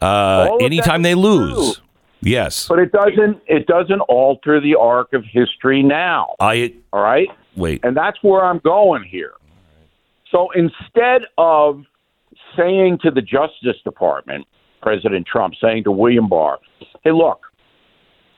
Uh, 0.00 0.56
anytime 0.60 1.02
they 1.02 1.16
lose, 1.16 1.74
true. 1.74 1.84
yes. 2.22 2.68
But 2.68 2.78
it 2.78 2.92
doesn't 2.92 3.42
it 3.48 3.66
doesn't 3.66 4.00
alter 4.02 4.60
the 4.60 4.76
arc 4.76 5.12
of 5.12 5.24
history 5.24 5.82
now. 5.82 6.36
I 6.38 6.72
All 6.92 7.02
right? 7.02 7.26
wait. 7.56 7.80
And 7.82 7.96
that's 7.96 8.22
where 8.22 8.44
I'm 8.44 8.60
going 8.60 9.02
here. 9.02 9.32
So 10.30 10.50
instead 10.52 11.22
of 11.36 11.84
saying 12.56 12.98
to 13.02 13.10
the 13.10 13.22
Justice 13.22 13.80
Department, 13.84 14.46
President 14.82 15.26
Trump 15.26 15.54
saying 15.60 15.84
to 15.84 15.92
William 15.92 16.28
Barr, 16.28 16.58
hey, 17.04 17.12
look, 17.12 17.40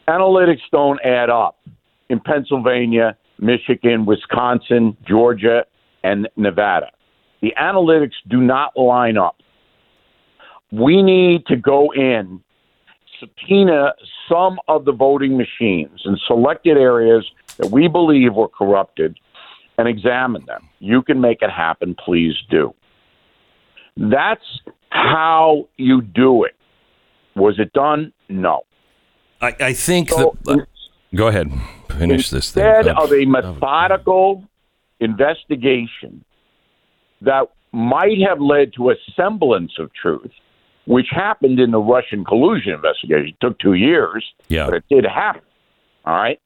analytics 0.09 0.62
don't 0.70 1.01
add 1.05 1.31
up 1.31 1.59
in 2.09 2.20
Pennsylvania, 2.20 3.16
Michigan, 3.38 4.05
Wisconsin, 4.07 4.96
Georgia, 5.07 5.64
and 6.03 6.29
Nevada. 6.37 6.90
The 7.40 7.53
analytics 7.61 8.14
do 8.29 8.40
not 8.40 8.77
line 8.77 9.16
up. 9.16 9.37
We 10.70 11.03
need 11.03 11.46
to 11.46 11.57
go 11.57 11.92
in, 11.92 12.42
subpoena 13.20 13.92
some 14.29 14.59
of 14.68 14.85
the 14.85 14.92
voting 14.92 15.37
machines 15.37 16.03
in 16.05 16.16
selected 16.27 16.77
areas 16.77 17.29
that 17.59 17.70
we 17.70 17.88
believe 17.88 18.35
were 18.35 18.48
corrupted 18.48 19.18
and 19.79 19.88
examine 19.88 20.44
them. 20.46 20.68
You 20.79 21.03
can 21.03 21.20
make 21.20 21.42
it 21.42 21.51
happen, 21.51 21.94
please 21.94 22.35
do. 22.51 22.75
That's 23.96 24.44
how 24.90 25.68
you 25.76 26.02
do 26.02 26.44
it. 26.44 26.55
Was 27.35 27.59
it 27.59 27.72
done? 27.72 28.12
No. 28.28 28.62
I, 29.40 29.55
I 29.61 29.72
think 29.72 30.11
So 30.11 30.37
the. 30.44 30.52
Uh, 30.52 30.64
go 31.14 31.28
ahead. 31.28 31.50
Finish 31.98 32.31
this 32.31 32.50
thing. 32.50 32.64
instead 32.64 32.88
of 32.88 33.11
oh, 33.11 33.14
a 33.14 33.24
methodical 33.26 34.44
investigation 35.00 36.24
that 37.20 37.48
might 37.72 38.18
have 38.26 38.40
led 38.40 38.72
to 38.74 38.90
a 38.90 38.94
semblance 39.16 39.72
of 39.78 39.90
truth, 39.94 40.31
which 40.87 41.07
happened 41.11 41.61
in 41.61 41.70
the 41.70 41.78
Russian 41.78 42.24
collusion 42.24 42.72
investigation. 42.72 43.28
It 43.28 43.40
took 43.40 43.59
two 43.59 43.74
years, 43.74 44.24
Yeah. 44.48 44.66
but 44.66 44.74
it 44.74 44.85
did 44.90 45.05
happen. 45.05 45.42
All 46.05 46.14
right. 46.14 46.40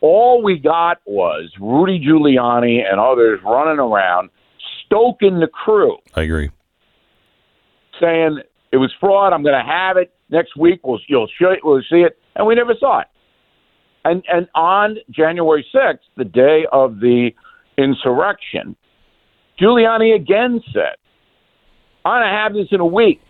All 0.00 0.42
we 0.42 0.58
got 0.58 0.98
was 1.06 1.50
Rudy 1.58 1.98
Giuliani 1.98 2.82
and 2.88 3.00
others 3.00 3.40
running 3.44 3.78
around 3.78 4.30
stoking 4.84 5.40
the 5.40 5.48
crew, 5.48 5.96
I 6.14 6.22
agree. 6.22 6.50
Saying 8.00 8.40
it 8.72 8.76
was 8.76 8.92
fraud. 9.00 9.32
I'm 9.32 9.42
going 9.42 9.54
to 9.54 9.70
have 9.70 9.96
it 9.96 10.12
next 10.30 10.56
week. 10.56 10.80
We'll 10.84 11.00
you'll 11.08 11.28
show 11.40 11.50
it, 11.50 11.60
we'll 11.62 11.82
see 11.90 12.00
it, 12.00 12.18
and 12.34 12.46
we 12.46 12.54
never 12.54 12.74
saw 12.78 13.00
it. 13.00 13.06
And 14.04 14.22
and 14.28 14.48
on 14.54 14.96
January 15.10 15.66
6th, 15.74 15.98
the 16.16 16.24
day 16.24 16.66
of 16.72 17.00
the 17.00 17.30
insurrection, 17.78 18.76
Giuliani 19.60 20.14
again 20.14 20.60
said, 20.72 20.96
"I'm 22.04 22.20
going 22.20 22.32
to 22.32 22.36
have 22.36 22.52
this 22.54 22.68
in 22.70 22.80
a 22.80 22.86
week." 22.86 23.20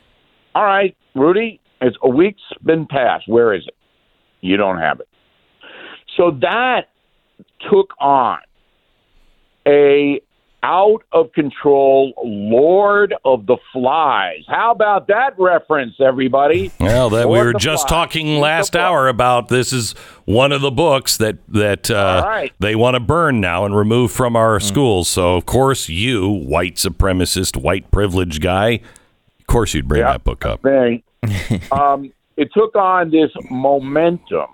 All 0.54 0.64
right, 0.64 0.96
Rudy, 1.14 1.60
it's 1.80 1.96
a 2.02 2.08
week's 2.08 2.42
been 2.64 2.86
passed. 2.86 3.28
Where 3.28 3.54
is 3.54 3.62
it? 3.66 3.74
You 4.40 4.56
don't 4.56 4.78
have 4.78 5.00
it. 5.00 5.08
So 6.16 6.30
that 6.40 6.88
took 7.70 7.90
on 8.00 8.38
a 9.66 10.20
out 10.66 11.04
of 11.12 11.32
control 11.32 12.12
Lord 12.24 13.14
of 13.24 13.46
the 13.46 13.56
Flies. 13.72 14.42
How 14.48 14.72
about 14.72 15.06
that 15.06 15.38
reference, 15.38 15.94
everybody? 16.00 16.72
Well, 16.80 17.08
that 17.10 17.28
we 17.28 17.38
were 17.38 17.52
just 17.52 17.86
Flies. 17.86 18.08
talking 18.08 18.40
last 18.40 18.74
hour 18.74 19.06
about 19.06 19.46
this 19.46 19.72
is 19.72 19.92
one 20.24 20.50
of 20.50 20.60
the 20.62 20.72
books 20.72 21.18
that 21.18 21.38
that 21.48 21.88
uh, 21.88 22.22
right. 22.26 22.52
they 22.58 22.74
want 22.74 22.94
to 22.94 23.00
burn 23.00 23.40
now 23.40 23.64
and 23.64 23.76
remove 23.76 24.10
from 24.10 24.34
our 24.34 24.58
schools. 24.58 25.08
So 25.08 25.36
of 25.36 25.46
course 25.46 25.88
you, 25.88 26.28
white 26.28 26.74
supremacist, 26.74 27.56
white 27.56 27.92
privileged 27.92 28.42
guy, 28.42 28.80
of 29.38 29.46
course 29.46 29.72
you'd 29.72 29.86
bring 29.86 30.00
Yeah. 30.00 30.12
that 30.12 30.24
book 30.24 30.44
up. 30.44 30.64
um, 31.70 32.12
it 32.36 32.50
took 32.52 32.74
on 32.74 33.12
this 33.12 33.30
momentum 33.50 34.50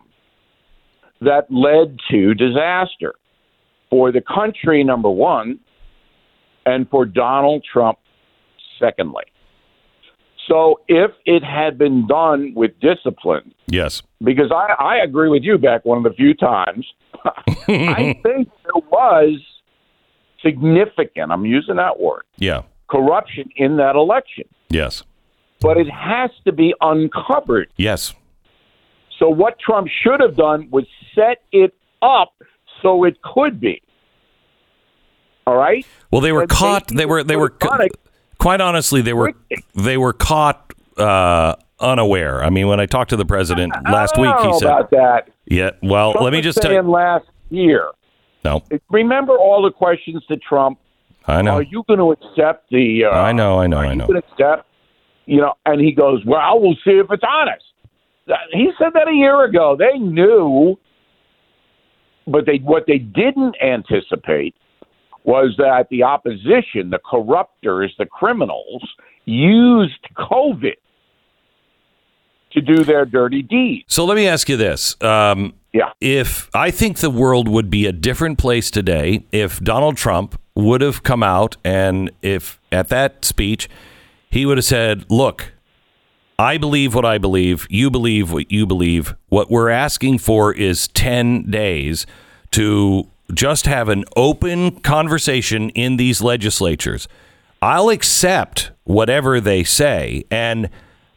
that 1.23 1.47
led 1.51 1.97
to 2.11 2.35
disaster 2.35 3.15
for 3.89 4.13
the 4.13 4.21
country, 4.21 4.85
number 4.85 5.11
one, 5.11 5.59
and 6.67 6.89
for 6.91 7.05
Donald 7.05 7.65
Trump, 7.71 7.99
secondly. 8.79 9.25
So 10.49 10.81
if 10.89 11.13
it 11.25 11.43
had 11.45 11.79
been 11.79 12.07
done 12.07 12.53
with 12.55 12.73
discipline, 12.81 13.55
Yes. 13.69 14.03
because 14.25 14.51
I, 14.51 14.75
I 14.79 14.97
agree 15.05 15.29
with 15.29 15.43
you, 15.45 15.57
Beck, 15.57 15.85
one 15.85 15.99
of 15.99 16.05
the 16.05 16.11
few 16.17 16.35
times, 16.35 16.85
I 17.69 18.19
think 18.23 18.49
there 18.65 18.83
was 18.91 19.39
significant, 20.45 21.31
I'm 21.33 21.47
using 21.47 21.77
that 21.77 21.99
word, 22.01 22.23
Yeah. 22.39 22.63
corruption 22.91 23.49
in 23.57 23.77
that 23.77 23.95
election. 23.97 24.45
Yes. 24.69 25.05
But 25.61 25.77
it 25.77 25.89
has 25.89 26.31
to 26.45 26.53
be 26.53 26.75
uncovered. 26.81 27.69
Yes. 27.77 28.15
So 29.19 29.29
what 29.29 29.59
Trump 29.61 29.89
should 30.03 30.21
have 30.21 30.37
done 30.37 30.69
was 30.71 30.85
set 31.15 31.43
it 31.53 31.73
up 32.03 32.33
so 32.83 33.05
it 33.05 33.23
could 33.23 33.61
be. 33.61 33.81
All 35.47 35.57
right. 35.57 35.85
Well, 36.11 36.21
they 36.21 36.33
were 36.33 36.43
And 36.43 36.51
caught. 36.51 36.89
they- 36.89 36.97
They 36.97 37.07
were. 37.07 37.23
They 37.25 37.37
were. 37.37 37.51
Quite 38.39 38.61
honestly, 38.61 39.03
they 39.03 39.13
were. 39.13 39.33
They 39.75 39.97
were 39.97 40.13
caught 40.13 40.73
uh, 40.97 41.55
unaware. 41.81 42.43
I 42.43 42.51
mean, 42.51 42.67
when 42.69 42.81
I 42.81 42.87
talked 42.87 43.11
to 43.11 43.17
the 43.17 43.25
president 43.25 43.73
last 43.91 44.17
week, 44.19 44.35
he 44.43 44.53
said, 44.59 44.67
about 44.69 44.91
that. 44.91 45.29
"Yeah, 45.47 45.71
well, 45.83 46.13
Trump 46.13 46.25
let 46.25 46.33
me 46.33 46.41
just 46.41 46.61
tell 46.61 46.73
you." 46.73 46.83
last 46.83 47.27
year. 47.51 47.89
No, 48.45 48.63
Remember 48.91 49.37
all 49.37 49.63
the 49.63 49.71
questions 49.71 50.25
to 50.27 50.37
Trump. 50.37 50.79
I 51.29 51.43
know. 51.43 51.53
Are 51.53 51.63
you 51.63 51.85
going 51.87 52.01
to 52.01 52.11
accept 52.11 52.69
the? 52.71 53.05
Uh, 53.05 53.11
I 53.11 53.31
know. 53.31 53.61
I 53.61 53.69
know. 53.69 53.79
I 53.79 53.91
you 53.91 53.95
know. 53.97 54.09
going 54.09 54.21
to 54.21 54.29
accept? 54.33 54.69
You 55.27 55.41
know, 55.41 55.55
and 55.65 55.81
he 55.81 55.93
goes, 55.93 56.25
"Well, 56.27 56.61
we'll 56.61 56.75
see 56.85 56.99
if 56.99 57.07
it's 57.11 57.23
honest." 57.29 57.65
He 58.53 58.71
said 58.79 58.93
that 58.95 59.07
a 59.09 59.13
year 59.15 59.45
ago. 59.45 59.77
They 59.79 59.99
knew, 59.99 60.77
but 62.27 62.47
they 62.47 62.57
what 62.59 62.85
they 62.89 62.99
didn't 62.99 63.55
anticipate 63.63 64.57
was 65.25 65.55
that 65.59 65.87
the 65.91 66.03
opposition, 66.03 66.91
the 66.91 66.99
corruptors, 67.05 67.89
the 67.99 68.07
criminals, 68.07 68.83
used 69.25 70.07
COVID 70.17 70.75
to 72.53 72.61
do 72.61 72.85
their 72.85 73.05
dirty 73.05 73.43
deeds. 73.43 73.85
So 73.89 74.05
let 74.05 74.17
me 74.17 74.27
ask 74.29 74.49
you 74.49 74.57
this. 74.57 75.01
Um, 75.03 75.55
Yeah. 75.73 75.93
if 76.01 76.51
I 76.55 76.71
think 76.71 76.99
the 76.99 77.09
world 77.11 77.49
would 77.49 77.71
be 77.71 77.87
a 77.87 77.93
different 77.93 78.37
place 78.39 78.71
today 78.71 79.25
if 79.33 79.59
Donald 79.61 79.97
Trump 79.97 80.39
would 80.55 80.83
have 80.83 81.03
come 81.03 81.23
out 81.23 81.57
and 81.65 82.11
if 82.21 82.61
at 82.71 82.89
that 82.89 83.25
speech 83.25 83.71
he 84.29 84.45
would 84.45 84.59
have 84.59 84.65
said, 84.67 85.07
"Look, 85.09 85.53
I 86.39 86.59
believe 86.59 86.95
what 86.95 87.05
I 87.07 87.17
believe, 87.19 87.67
you 87.71 87.91
believe 87.91 88.33
what 88.33 88.51
you 88.51 88.67
believe. 88.67 89.15
What 89.29 89.51
we're 89.51 89.71
asking 89.71 90.19
for 90.19 90.53
is 90.53 90.89
10 90.89 91.51
days 91.51 92.07
to 92.51 93.07
just 93.35 93.67
have 93.67 93.89
an 93.89 94.05
open 94.17 94.81
conversation 94.81 95.71
in 95.71 95.97
these 95.97 96.23
legislatures. 96.23 97.09
I'll 97.61 97.91
accept 97.91 98.73
whatever 98.85 99.41
they 99.41 99.65
say 99.65 100.25
and 100.31 100.69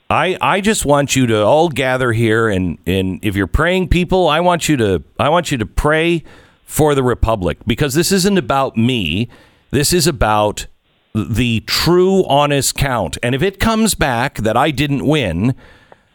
I, 0.10 0.38
I 0.39 0.62
just 0.62 0.86
want 0.86 1.15
you 1.15 1.25
to 1.28 1.43
all 1.43 1.69
gather 1.69 2.12
here 2.12 2.47
and, 2.47 2.78
and 2.86 3.19
if 3.23 3.36
you're 3.36 3.47
praying 3.47 3.88
people, 3.88 4.28
I 4.28 4.39
want 4.39 4.69
you 4.69 4.78
to 4.78 5.04
I 5.19 5.30
want 5.30 5.51
you 5.51 5.58
to 5.58 5.65
pray 5.65 6.23
for 6.63 6.93
the 6.93 7.01
republic 7.01 7.58
because 7.65 7.95
this 7.95 8.12
isn't 8.12 8.38
about 8.38 8.78
me. 8.78 9.30
This 9.71 9.93
is 9.93 10.06
about 10.06 10.67
the 11.15 11.62
true 11.62 12.23
honest 12.25 12.75
count. 12.75 13.17
And 13.23 13.34
if 13.34 13.41
it 13.41 13.60
comes 13.60 13.95
back 13.95 14.38
that 14.39 14.56
I 14.58 14.69
didn't 14.69 15.08
win, 15.08 15.56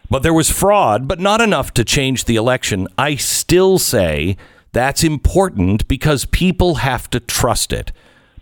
but 0.08 0.22
there 0.22 0.34
was 0.34 0.50
fraud, 0.50 1.08
but 1.08 1.18
not 1.18 1.40
enough 1.40 1.72
to 1.74 1.84
change 1.84 2.26
the 2.26 2.36
election, 2.36 2.86
I 2.98 3.16
still 3.16 3.78
say 3.78 4.36
that's 4.72 5.02
important 5.04 5.86
because 5.88 6.24
people 6.26 6.76
have 6.76 7.10
to 7.10 7.20
trust 7.20 7.72
it. 7.72 7.92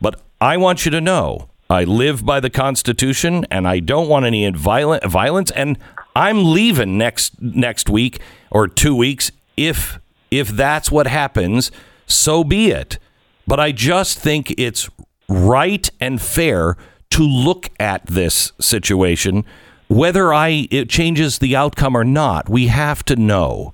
But 0.01 0.21
I 0.41 0.57
want 0.57 0.85
you 0.85 0.91
to 0.91 1.01
know 1.01 1.49
I 1.71 1.85
live 1.85 2.25
by 2.25 2.41
the 2.41 2.51
Constitution 2.51 3.47
and 3.51 3.67
I 3.67 3.81
don't 3.81 4.09
want 4.09 4.27
any 4.27 4.49
violent 4.51 5.05
violence 5.05 5.51
and 5.51 5.79
I'm 6.15 6.53
leaving 6.53 6.99
next 6.99 7.41
next 7.41 7.89
week 7.89 8.21
or 8.51 8.67
2 8.67 8.95
weeks 8.95 9.31
if 9.57 9.99
if 10.31 10.49
that's 10.49 10.91
what 10.91 11.07
happens, 11.07 11.71
so 12.07 12.45
be 12.45 12.71
it. 12.71 12.99
But 13.47 13.61
I 13.61 13.73
just 13.73 14.19
think 14.19 14.55
it's 14.59 14.89
right 15.29 15.89
and 16.01 16.21
fair 16.21 16.77
to 17.11 17.23
look 17.23 17.71
at 17.79 18.07
this 18.07 18.53
situation 18.61 19.45
whether 19.89 20.35
I 20.35 20.69
it 20.71 20.89
changes 20.89 21.39
the 21.39 21.57
outcome 21.57 21.97
or 21.97 22.05
not. 22.05 22.49
We 22.49 22.69
have 22.69 23.05
to 23.07 23.17
know. 23.17 23.73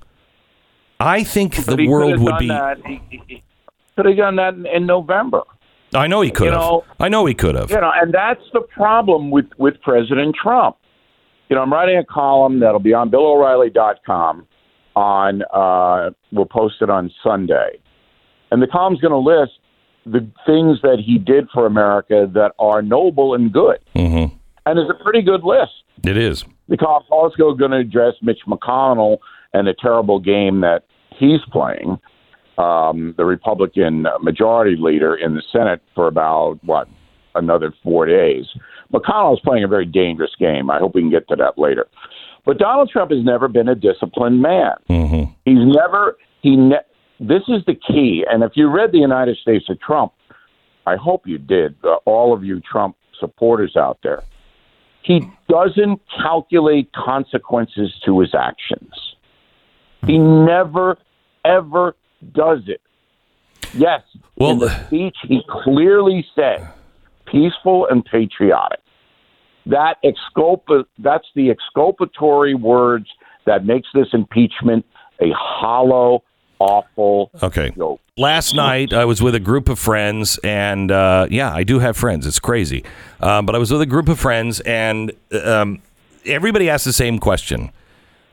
I 0.99 1.23
think 1.23 1.65
But 1.65 1.77
the 1.77 1.87
world 1.87 2.19
would 2.19 2.37
be 2.39 2.47
That. 2.47 2.77
He, 2.85 3.01
he- 3.27 3.43
could 3.95 4.05
have 4.07 4.17
done 4.17 4.35
that 4.35 4.53
in, 4.55 4.65
in 4.65 4.85
November. 4.85 5.41
I 5.93 6.07
know 6.07 6.19
he 6.21 6.29
could 6.29 6.45
You 6.45 6.51
have. 6.51 6.59
know- 6.61 6.83
I 6.99 7.07
know 7.07 7.25
he 7.25 7.33
could 7.33 7.55
have. 7.55 7.69
You 7.71 7.79
know, 7.79 7.91
and 7.95 8.13
that's 8.13 8.41
the 8.53 8.61
problem 8.61 9.31
with 9.31 9.45
with 9.57 9.81
President 9.81 10.35
Trump. 10.41 10.75
You 11.49 11.55
know, 11.55 11.61
I'm 11.61 11.71
writing 11.71 11.97
a 11.97 12.03
column 12.03 12.59
that'll 12.59 12.79
be 12.79 12.93
on 12.93 13.09
BillO'Reilly.com. 13.09 14.47
On 14.97 15.41
uh, 15.53 16.11
we'll 16.31 16.45
post 16.45 16.75
it 16.81 16.89
on 16.89 17.11
Sunday, 17.21 17.79
and 18.49 18.61
the 18.61 18.67
column's 18.67 19.01
going 19.01 19.11
to 19.11 19.17
list 19.17 19.51
the 20.05 20.19
things 20.45 20.79
that 20.83 21.01
he 21.05 21.17
did 21.17 21.49
for 21.53 21.65
America 21.65 22.29
that 22.33 22.53
are 22.59 22.81
noble 22.81 23.33
and 23.33 23.51
good, 23.51 23.79
hmm 23.93 24.25
and 24.65 24.79
it's 24.79 24.89
a 24.89 25.03
pretty 25.03 25.21
good 25.21 25.43
list. 25.43 25.73
It 26.05 26.15
is. 26.17 26.45
The 26.69 26.77
column's 26.77 27.07
also 27.11 27.53
going 27.53 27.71
to 27.71 27.77
address 27.77 28.13
Mitch 28.21 28.39
McConnell 28.47 29.17
and 29.53 29.67
the 29.67 29.73
terrible 29.77 30.19
game 30.19 30.61
that 30.61 30.84
he's 31.17 31.41
playing, 31.51 31.99
um, 32.57 33.13
the 33.17 33.25
Republican 33.25 34.07
majority 34.21 34.75
leader 34.79 35.15
in 35.15 35.35
the 35.35 35.43
Senate 35.51 35.81
for 35.93 36.07
about 36.07 36.59
what 36.63 36.87
another 37.35 37.73
four 37.83 38.05
days. 38.05 38.45
McConnell's 38.93 39.41
playing 39.41 39.63
a 39.63 39.67
very 39.67 39.85
dangerous 39.85 40.31
game. 40.39 40.69
I 40.69 40.79
hope 40.79 40.95
we 40.95 41.01
can 41.01 41.09
get 41.09 41.27
to 41.27 41.35
that 41.35 41.57
later. 41.57 41.87
But 42.45 42.57
Donald 42.57 42.89
Trump 42.89 43.11
has 43.11 43.23
never 43.23 43.47
been 43.47 43.67
a 43.67 43.75
disciplined 43.75 44.41
man. 44.41 44.73
hmm 44.87 45.23
He's 45.45 45.59
never 45.59 46.17
he. 46.41 46.55
Ne- 46.55 46.77
this 47.19 47.43
is 47.47 47.63
the 47.65 47.75
key. 47.75 48.25
And 48.29 48.43
if 48.43 48.53
you 48.55 48.69
read 48.69 48.91
the 48.91 48.99
United 48.99 49.37
States 49.37 49.65
of 49.69 49.79
Trump, 49.79 50.11
I 50.85 50.95
hope 50.95 51.25
you 51.25 51.37
did. 51.37 51.75
Uh, 51.83 51.95
all 52.05 52.33
of 52.33 52.43
you 52.43 52.61
Trump 52.61 52.95
supporters 53.19 53.75
out 53.75 53.99
there, 54.03 54.23
he 55.01 55.21
doesn't 55.47 56.01
calculate 56.21 56.91
consequences 56.93 57.93
to 58.05 58.19
his 58.19 58.33
actions. 58.35 59.14
He 60.05 60.17
never 60.17 60.97
ever 61.43 61.95
does 62.33 62.59
it. 62.67 62.81
Yes, 63.73 64.01
Well- 64.37 64.51
in 64.51 64.59
the 64.59 64.69
speech 64.87 65.15
he 65.27 65.41
clearly 65.49 66.25
said 66.35 66.67
peaceful 67.25 67.87
and 67.87 68.03
patriotic. 68.05 68.79
That 69.67 69.97
exculpa- 70.03 70.85
that's 70.99 71.27
the 71.35 71.49
exculpatory 71.49 72.53
words 72.53 73.07
that 73.45 73.65
makes 73.65 73.87
this 73.93 74.07
impeachment 74.13 74.85
a 75.19 75.31
hollow, 75.31 76.23
awful 76.59 77.31
Okay. 77.41 77.71
joke. 77.75 77.99
Last 78.17 78.55
night, 78.55 78.93
I 78.93 79.05
was 79.05 79.21
with 79.21 79.35
a 79.35 79.39
group 79.39 79.67
of 79.67 79.77
friends, 79.77 80.37
and 80.43 80.91
uh, 80.91 81.27
yeah, 81.29 81.53
I 81.53 81.63
do 81.63 81.79
have 81.79 81.97
friends. 81.97 82.25
It's 82.25 82.39
crazy. 82.39 82.83
Um, 83.19 83.45
but 83.45 83.55
I 83.55 83.57
was 83.57 83.71
with 83.71 83.81
a 83.81 83.85
group 83.85 84.07
of 84.07 84.19
friends, 84.19 84.61
and 84.61 85.11
um, 85.43 85.81
everybody 86.25 86.69
asked 86.69 86.85
the 86.85 86.93
same 86.93 87.19
question 87.19 87.71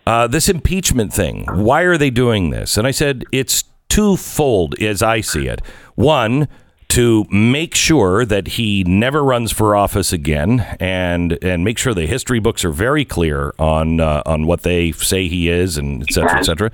uh, 0.07 0.27
This 0.27 0.49
impeachment 0.49 1.13
thing, 1.13 1.47
why 1.53 1.83
are 1.83 1.99
they 1.99 2.11
doing 2.11 2.51
this? 2.51 2.77
And 2.77 2.87
I 2.87 2.91
said, 2.91 3.25
it's 3.33 3.65
twofold 3.89 4.81
as 4.81 5.03
I 5.03 5.21
see 5.21 5.47
it. 5.47 5.61
One, 5.95 6.49
to 6.89 7.25
make 7.31 7.75
sure 7.75 8.27
that 8.27 8.49
he 8.49 8.85
never 8.85 9.25
runs 9.25 9.51
for 9.51 9.75
office 9.75 10.13
again, 10.13 10.61
and 10.79 11.39
and 11.43 11.65
make 11.65 11.79
sure 11.79 11.95
the 11.95 12.07
history 12.07 12.39
books 12.39 12.67
are 12.67 12.71
very 12.71 13.05
clear 13.05 13.55
on 13.59 13.99
uh, 13.99 14.23
on 14.27 14.47
what 14.47 14.63
they 14.63 14.93
say 14.93 15.27
he 15.27 15.49
is, 15.49 15.79
and 15.79 16.03
et 16.03 16.13
cetera, 16.13 16.39
et 16.39 16.45
cetera. 16.45 16.71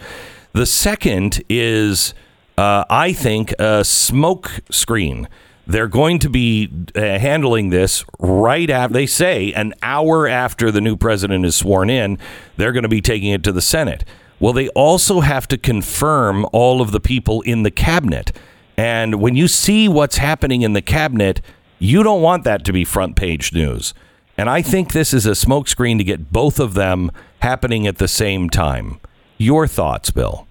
The 0.55 0.67
second 0.67 1.43
is, 1.49 2.15
uh, 2.57 2.85
I 2.91 3.13
think, 3.13 3.55
a 3.61 3.85
smoke 3.85 4.51
screen. 4.71 5.29
They're 5.69 5.87
going 5.87 6.19
to 6.21 6.31
be 6.31 6.73
uh, 6.97 7.01
handling 7.01 7.69
this 7.69 8.03
right 8.19 8.71
after, 8.71 8.95
they 8.95 9.05
say, 9.05 9.53
an 9.53 9.75
hour 9.83 10.27
after 10.27 10.71
the 10.71 10.81
new 10.81 10.97
president 10.97 11.45
is 11.45 11.57
sworn 11.57 11.91
in. 11.91 12.19
They're 12.57 12.73
going 12.73 12.85
to 12.85 12.89
be 12.89 13.03
taking 13.03 13.33
it 13.33 13.45
to 13.45 13.53
the 13.53 13.61
Senate. 13.61 14.03
Well, 14.41 14.55
they 14.55 14.71
also 14.71 15.21
have 15.21 15.47
to 15.49 15.59
confirm 15.59 16.47
all 16.55 16.81
of 16.81 16.93
the 16.93 17.01
people 17.01 17.43
in 17.43 17.65
the 17.65 17.71
cabinet. 17.71 18.33
And 18.79 19.17
when 19.21 19.37
you 19.37 19.47
see 19.47 19.89
what's 19.89 20.17
happening 20.17 20.63
in 20.63 20.73
the 20.73 20.81
cabinet, 20.81 21.43
you 21.79 22.03
don't 22.03 22.23
want 22.23 22.45
that 22.45 22.65
to 22.65 22.73
be 22.73 22.85
front 22.85 23.15
page 23.15 23.53
news. 23.53 23.93
And 24.39 24.49
I 24.49 24.63
think 24.63 24.93
this 24.93 25.13
is 25.13 25.27
a 25.27 25.33
smokescreen 25.33 25.99
to 25.99 26.05
get 26.05 26.33
both 26.33 26.59
of 26.59 26.73
them 26.75 27.11
happening 27.41 27.87
at 27.87 27.99
the 27.99 28.09
same 28.09 28.49
time. 28.49 29.01
Your 29.37 29.67
thoughts, 29.67 30.11
Bill? 30.11 30.47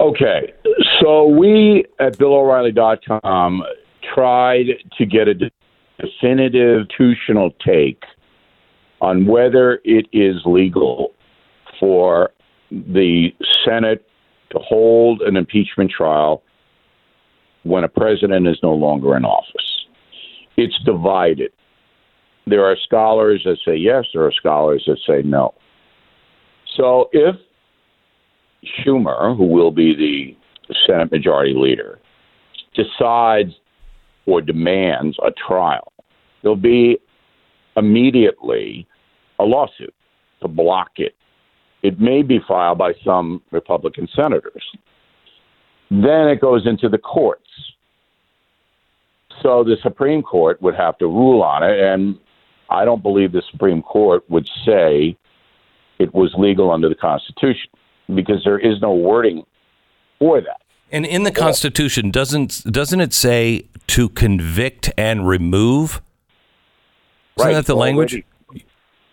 Okay, 0.00 0.52
so 1.00 1.26
we 1.26 1.84
at 1.98 2.18
BillO'Reilly.com 2.18 3.62
tried 4.14 4.66
to 4.98 5.06
get 5.06 5.28
a 5.28 5.34
definitive 5.34 6.86
institutional 6.98 7.50
take 7.64 8.02
on 9.00 9.26
whether 9.26 9.80
it 9.84 10.06
is 10.12 10.36
legal 10.44 11.12
for 11.78 12.30
the 12.70 13.28
Senate 13.64 14.06
to 14.50 14.58
hold 14.58 15.22
an 15.22 15.36
impeachment 15.36 15.90
trial 15.90 16.42
when 17.64 17.84
a 17.84 17.88
president 17.88 18.46
is 18.46 18.58
no 18.62 18.72
longer 18.72 19.16
in 19.16 19.24
office. 19.24 19.86
It's 20.56 20.78
divided. 20.84 21.52
There 22.46 22.64
are 22.64 22.76
scholars 22.84 23.42
that 23.44 23.58
say 23.64 23.76
yes, 23.76 24.04
there 24.14 24.24
are 24.24 24.32
scholars 24.32 24.84
that 24.86 24.98
say 25.06 25.22
no. 25.22 25.54
So 26.76 27.08
if 27.12 27.36
Schumer, 28.78 29.36
who 29.36 29.46
will 29.46 29.70
be 29.70 29.94
the 29.94 30.36
Senate 30.86 31.10
Majority 31.10 31.54
Leader, 31.54 31.98
decides 32.74 33.52
or 34.26 34.40
demands 34.40 35.16
a 35.24 35.30
trial, 35.30 35.92
there'll 36.42 36.56
be 36.56 36.98
immediately 37.76 38.86
a 39.38 39.44
lawsuit 39.44 39.94
to 40.40 40.48
block 40.48 40.90
it. 40.96 41.14
It 41.82 42.00
may 42.00 42.22
be 42.22 42.40
filed 42.46 42.78
by 42.78 42.94
some 43.04 43.42
Republican 43.50 44.08
senators. 44.14 44.64
Then 45.90 46.28
it 46.28 46.40
goes 46.40 46.66
into 46.66 46.88
the 46.88 46.98
courts. 46.98 47.42
So 49.42 49.62
the 49.62 49.76
Supreme 49.82 50.22
Court 50.22 50.60
would 50.62 50.74
have 50.74 50.98
to 50.98 51.06
rule 51.06 51.42
on 51.42 51.62
it, 51.62 51.78
and 51.78 52.18
I 52.70 52.84
don't 52.84 53.02
believe 53.02 53.32
the 53.32 53.42
Supreme 53.52 53.82
Court 53.82 54.28
would 54.28 54.48
say 54.64 55.16
it 55.98 56.12
was 56.14 56.34
legal 56.36 56.70
under 56.70 56.88
the 56.88 56.94
Constitution 56.94 57.70
because 58.14 58.42
there 58.44 58.58
is 58.58 58.80
no 58.80 58.94
wording 58.94 59.44
for 60.18 60.40
that. 60.40 60.60
And 60.92 61.04
in 61.04 61.24
the 61.24 61.32
Constitution, 61.32 62.10
doesn't 62.10 62.62
doesn't 62.70 63.00
it 63.00 63.12
say 63.12 63.66
to 63.88 64.08
convict 64.10 64.90
and 64.96 65.26
remove? 65.26 66.00
Isn't 67.38 67.52
that 67.52 67.66
the 67.66 67.76
language? 67.76 68.14
Already- 68.14 68.66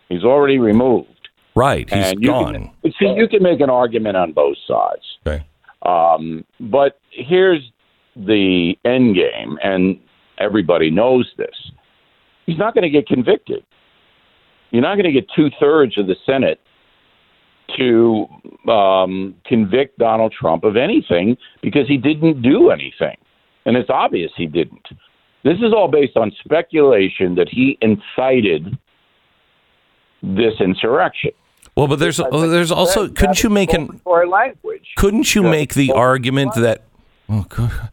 he's 0.10 0.24
already 0.24 0.60
removed. 0.60 1.10
Right, 1.56 1.88
he's 1.90 2.06
and 2.06 2.22
you 2.22 2.28
gone. 2.30 2.72
Can, 2.82 2.94
see, 3.00 3.14
you 3.16 3.28
can 3.28 3.44
make 3.44 3.60
an 3.60 3.70
argument 3.70 4.18
on 4.18 4.32
both 4.32 4.58
sides. 4.68 5.04
Okay. 5.28 5.46
Um, 5.84 6.44
but 6.60 7.00
here's 7.12 7.62
the 8.16 8.76
end 8.86 9.16
game, 9.16 9.60
and 9.64 10.00
everybody 10.40 10.90
knows 10.90 11.32
this. 11.38 11.72
He's 12.46 12.58
not 12.58 12.74
going 12.74 12.84
to 12.84 12.90
get 12.90 13.08
convicted. 13.08 13.64
You're 14.72 14.82
not 14.82 14.96
going 14.96 15.06
to 15.06 15.12
get 15.12 15.28
two 15.36 15.50
thirds 15.60 15.98
of 16.00 16.08
the 16.08 16.16
Senate 16.26 16.60
to 17.78 18.26
um, 18.72 19.36
convict 19.46 19.98
Donald 19.98 20.34
Trump 20.40 20.64
of 20.64 20.76
anything 20.76 21.38
because 21.62 21.88
he 21.88 21.98
didn't 21.98 22.42
do 22.42 22.70
anything. 22.70 23.16
And 23.66 23.78
it's 23.78 23.90
obvious 23.90 24.32
he 24.36 24.48
didn't. 24.48 24.88
This 25.44 25.58
is 25.58 25.74
all 25.74 25.90
based 25.90 26.16
on 26.16 26.32
speculation 26.44 27.36
that 27.36 27.50
he 27.50 27.78
incited 27.82 28.78
this 30.22 30.54
insurrection. 30.60 31.32
Well, 31.76 31.88
but 31.88 32.00
there's 32.00 32.20
oh, 32.20 32.48
there's 32.48 32.72
also 32.72 33.10
couldn't 33.10 33.44
you 33.44 33.50
make 33.50 33.74
an 33.74 34.00
language. 34.06 34.94
couldn't 34.96 35.34
you 35.34 35.42
make 35.44 35.74
the 35.74 35.92
argument 35.92 36.54
that 36.56 36.84
oh, 37.30 37.46
God. 37.50 37.90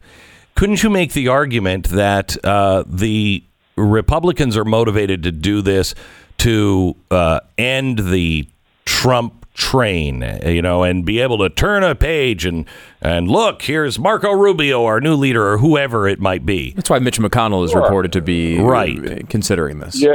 couldn't 0.55 0.83
you 0.83 0.89
make 0.89 1.13
the 1.13 1.27
argument 1.29 1.89
that 1.89 2.37
uh, 2.45 2.83
the 2.85 3.43
Republicans 3.75 4.55
are 4.55 4.65
motivated 4.65 5.23
to 5.23 5.31
do 5.31 5.61
this 5.61 5.95
to 6.37 6.95
uh, 7.09 7.39
end 7.57 7.99
the 7.99 8.47
Trump 8.85 9.40
train, 9.53 10.39
you 10.45 10.61
know, 10.61 10.83
and 10.83 11.05
be 11.05 11.19
able 11.19 11.37
to 11.39 11.49
turn 11.49 11.83
a 11.83 11.93
page 11.95 12.45
and 12.45 12.65
and 13.01 13.29
look, 13.29 13.61
here's 13.63 13.97
Marco 13.99 14.31
Rubio, 14.31 14.85
our 14.85 15.01
new 15.01 15.15
leader, 15.15 15.47
or 15.53 15.57
whoever 15.57 16.07
it 16.07 16.19
might 16.19 16.45
be. 16.45 16.71
That's 16.71 16.89
why 16.89 16.99
Mitch 16.99 17.19
McConnell 17.19 17.65
is 17.65 17.71
Sure. 17.71 17.81
reported 17.81 18.11
to 18.13 18.21
be 18.21 18.59
Right. 18.59 19.27
considering 19.29 19.79
this. 19.79 20.01
Yeah, 20.01 20.13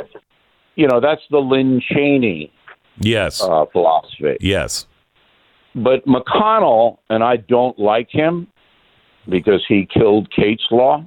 you 0.75 0.87
know 0.88 1.01
that's 1.01 1.22
the 1.31 1.38
Lynn 1.38 1.81
Cheney 1.81 2.51
Yes, 2.99 3.42
uh, 3.42 3.66
philosophy. 3.72 4.37
yes, 4.40 4.87
But 5.75 6.07
McConnell 6.07 6.99
and 7.11 7.22
I 7.22 7.37
don't 7.37 7.79
like 7.79 8.09
him 8.11 8.46
because 9.29 9.62
he 9.68 9.85
killed 9.87 10.31
Kate's 10.31 10.64
Law 10.70 11.05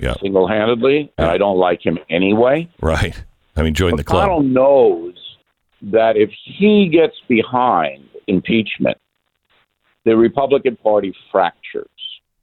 yeah, 0.00 0.14
single-handedly, 0.22 1.12
and 1.18 1.28
I 1.28 1.38
don't 1.38 1.58
like 1.58 1.84
him 1.84 1.98
anyway. 2.10 2.68
right. 2.80 3.22
I 3.56 3.62
mean, 3.62 3.74
join 3.74 3.96
the 3.96 4.04
club. 4.04 4.28
McConnell 4.28 4.44
knows 4.48 5.14
that 5.82 6.16
if 6.16 6.30
he 6.44 6.88
gets 6.88 7.14
behind 7.28 8.04
impeachment, 8.26 8.98
the 10.04 10.16
Republican 10.16 10.76
Party 10.76 11.14
fractures. 11.30 11.86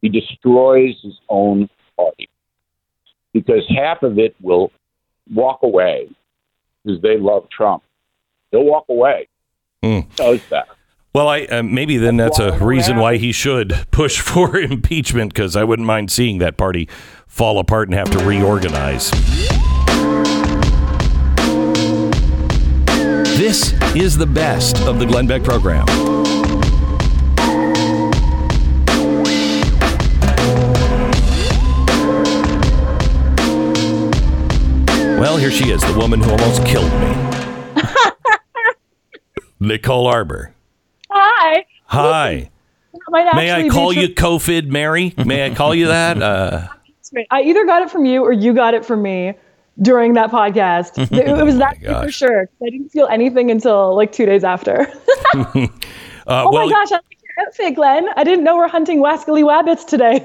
He 0.01 0.09
destroys 0.09 0.95
his 1.01 1.17
own 1.29 1.67
party 1.97 2.29
because 3.33 3.63
half 3.75 4.03
of 4.03 4.19
it 4.19 4.35
will 4.41 4.71
walk 5.33 5.59
away 5.63 6.09
because 6.83 7.01
they 7.01 7.17
love 7.17 7.47
Trump. 7.49 7.83
They'll 8.51 8.65
walk 8.65 8.85
away. 8.89 9.27
He 9.81 10.23
knows 10.23 10.41
that. 10.49 10.67
Well, 11.13 11.29
I 11.29 11.43
uh, 11.45 11.63
maybe 11.63 11.97
then 11.97 12.17
that's 12.17 12.39
a 12.39 12.57
reason 12.59 12.97
why 12.97 13.15
he 13.17 13.31
should 13.31 13.87
push 13.89 14.19
for 14.21 14.57
impeachment 14.57 15.33
because 15.33 15.55
I 15.55 15.63
wouldn't 15.63 15.85
mind 15.85 16.11
seeing 16.11 16.39
that 16.39 16.57
party 16.57 16.89
fall 17.25 17.57
apart 17.57 17.87
and 17.87 17.97
have 17.97 18.09
to 18.11 18.19
reorganize. 18.25 19.11
This 23.47 23.73
is 23.95 24.17
the 24.17 24.25
best 24.25 24.79
of 24.87 24.97
the 24.97 25.05
Glenn 25.05 25.27
Beck 25.27 25.43
program. 25.43 25.85
Well, 35.19 35.37
here 35.37 35.51
she 35.51 35.69
is, 35.69 35.79
the 35.81 35.93
woman 35.95 36.23
who 36.23 36.31
almost 36.31 36.65
killed 36.65 36.91
me. 36.93 37.83
Nicole 39.59 40.07
Arbour. 40.07 40.55
Hi. 41.11 41.67
Hi. 41.85 42.49
Might 43.09 43.35
May 43.35 43.51
I 43.51 43.69
call 43.69 43.93
be 43.93 44.01
you 44.01 44.07
COVID 44.09 44.69
Mary? 44.69 45.13
May 45.23 45.45
I 45.45 45.53
call 45.53 45.75
you 45.75 45.89
that? 45.89 46.17
Uh. 46.23 46.67
I 47.29 47.43
either 47.43 47.63
got 47.65 47.83
it 47.83 47.91
from 47.91 48.05
you 48.05 48.23
or 48.23 48.33
you 48.33 48.55
got 48.55 48.73
it 48.73 48.83
from 48.83 49.03
me 49.03 49.35
during 49.81 50.13
that 50.13 50.31
podcast. 50.31 50.97
it, 51.11 51.27
it 51.27 51.43
was 51.43 51.57
that 51.57 51.77
for 51.81 52.11
sure. 52.11 52.49
I 52.61 52.69
didn't 52.69 52.89
feel 52.89 53.07
anything 53.07 53.51
until 53.51 53.95
like 53.95 54.11
two 54.11 54.25
days 54.25 54.43
after. 54.43 54.81
uh, 55.35 55.67
oh 56.27 56.51
well, 56.51 56.67
my 56.67 56.69
gosh, 56.69 56.91
I 56.91 56.95
like 56.95 57.17
your 57.21 57.47
outfit, 57.47 57.75
Glenn. 57.75 58.07
I 58.15 58.23
didn't 58.23 58.43
know 58.43 58.55
we're 58.55 58.67
hunting 58.67 58.99
wascally 58.99 59.43
wabbits 59.43 59.85
today. 59.85 60.19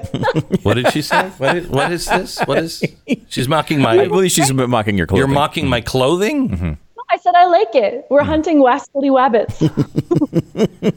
what 0.63 0.75
did 0.75 0.91
she 0.91 1.01
say? 1.01 1.29
What 1.37 1.57
is, 1.57 1.67
what 1.67 1.91
is 1.91 2.05
this? 2.05 2.39
What 2.45 2.57
is? 2.59 2.83
She's 3.29 3.47
mocking 3.47 3.81
my. 3.81 3.91
I 3.91 3.97
my. 3.97 4.07
believe 4.07 4.31
she's 4.31 4.51
mocking 4.53 4.97
your 4.97 5.07
clothing. 5.07 5.27
You're 5.27 5.33
mocking 5.33 5.67
my 5.67 5.81
clothing. 5.81 6.77
I 7.09 7.17
said 7.17 7.35
I 7.35 7.45
like 7.45 7.75
it. 7.75 8.05
We're 8.09 8.23
hunting 8.23 8.59
wascally 8.59 9.11
wabbits. 9.11 9.59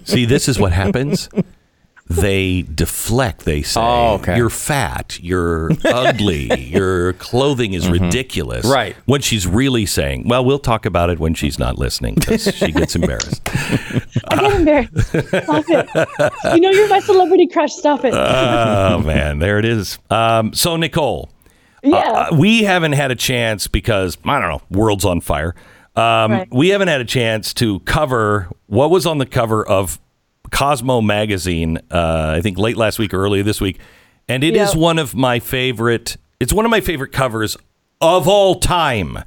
See, 0.06 0.26
this 0.26 0.48
is 0.48 0.60
what 0.60 0.70
happens. 0.70 1.28
They 2.06 2.62
deflect. 2.62 3.46
They 3.46 3.62
say, 3.62 3.80
Oh, 3.80 4.14
okay. 4.16 4.36
"You're 4.36 4.50
fat. 4.50 5.18
You're 5.22 5.70
ugly. 5.86 6.52
Your 6.64 7.14
clothing 7.14 7.72
is 7.72 7.88
ridiculous." 7.88 8.66
Right. 8.66 8.94
When 9.06 9.22
she's 9.22 9.46
really 9.46 9.86
saying, 9.86 10.28
"Well, 10.28 10.44
we'll 10.44 10.58
talk 10.58 10.84
about 10.84 11.08
it 11.08 11.18
when 11.18 11.32
she's 11.32 11.58
not 11.58 11.78
listening," 11.78 12.16
because 12.16 12.54
she 12.54 12.72
gets 12.72 12.94
embarrassed. 13.00 13.40
I 14.28 14.36
get 14.36 14.52
embarrassed. 14.52 15.08
Stop 15.08 15.64
it. 15.68 16.54
You 16.54 16.60
know 16.60 16.70
you're 16.70 16.88
my 16.90 17.00
celebrity 17.00 17.46
crush. 17.46 17.72
Stop 17.72 18.04
it. 18.04 18.12
oh 18.12 18.98
man, 19.04 19.38
there 19.38 19.58
it 19.58 19.64
is. 19.64 19.98
Um, 20.10 20.52
so 20.52 20.76
Nicole, 20.76 21.30
yeah. 21.82 22.28
uh, 22.30 22.36
we 22.36 22.64
haven't 22.64 22.92
had 22.92 23.12
a 23.12 23.16
chance 23.16 23.66
because 23.66 24.18
I 24.26 24.40
don't 24.40 24.50
know, 24.50 24.62
world's 24.78 25.06
on 25.06 25.22
fire. 25.22 25.54
Um, 25.96 26.32
Right. 26.32 26.48
We 26.52 26.68
haven't 26.70 26.88
had 26.88 27.00
a 27.00 27.04
chance 27.04 27.54
to 27.54 27.78
cover 27.80 28.48
what 28.66 28.90
was 28.90 29.06
on 29.06 29.18
the 29.18 29.26
cover 29.26 29.66
of 29.66 29.98
Cosmo 30.50 31.00
magazine. 31.00 31.78
Uh, 31.90 32.34
I 32.36 32.40
think 32.40 32.58
late 32.58 32.76
last 32.76 32.98
week 32.98 33.12
or 33.14 33.22
early 33.24 33.42
this 33.42 33.60
week, 33.60 33.78
and 34.28 34.42
it 34.44 34.56
is 34.56 34.74
Yeah. 34.74 34.80
one 34.80 34.98
of 34.98 35.14
my 35.14 35.38
favorite. 35.40 36.16
It's 36.40 36.52
one 36.52 36.64
of 36.64 36.70
my 36.70 36.80
favorite 36.80 37.12
covers 37.12 37.56
of 38.00 38.28
all 38.28 38.56
time 38.56 39.18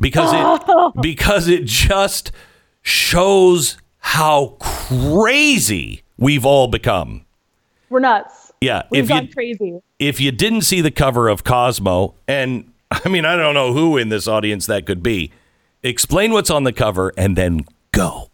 because 0.00 0.30
it 0.32 0.92
because 1.02 1.48
it 1.48 1.64
just 1.64 2.32
shows 2.82 3.76
how 3.98 4.56
crazy 4.60 6.02
we've 6.18 6.44
all 6.44 6.68
become. 6.68 7.24
We're 7.90 8.00
nuts. 8.00 8.52
Yeah, 8.60 8.82
We've 8.90 9.02
if 9.04 9.08
gone 9.08 9.26
you 9.26 9.32
crazy. 9.32 9.78
if 9.98 10.20
you 10.20 10.32
didn't 10.32 10.62
see 10.62 10.80
the 10.80 10.90
cover 10.90 11.28
of 11.28 11.44
Cosmo, 11.44 12.14
and 12.26 12.72
I 12.90 13.08
mean, 13.08 13.24
I 13.24 13.36
don't 13.36 13.54
know 13.54 13.72
who 13.72 13.96
in 13.98 14.08
this 14.08 14.26
audience 14.26 14.66
that 14.66 14.86
could 14.86 15.02
be, 15.02 15.30
explain 15.82 16.32
what's 16.32 16.50
on 16.50 16.64
the 16.64 16.72
cover 16.72 17.12
and 17.18 17.36
then 17.36 17.60
go. 17.92 18.30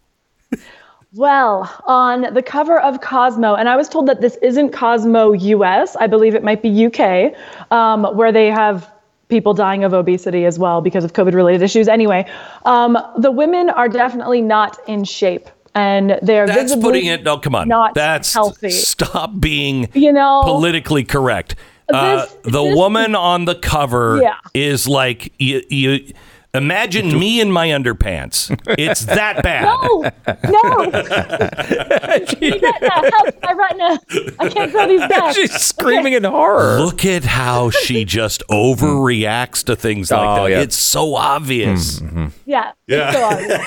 Well, 1.14 1.68
on 1.86 2.32
the 2.34 2.42
cover 2.42 2.78
of 2.80 3.00
Cosmo, 3.00 3.54
and 3.54 3.68
I 3.68 3.76
was 3.76 3.88
told 3.88 4.06
that 4.06 4.20
this 4.20 4.36
isn't 4.42 4.70
Cosmo 4.72 5.32
US, 5.32 5.96
I 5.96 6.06
believe 6.06 6.34
it 6.36 6.44
might 6.44 6.62
be 6.62 6.86
UK, 6.86 7.34
um, 7.72 8.04
where 8.16 8.30
they 8.30 8.46
have 8.48 8.88
people 9.28 9.52
dying 9.52 9.82
of 9.82 9.92
obesity 9.92 10.44
as 10.44 10.58
well 10.58 10.80
because 10.80 11.02
of 11.04 11.12
COVID 11.12 11.34
related 11.34 11.62
issues. 11.62 11.88
Anyway, 11.88 12.30
um, 12.64 12.96
the 13.18 13.30
women 13.30 13.70
are 13.70 13.88
definitely 13.88 14.40
not 14.40 14.78
in 14.86 15.04
shape. 15.04 15.48
And 15.74 16.18
they're 16.22 16.46
That's 16.48 16.74
putting 16.74 17.06
it. 17.06 17.22
No, 17.22 17.38
come 17.38 17.54
on. 17.54 17.68
not 17.68 17.94
That's 17.94 18.34
healthy. 18.34 18.70
Stop 18.70 19.38
being 19.38 19.88
You 19.94 20.12
know, 20.12 20.42
politically 20.44 21.04
correct. 21.04 21.54
Uh, 21.92 22.22
This- 22.22 22.36
the 22.42 22.64
this- 22.64 22.76
woman 22.76 23.14
on 23.14 23.44
the 23.44 23.54
cover 23.54 24.20
Yeah. 24.20 24.34
is 24.52 24.88
like 24.88 25.32
you. 25.38 25.62
you 25.70 26.12
Imagine 26.52 27.16
me 27.18 27.40
in 27.40 27.52
my 27.52 27.68
underpants. 27.68 28.50
It's 28.76 29.04
that 29.06 29.40
bad. 29.44 29.62
no, 29.64 30.10
no. 30.50 30.90
retina, 32.08 32.72
help 33.10 33.42
my 33.42 33.52
retina. 33.52 34.34
I 34.40 34.48
can't 34.48 34.72
grow 34.72 34.88
these 34.88 35.00
back. 35.08 35.34
She's 35.34 35.52
screaming 35.52 36.14
in 36.14 36.24
horror. 36.24 36.80
Look 36.80 37.04
at 37.04 37.24
how 37.24 37.70
she 37.70 38.04
just 38.04 38.42
overreacts 38.50 39.64
to 39.66 39.76
things 39.76 40.10
like 40.10 40.20
Oh, 40.20 40.44
that. 40.44 40.50
yeah. 40.50 40.60
It's 40.60 40.76
so 40.76 41.14
obvious. 41.14 42.00
Yeah. 42.46 42.72
Yeah. 42.88 43.08
it's 43.10 43.16
so 43.16 43.24
obvious. 43.24 43.66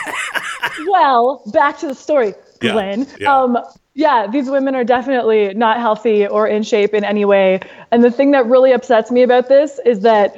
well, 0.89 1.41
back 1.53 1.77
to 1.79 1.87
the 1.87 1.95
story, 1.95 2.33
Yeah, 2.61 2.73
Glenn. 2.73 3.07
yeah. 3.19 3.33
Um, 3.35 3.57
yeah, 3.95 4.27
these 4.27 4.49
women 4.49 4.75
are 4.75 4.83
definitely 4.83 5.53
not 5.53 5.77
healthy 5.79 6.25
or 6.27 6.47
in 6.47 6.63
shape 6.63 6.93
in 6.93 7.03
any 7.03 7.25
way. 7.25 7.59
And 7.91 8.03
the 8.03 8.11
thing 8.11 8.31
that 8.31 8.45
really 8.47 8.71
upsets 8.73 9.11
me 9.11 9.21
about 9.21 9.47
this 9.49 9.79
is 9.85 9.99
that 10.01 10.35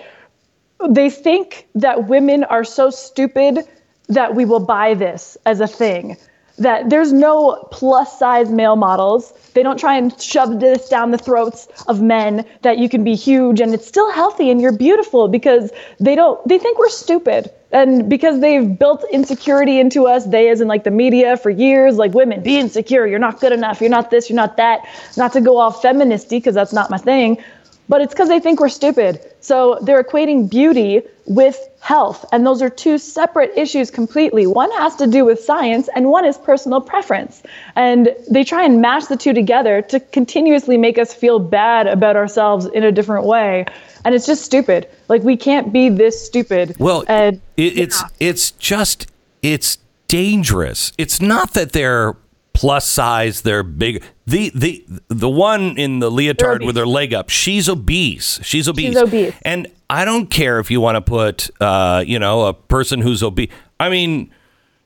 they 0.89 1.09
think 1.09 1.67
that 1.76 2.07
women 2.07 2.43
are 2.45 2.63
so 2.63 2.89
stupid 2.89 3.59
that 4.07 4.36
we 4.36 4.45
will 4.45 4.59
buy 4.59 4.93
this 4.93 5.38
as 5.45 5.61
a 5.61 5.67
thing. 5.67 6.17
that 6.57 6.89
there's 6.89 7.11
no 7.11 7.67
plus 7.71 8.17
size 8.17 8.49
male 8.49 8.78
models. 8.78 9.34
They 9.53 9.63
don't 9.63 9.78
try 9.80 9.97
and 9.97 10.17
shove 10.21 10.59
this 10.61 10.88
down 10.88 11.11
the 11.11 11.17
throats 11.17 11.67
of 11.88 12.01
men 12.01 12.45
that 12.61 12.78
you 12.78 12.88
can 12.88 13.03
be 13.03 13.15
huge 13.15 13.59
and 13.59 13.73
it's 13.73 13.86
still 13.86 14.09
healthy 14.11 14.49
and 14.49 14.61
you're 14.61 14.78
beautiful 14.78 15.28
because 15.28 15.71
they 15.99 16.15
don't 16.15 16.45
they 16.47 16.57
think 16.57 16.80
we're 16.80 16.89
stupid. 16.89 17.51
And 17.71 18.09
because 18.09 18.39
they've 18.39 18.80
built 18.80 19.03
insecurity 19.11 19.80
into 19.80 20.07
us, 20.07 20.26
they 20.28 20.49
as 20.49 20.61
in 20.61 20.69
like 20.69 20.86
the 20.86 20.91
media 20.91 21.36
for 21.36 21.49
years, 21.49 21.97
like 21.97 22.13
women, 22.13 22.41
be 22.41 22.57
insecure, 22.57 23.05
you're 23.05 23.19
not 23.19 23.41
good 23.41 23.51
enough, 23.51 23.82
you're 23.82 23.89
not 23.89 24.09
this, 24.09 24.30
you're 24.30 24.38
not 24.38 24.55
that. 24.55 24.80
Not 25.17 25.34
to 25.34 25.41
go 25.41 25.57
all 25.57 25.73
feministy 25.73 26.38
because 26.38 26.55
that's 26.55 26.73
not 26.73 26.89
my 26.89 26.97
thing 26.97 27.43
but 27.88 28.02
it's 28.02 28.14
because 28.14 28.30
they 28.30 28.40
think 28.40 28.60
we're 28.60 28.70
stupid. 28.70 29.22
So 29.42 29.78
they're 29.82 30.04
equating 30.04 30.50
beauty 30.50 31.02
with 31.26 31.60
health. 31.82 32.26
And 32.32 32.46
those 32.46 32.62
are 32.62 32.70
two 32.70 32.98
separate 32.98 33.52
issues 33.56 33.92
completely. 33.92 34.48
One 34.48 34.72
has 34.72 34.96
to 34.98 35.08
do 35.08 35.26
with 35.26 35.40
science, 35.40 35.88
and 35.96 36.10
one 36.10 36.26
is 36.26 36.38
personal 36.38 36.82
preference. 36.82 37.44
And 37.76 38.16
they 38.30 38.44
try 38.44 38.64
and 38.64 38.82
mash 38.82 39.06
the 39.06 39.18
two 39.18 39.34
together 39.34 39.82
to 39.84 40.00
continuously 40.00 40.78
make 40.78 40.98
us 40.98 41.14
feel 41.14 41.40
bad 41.40 41.88
about 41.88 42.16
ourselves 42.16 42.66
in 42.68 42.84
a 42.84 42.92
different 42.92 43.26
way. 43.26 43.66
And 44.04 44.16
it's 44.16 44.26
just 44.26 44.44
stupid. 44.44 44.88
Like, 45.08 45.24
we 45.24 45.38
can't 45.38 45.72
be 45.72 45.90
this 45.90 46.26
stupid. 46.26 46.76
Well, 46.80 47.04
and, 47.08 47.42
it, 47.58 47.78
it's 47.78 48.04
it's 48.20 48.52
just 48.52 49.08
it's 49.42 49.78
dangerous. 50.08 50.92
It's 50.98 51.22
not 51.22 51.54
that 51.54 51.72
they're 51.72 52.16
plus 52.54 52.88
size, 52.88 53.42
they're 53.42 53.64
big. 53.64 54.04
The 54.28 54.51
the 54.55 54.84
the 55.07 55.30
one 55.30 55.78
in 55.78 55.99
the 55.99 56.09
leotard 56.09 56.65
with 56.65 56.76
her 56.78 56.88
leg 56.88 57.13
up, 57.13 57.30
she's 57.30 57.69
obese. 57.69 58.39
She's 58.41 58.67
obese. 58.67 58.88
She's 58.88 58.97
obese. 58.97 59.34
And 59.43 59.67
I 59.88 60.03
don't 60.03 60.28
care 60.28 60.59
if 60.59 60.71
you 60.71 60.82
want 60.82 60.95
to 60.95 61.01
put 61.01 61.49
uh, 61.61 62.03
you 62.05 62.17
know, 62.17 62.45
a 62.45 62.53
person 62.53 63.01
who's 63.01 63.21
obese. 63.21 63.51
I 63.80 63.89
mean, 63.89 64.32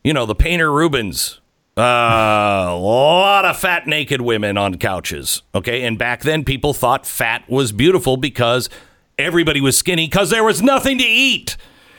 you 0.04 0.14
know, 0.14 0.26
the 0.26 0.36
painter 0.36 0.72
Rubens. 0.72 1.40
Uh, 1.78 2.68
a 2.72 2.76
lot 2.76 3.46
of 3.46 3.58
fat 3.58 3.88
naked 3.88 4.20
women 4.20 4.58
on 4.58 4.76
couches. 4.76 5.44
Okay, 5.56 5.84
and 5.86 5.98
back 5.98 6.24
then 6.24 6.44
people 6.44 6.74
thought 6.74 7.06
fat 7.06 7.50
was 7.50 7.72
beautiful 7.72 8.18
because 8.18 8.70
everybody 9.18 9.62
was 9.62 9.78
skinny 9.78 10.08
because 10.08 10.30
there 10.30 10.44
was 10.44 10.62
nothing 10.62 10.98
to 10.98 11.06
eat. 11.06 11.56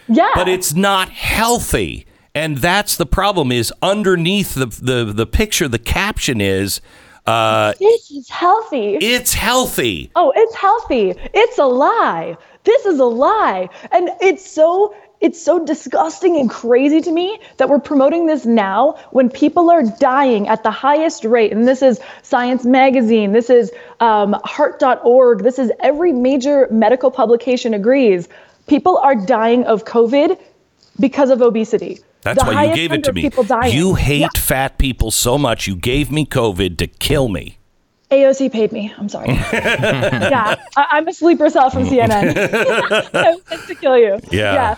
Yeah. 0.09 0.33
But 0.35 0.49
it's 0.49 0.75
not 0.75 1.09
healthy. 1.09 2.05
And 2.35 2.59
that's 2.59 2.97
the 2.97 3.07
problem 3.07 3.51
is 3.51 3.73
underneath 3.81 4.55
the 4.55 4.67
the, 4.67 5.13
the 5.13 5.27
picture, 5.27 5.69
the 5.69 5.79
caption 5.79 6.41
is 6.43 6.83
uh, 7.27 7.75
this 7.79 8.11
is 8.11 8.29
healthy. 8.29 8.97
It's 8.97 9.35
healthy. 9.35 10.11
Oh, 10.17 10.33
it's 10.35 10.55
healthy. 10.55 11.15
It's 11.35 11.59
a 11.59 11.67
lie. 11.67 12.37
This 12.65 12.87
is 12.87 12.99
a 12.99 13.05
lie. 13.05 13.69
And 13.93 14.11
it's 14.21 14.49
so 14.49 14.95
it's 15.21 15.41
so 15.41 15.65
disgusting 15.65 16.39
and 16.39 16.49
crazy 16.49 17.03
to 17.03 17.13
me 17.13 17.39
that 17.59 17.69
we're 17.69 17.79
promoting 17.79 18.27
this 18.27 18.47
now 18.47 18.99
when 19.11 19.29
people 19.29 19.71
are 19.71 19.83
dying 19.83 20.49
at 20.49 20.63
the 20.63 20.71
highest 20.71 21.25
rate. 21.25 21.53
And 21.53 21.69
this 21.69 21.83
is 21.83 22.01
Science 22.23 22.65
Magazine, 22.65 23.33
this 23.33 23.51
is 23.51 23.71
um, 24.01 24.35
Heart.org, 24.45 25.43
this 25.43 25.59
is 25.59 25.71
every 25.81 26.13
major 26.13 26.69
medical 26.71 27.11
publication 27.11 27.75
agrees. 27.75 28.29
People 28.67 28.97
are 28.99 29.15
dying 29.15 29.65
of 29.65 29.85
COVID 29.85 30.39
because 31.01 31.31
of 31.31 31.43
obesity. 31.43 31.99
That's 32.23 32.43
The 32.45 32.51
why 32.51 32.65
you 32.67 32.75
gave 32.75 32.93
it 32.93 33.03
to 33.05 33.13
me. 33.13 33.31
You 33.71 33.95
hate 33.95 34.21
Yeah. 34.21 34.29
fat 34.37 34.79
people 34.79 35.11
so 35.11 35.39
much. 35.39 35.67
You 35.67 35.75
gave 35.75 36.11
me 36.11 36.27
COVID 36.27 36.77
to 36.79 36.87
kill 36.87 37.29
me. 37.29 37.57
AOC 38.11 38.51
paid 38.53 38.73
me. 38.73 38.93
I'm 38.99 39.09
sorry. 39.09 39.29
yeah, 39.53 40.57
I, 40.77 40.87
I'm 40.91 41.09
a 41.09 41.13
sleeper 41.13 41.49
cell 41.49 41.71
from 41.71 41.85
CNN. 41.87 42.35
I 43.51 43.57
to 43.67 43.75
kill 43.77 43.97
you. 43.97 44.19
Yeah. 44.31 44.53
Yeah. 44.55 44.77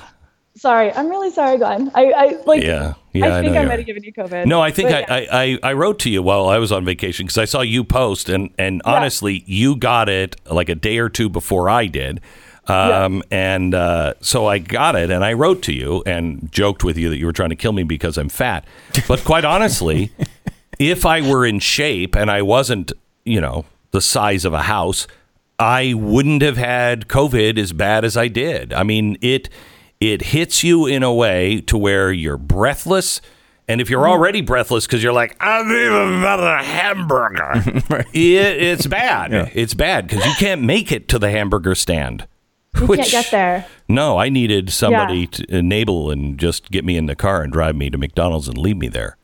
Sorry. 0.54 0.92
I'm 0.92 1.08
really 1.08 1.30
sorry, 1.30 1.56
Glenn. 1.56 1.90
I, 1.94 2.12
I 2.12 2.26
like. 2.44 2.62
Yeah. 2.62 2.94
Yeah, 3.14 3.26
I 3.26 3.38
I 3.38 3.40
think 3.42 3.54
know 3.54 3.60
I 3.60 3.64
might 3.64 3.78
have 3.78 3.86
given 3.86 4.04
you 4.04 4.12
COVID. 4.12 4.46
No, 4.46 4.60
I 4.62 4.70
think 4.70 4.90
But 4.90 5.10
I, 5.10 5.20
yeah. 5.20 5.28
I, 5.32 5.44
I, 5.44 5.70
I 5.70 5.72
wrote 5.74 5.98
to 6.00 6.10
you 6.10 6.22
while 6.22 6.48
I 6.48 6.58
was 6.58 6.72
on 6.72 6.84
vacation 6.84 7.26
because 7.26 7.38
I 7.38 7.44
saw 7.46 7.60
you 7.60 7.84
post, 7.84 8.28
and, 8.28 8.50
and 8.58 8.80
honestly, 8.84 9.42
you 9.46 9.76
got 9.76 10.08
it 10.08 10.36
like 10.50 10.68
a 10.68 10.74
day 10.74 10.98
or 10.98 11.08
two 11.08 11.28
before 11.28 11.68
I 11.68 11.86
did. 11.86 12.20
Um, 12.68 13.22
And 13.30 13.74
uh, 13.74 14.14
so 14.20 14.46
I 14.46 14.58
got 14.58 14.94
it, 14.96 15.10
and 15.10 15.24
I 15.24 15.32
wrote 15.32 15.62
to 15.62 15.72
you 15.72 16.02
and 16.06 16.50
joked 16.52 16.84
with 16.84 16.96
you 16.96 17.10
that 17.10 17.18
you 17.18 17.26
were 17.26 17.32
trying 17.32 17.50
to 17.50 17.56
kill 17.56 17.72
me 17.72 17.82
because 17.82 18.16
I'm 18.16 18.28
fat. 18.28 18.64
But 19.08 19.24
quite 19.24 19.44
honestly, 19.44 20.12
if 20.78 21.04
I 21.04 21.20
were 21.20 21.44
in 21.44 21.58
shape 21.58 22.16
and 22.16 22.30
I 22.30 22.42
wasn't, 22.42 22.92
you 23.24 23.40
know, 23.40 23.64
the 23.90 24.00
size 24.00 24.44
of 24.44 24.52
a 24.52 24.62
house, 24.62 25.06
I 25.58 25.94
wouldn't 25.94 26.42
have 26.42 26.56
had 26.56 27.08
COVID 27.08 27.58
as 27.58 27.72
bad 27.72 28.04
as 28.04 28.16
I 28.16 28.28
did. 28.28 28.72
I 28.72 28.82
mean, 28.82 29.16
it 29.20 29.48
it 30.00 30.22
hits 30.22 30.64
you 30.64 30.86
in 30.86 31.02
a 31.02 31.12
way 31.14 31.60
to 31.62 31.78
where 31.78 32.12
you're 32.12 32.36
breathless. 32.38 33.20
And 33.68 33.80
if 33.80 33.88
you're 33.88 34.08
already 34.08 34.40
breathless 34.40 34.86
because 34.86 35.02
you're 35.04 35.12
like, 35.12 35.36
I'm 35.38 35.68
need 35.68 35.86
another 35.86 36.56
hamburger, 36.58 37.52
it, 38.12 38.62
it's 38.62 38.86
bad. 38.88 39.32
It's 39.54 39.74
bad 39.74 40.08
because 40.08 40.26
you 40.26 40.32
can't 40.38 40.62
make 40.62 40.90
it 40.90 41.06
to 41.08 41.18
the 41.18 41.30
hamburger 41.30 41.76
stand. 41.76 42.26
You 42.80 42.86
which- 42.86 43.00
can't 43.00 43.10
get 43.10 43.30
there. 43.30 43.66
No, 43.88 44.18
I 44.18 44.28
needed 44.28 44.70
somebody 44.70 45.20
Yeah. 45.20 45.26
to 45.32 45.56
enable 45.56 46.10
and 46.10 46.38
just 46.38 46.70
get 46.70 46.84
me 46.84 46.96
in 46.96 47.06
the 47.06 47.14
car 47.14 47.42
and 47.42 47.52
drive 47.52 47.76
me 47.76 47.90
to 47.90 47.98
McDonald's 47.98 48.48
and 48.48 48.56
leave 48.56 48.76
me 48.78 48.88
there. 48.88 49.16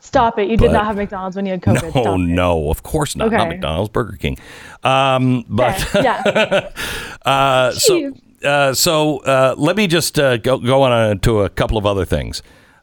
Stop 0.00 0.38
it. 0.38 0.48
You 0.48 0.56
did 0.56 0.70
not 0.72 0.86
have 0.86 0.96
McDonald's 0.96 1.36
when 1.36 1.46
you 1.46 1.52
had 1.52 1.62
COVID. 1.62 1.82
No, 1.94 2.02
Stop 2.02 2.14
it. 2.18 2.18
no, 2.22 2.70
of 2.70 2.82
course 2.82 3.16
not. 3.16 3.32
Not 3.32 3.48
McDonald's, 3.48 3.90
Burger 3.90 4.16
King. 4.16 4.38
Um, 4.84 5.44
but 5.48 5.80
Okay, 5.94 6.02
yeah. 6.04 6.70
uh, 7.26 7.72
so 7.72 8.12
uh, 8.44 8.72
so 8.72 9.18
uh, 9.18 9.54
let 9.58 9.76
me 9.76 9.86
just 9.88 10.18
uh, 10.18 10.36
go 10.38 10.58
go 10.58 10.82
on 10.82 10.92
uh, 10.92 11.14
to 11.22 11.40
a 11.42 11.50
couple 11.50 11.76
of 11.76 11.84
other 11.86 12.04
things. 12.04 12.42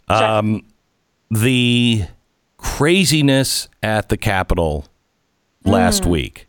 Um, 0.10 0.64
the 1.32 2.04
craziness 2.58 3.70
at 3.82 4.10
the 4.10 4.18
Capitol 4.18 4.86
last 5.64 6.04
Mm. 6.04 6.08
week. 6.08 6.48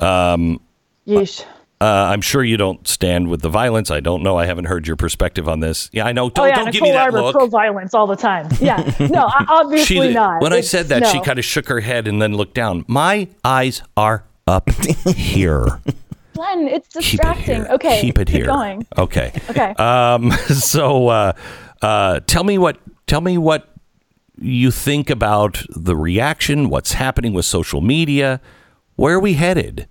Um, 0.00 0.60
Yeesh. 1.06 1.44
Uh, 1.80 1.84
I'm 2.12 2.20
sure 2.20 2.42
you 2.42 2.56
don't 2.56 2.86
stand 2.88 3.28
with 3.28 3.40
the 3.40 3.48
violence. 3.48 3.90
I 3.90 4.00
don't 4.00 4.22
know. 4.24 4.36
I 4.36 4.46
haven't 4.46 4.64
heard 4.64 4.86
your 4.88 4.96
perspective 4.96 5.48
on 5.48 5.60
this. 5.60 5.88
Yeah, 5.92 6.06
I 6.06 6.12
know. 6.12 6.28
Don't, 6.28 6.44
oh, 6.44 6.48
yeah, 6.48 6.56
don't 6.56 6.72
give 6.72 6.82
me 6.82 6.90
that 6.90 7.06
Arbour, 7.06 7.22
look. 7.22 7.36
Pro 7.36 7.46
violence 7.46 7.94
all 7.94 8.06
the 8.08 8.16
time. 8.16 8.48
Yeah. 8.60 8.82
No, 9.10 9.30
obviously 9.48 10.08
She- 10.08 10.12
not. 10.14 10.42
When 10.42 10.52
I 10.52 10.60
said 10.60 10.86
that, 10.88 11.06
she 11.06 11.20
kind 11.20 11.38
of 11.38 11.44
shook 11.44 11.68
her 11.68 11.78
head 11.80 12.08
and 12.08 12.20
then 12.20 12.34
looked 12.36 12.54
down. 12.54 12.84
My 12.88 13.28
eyes 13.44 13.80
are 13.96 14.24
up 14.46 14.68
here. 15.16 15.80
Glenn, 16.34 16.66
it's 16.68 16.88
Keep 16.88 16.96
it 16.96 17.02
distracting. 17.02 17.66
Okay. 17.68 18.00
Keep 18.00 18.18
it 18.18 18.26
keep 18.28 18.36
here. 18.36 18.46
going. 18.46 18.86
Okay. 18.96 19.32
Okay. 19.50 19.70
Um, 19.74 20.30
so, 20.48 21.08
uh, 21.08 21.32
uh, 21.82 22.20
tell 22.26 22.42
me 22.44 22.58
what. 22.58 22.78
Tell 23.06 23.20
me 23.20 23.38
what 23.38 23.68
you 24.40 24.70
think 24.70 25.10
about 25.10 25.62
the 25.74 25.96
reaction. 25.96 26.68
What's 26.70 26.92
happening 26.92 27.32
with 27.34 27.44
social 27.44 27.80
media? 27.80 28.40
Where 28.96 29.14
are 29.16 29.20
we 29.20 29.34
headed? 29.34 29.88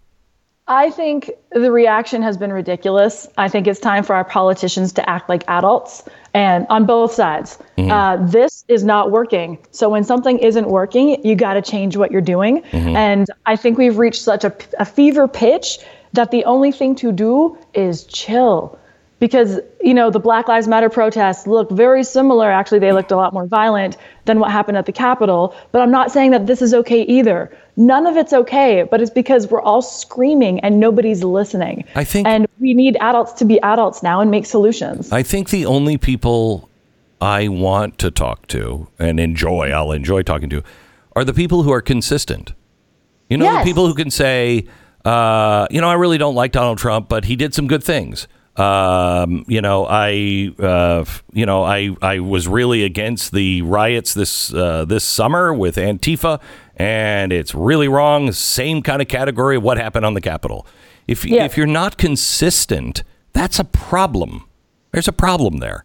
I 0.70 0.90
think 0.90 1.32
the 1.52 1.72
reaction 1.72 2.22
has 2.24 2.38
been 2.38 2.52
ridiculous. 2.52 3.28
I 3.38 3.48
think 3.48 3.68
it's 3.68 3.80
time 3.80 4.04
for 4.04 4.16
our 4.16 4.26
politicians 4.26 4.92
to 4.94 5.10
act 5.10 5.30
like 5.30 5.44
adults 5.48 6.04
and 6.34 6.68
on 6.70 6.86
both 6.86 7.14
sides. 7.14 7.58
Mm-hmm. 7.78 7.90
Uh, 7.90 8.18
this 8.28 8.66
is 8.68 8.84
not 8.84 9.12
working. 9.12 9.60
So 9.72 9.88
when 9.88 10.04
something 10.04 10.38
isn't 10.40 10.68
working, 10.68 11.26
you 11.26 11.36
got 11.36 11.54
to 11.54 11.62
change 11.62 11.96
what 11.96 12.12
you're 12.12 12.20
doing. 12.20 12.64
Mm-hmm. 12.64 12.96
And 12.98 13.28
I 13.46 13.56
think 13.56 13.78
we've 13.78 13.98
reached 13.98 14.22
such 14.22 14.44
a, 14.44 14.54
a 14.78 14.84
fever 14.84 15.28
pitch 15.28 15.80
that 16.14 16.32
the 16.32 16.44
only 16.44 16.74
thing 16.74 16.96
to 16.96 17.14
do 17.14 17.58
is 17.74 18.04
chill. 18.04 18.78
Because, 19.20 19.60
you 19.82 19.96
know, 19.96 20.12
the 20.12 20.20
Black 20.20 20.48
Lives 20.48 20.68
Matter 20.68 20.90
protests 20.90 21.48
look 21.48 21.72
very 21.72 22.04
similar. 22.04 22.52
Actually, 22.52 22.78
they 22.80 22.92
looked 22.92 23.12
a 23.12 23.16
lot 23.16 23.34
more 23.34 23.48
violent 23.48 23.98
than 24.26 24.40
what 24.40 24.52
happened 24.52 24.78
at 24.78 24.86
the 24.86 24.92
Capitol. 24.92 25.56
But 25.72 25.82
I'm 25.82 25.90
not 25.90 26.12
saying 26.12 26.32
that 26.32 26.46
this 26.46 26.62
is 26.62 26.72
okay 26.76 27.02
either. 27.02 27.52
None 27.78 28.06
of 28.06 28.16
it's 28.16 28.32
okay, 28.32 28.84
but 28.92 29.02
it's 29.02 29.10
because 29.10 29.48
we're 29.50 29.62
all 29.62 29.82
screaming 29.82 30.60
and 30.60 30.80
nobody's 30.80 31.24
listening. 31.24 31.84
I 31.96 32.04
think- 32.04 32.28
And 32.28 32.46
we 32.60 32.76
need 32.76 32.96
adults 33.02 33.34
to 33.34 33.46
be 33.46 33.60
adults 33.62 34.04
now 34.04 34.20
and 34.22 34.30
make 34.30 34.46
solutions. 34.46 35.12
I 35.12 35.24
think 35.24 35.50
the 35.50 35.66
only 35.66 35.98
people 35.98 36.70
I 37.20 37.48
want 37.48 37.98
to 38.00 38.12
talk 38.12 38.46
to 38.50 38.88
and 39.00 39.20
enjoy, 39.20 39.72
I'll 39.72 39.92
enjoy 39.94 40.22
talking 40.22 40.50
to, 40.52 40.62
are 41.16 41.24
the 41.24 41.34
people 41.34 41.64
who 41.64 41.72
are 41.72 41.82
consistent. 41.82 42.54
You 43.30 43.38
know, 43.38 43.46
Yes. 43.46 43.64
the 43.64 43.70
people 43.72 43.88
who 43.88 43.96
can 43.96 44.12
say, 44.12 44.66
uh, 45.06 45.66
you 45.72 45.82
know, 45.82 45.90
I 45.90 45.94
really 45.96 46.20
don't 46.20 46.36
like 46.36 46.52
Donald 46.52 46.78
Trump, 46.78 47.10
but 47.10 47.26
he 47.26 47.36
did 47.36 47.56
some 47.56 47.66
good 47.68 47.84
things. 47.84 48.28
Um, 48.58 49.46
you 49.48 49.62
know, 49.62 49.86
I, 49.88 50.52
uh, 50.60 51.06
you 51.32 51.46
know, 51.46 51.64
I, 51.64 51.96
I 52.02 52.20
was 52.20 52.48
really 52.48 52.84
against 52.84 53.32
the 53.32 53.62
riots 53.62 54.14
this 54.16 54.52
uh, 54.54 54.84
this 54.86 55.04
summer 55.04 55.54
with 55.54 55.76
Antifa, 55.76 56.42
and 56.76 57.32
it's 57.32 57.54
really 57.54 57.88
wrong. 57.88 58.32
Same 58.32 58.82
kind 58.82 59.02
of 59.02 59.08
category 59.08 59.58
of 59.58 59.64
what 59.64 59.78
happened 59.78 60.06
on 60.06 60.16
the 60.16 60.22
Capitol. 60.22 60.66
If 61.08 61.24
Yeah. 61.24 61.46
if 61.46 61.56
you're 61.56 61.68
not 61.68 61.98
consistent, 61.98 63.04
that's 63.34 63.60
a 63.60 63.64
problem. 63.64 64.46
There's 64.92 65.08
a 65.08 65.14
problem 65.14 65.58
there. 65.58 65.84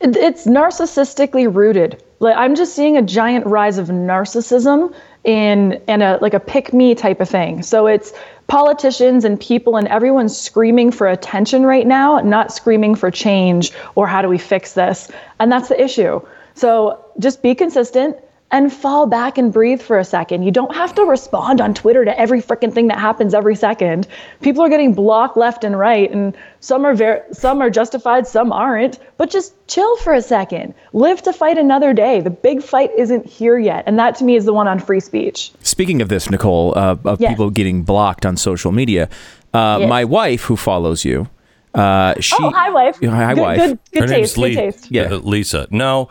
It's 0.00 0.46
narcissistically 0.46 1.52
rooted. 1.52 2.02
Like 2.20 2.36
I'm 2.36 2.54
just 2.54 2.74
seeing 2.74 2.98
a 2.98 3.02
giant 3.02 3.46
rise 3.46 3.78
of 3.78 3.88
narcissism 3.88 4.94
in 5.24 5.80
in 5.88 6.02
a 6.02 6.18
like 6.20 6.34
a 6.34 6.40
pick 6.40 6.72
me 6.72 6.94
type 6.94 7.20
of 7.20 7.28
thing. 7.28 7.62
So 7.62 7.86
it's 7.86 8.12
politicians 8.46 9.24
and 9.24 9.40
people 9.40 9.76
and 9.76 9.88
everyone's 9.88 10.36
screaming 10.38 10.92
for 10.92 11.08
attention 11.08 11.64
right 11.64 11.86
now, 11.86 12.20
not 12.20 12.52
screaming 12.52 12.94
for 12.94 13.10
change 13.10 13.72
or 13.94 14.06
how 14.06 14.20
do 14.22 14.28
we 14.28 14.38
fix 14.38 14.74
this. 14.74 15.10
And 15.40 15.50
that's 15.50 15.68
the 15.68 15.82
issue. 15.82 16.20
So 16.54 17.04
just 17.18 17.42
be 17.42 17.54
consistent 17.54 18.16
and 18.54 18.72
fall 18.72 19.04
back 19.08 19.36
and 19.36 19.52
breathe 19.52 19.82
for 19.82 19.98
a 19.98 20.04
second. 20.04 20.44
You 20.44 20.52
don't 20.52 20.72
have 20.76 20.94
to 20.94 21.02
respond 21.02 21.60
on 21.60 21.74
Twitter 21.74 22.04
to 22.04 22.16
every 22.16 22.40
freaking 22.40 22.72
thing 22.72 22.86
that 22.86 23.00
happens 23.00 23.34
every 23.34 23.56
second. 23.56 24.06
People 24.42 24.62
are 24.62 24.68
getting 24.68 24.94
blocked 24.94 25.36
left 25.36 25.64
and 25.64 25.76
right 25.76 26.08
and 26.08 26.36
some 26.60 26.84
are 26.84 26.94
very 26.94 27.20
some 27.32 27.60
are 27.60 27.68
justified, 27.68 28.28
some 28.28 28.52
aren't, 28.52 29.00
but 29.16 29.28
just 29.28 29.54
chill 29.66 29.96
for 29.96 30.14
a 30.14 30.22
second. 30.22 30.72
Live 30.92 31.20
to 31.22 31.32
fight 31.32 31.58
another 31.58 31.92
day. 31.92 32.20
The 32.20 32.30
big 32.30 32.62
fight 32.62 32.92
isn't 32.96 33.26
here 33.26 33.58
yet. 33.58 33.82
And 33.88 33.98
that 33.98 34.14
to 34.16 34.24
me 34.24 34.36
is 34.36 34.44
the 34.44 34.52
one 34.52 34.68
on 34.68 34.78
free 34.78 35.00
speech. 35.00 35.50
Speaking 35.64 36.00
of 36.00 36.08
this, 36.08 36.30
Nicole, 36.30 36.78
uh, 36.78 36.94
of 37.04 37.20
Yes. 37.20 37.32
people 37.32 37.50
getting 37.50 37.82
blocked 37.82 38.24
on 38.24 38.36
social 38.36 38.70
media, 38.70 39.08
uh, 39.52 39.78
Yes. 39.80 39.88
my 39.88 40.04
wife, 40.04 40.44
who 40.44 40.54
follows 40.56 41.04
you, 41.04 41.26
uh, 41.74 42.14
she. 42.20 42.36
oh, 42.38 42.50
hi 42.50 42.70
wife. 42.70 42.98
Yeah, 43.00 43.10
Hi, 43.10 43.34
good, 43.34 43.40
wife. 43.40 43.58
Good, 43.58 43.78
good 43.92 44.00
Her 44.02 44.06
name's 44.06 44.20
taste. 44.32 44.34
Good 44.36 44.40
Lee- 44.42 44.54
taste. 44.54 44.90
Yeah. 44.90 45.02
uh, 45.12 45.16
Lisa. 45.18 45.66
No, 45.70 46.08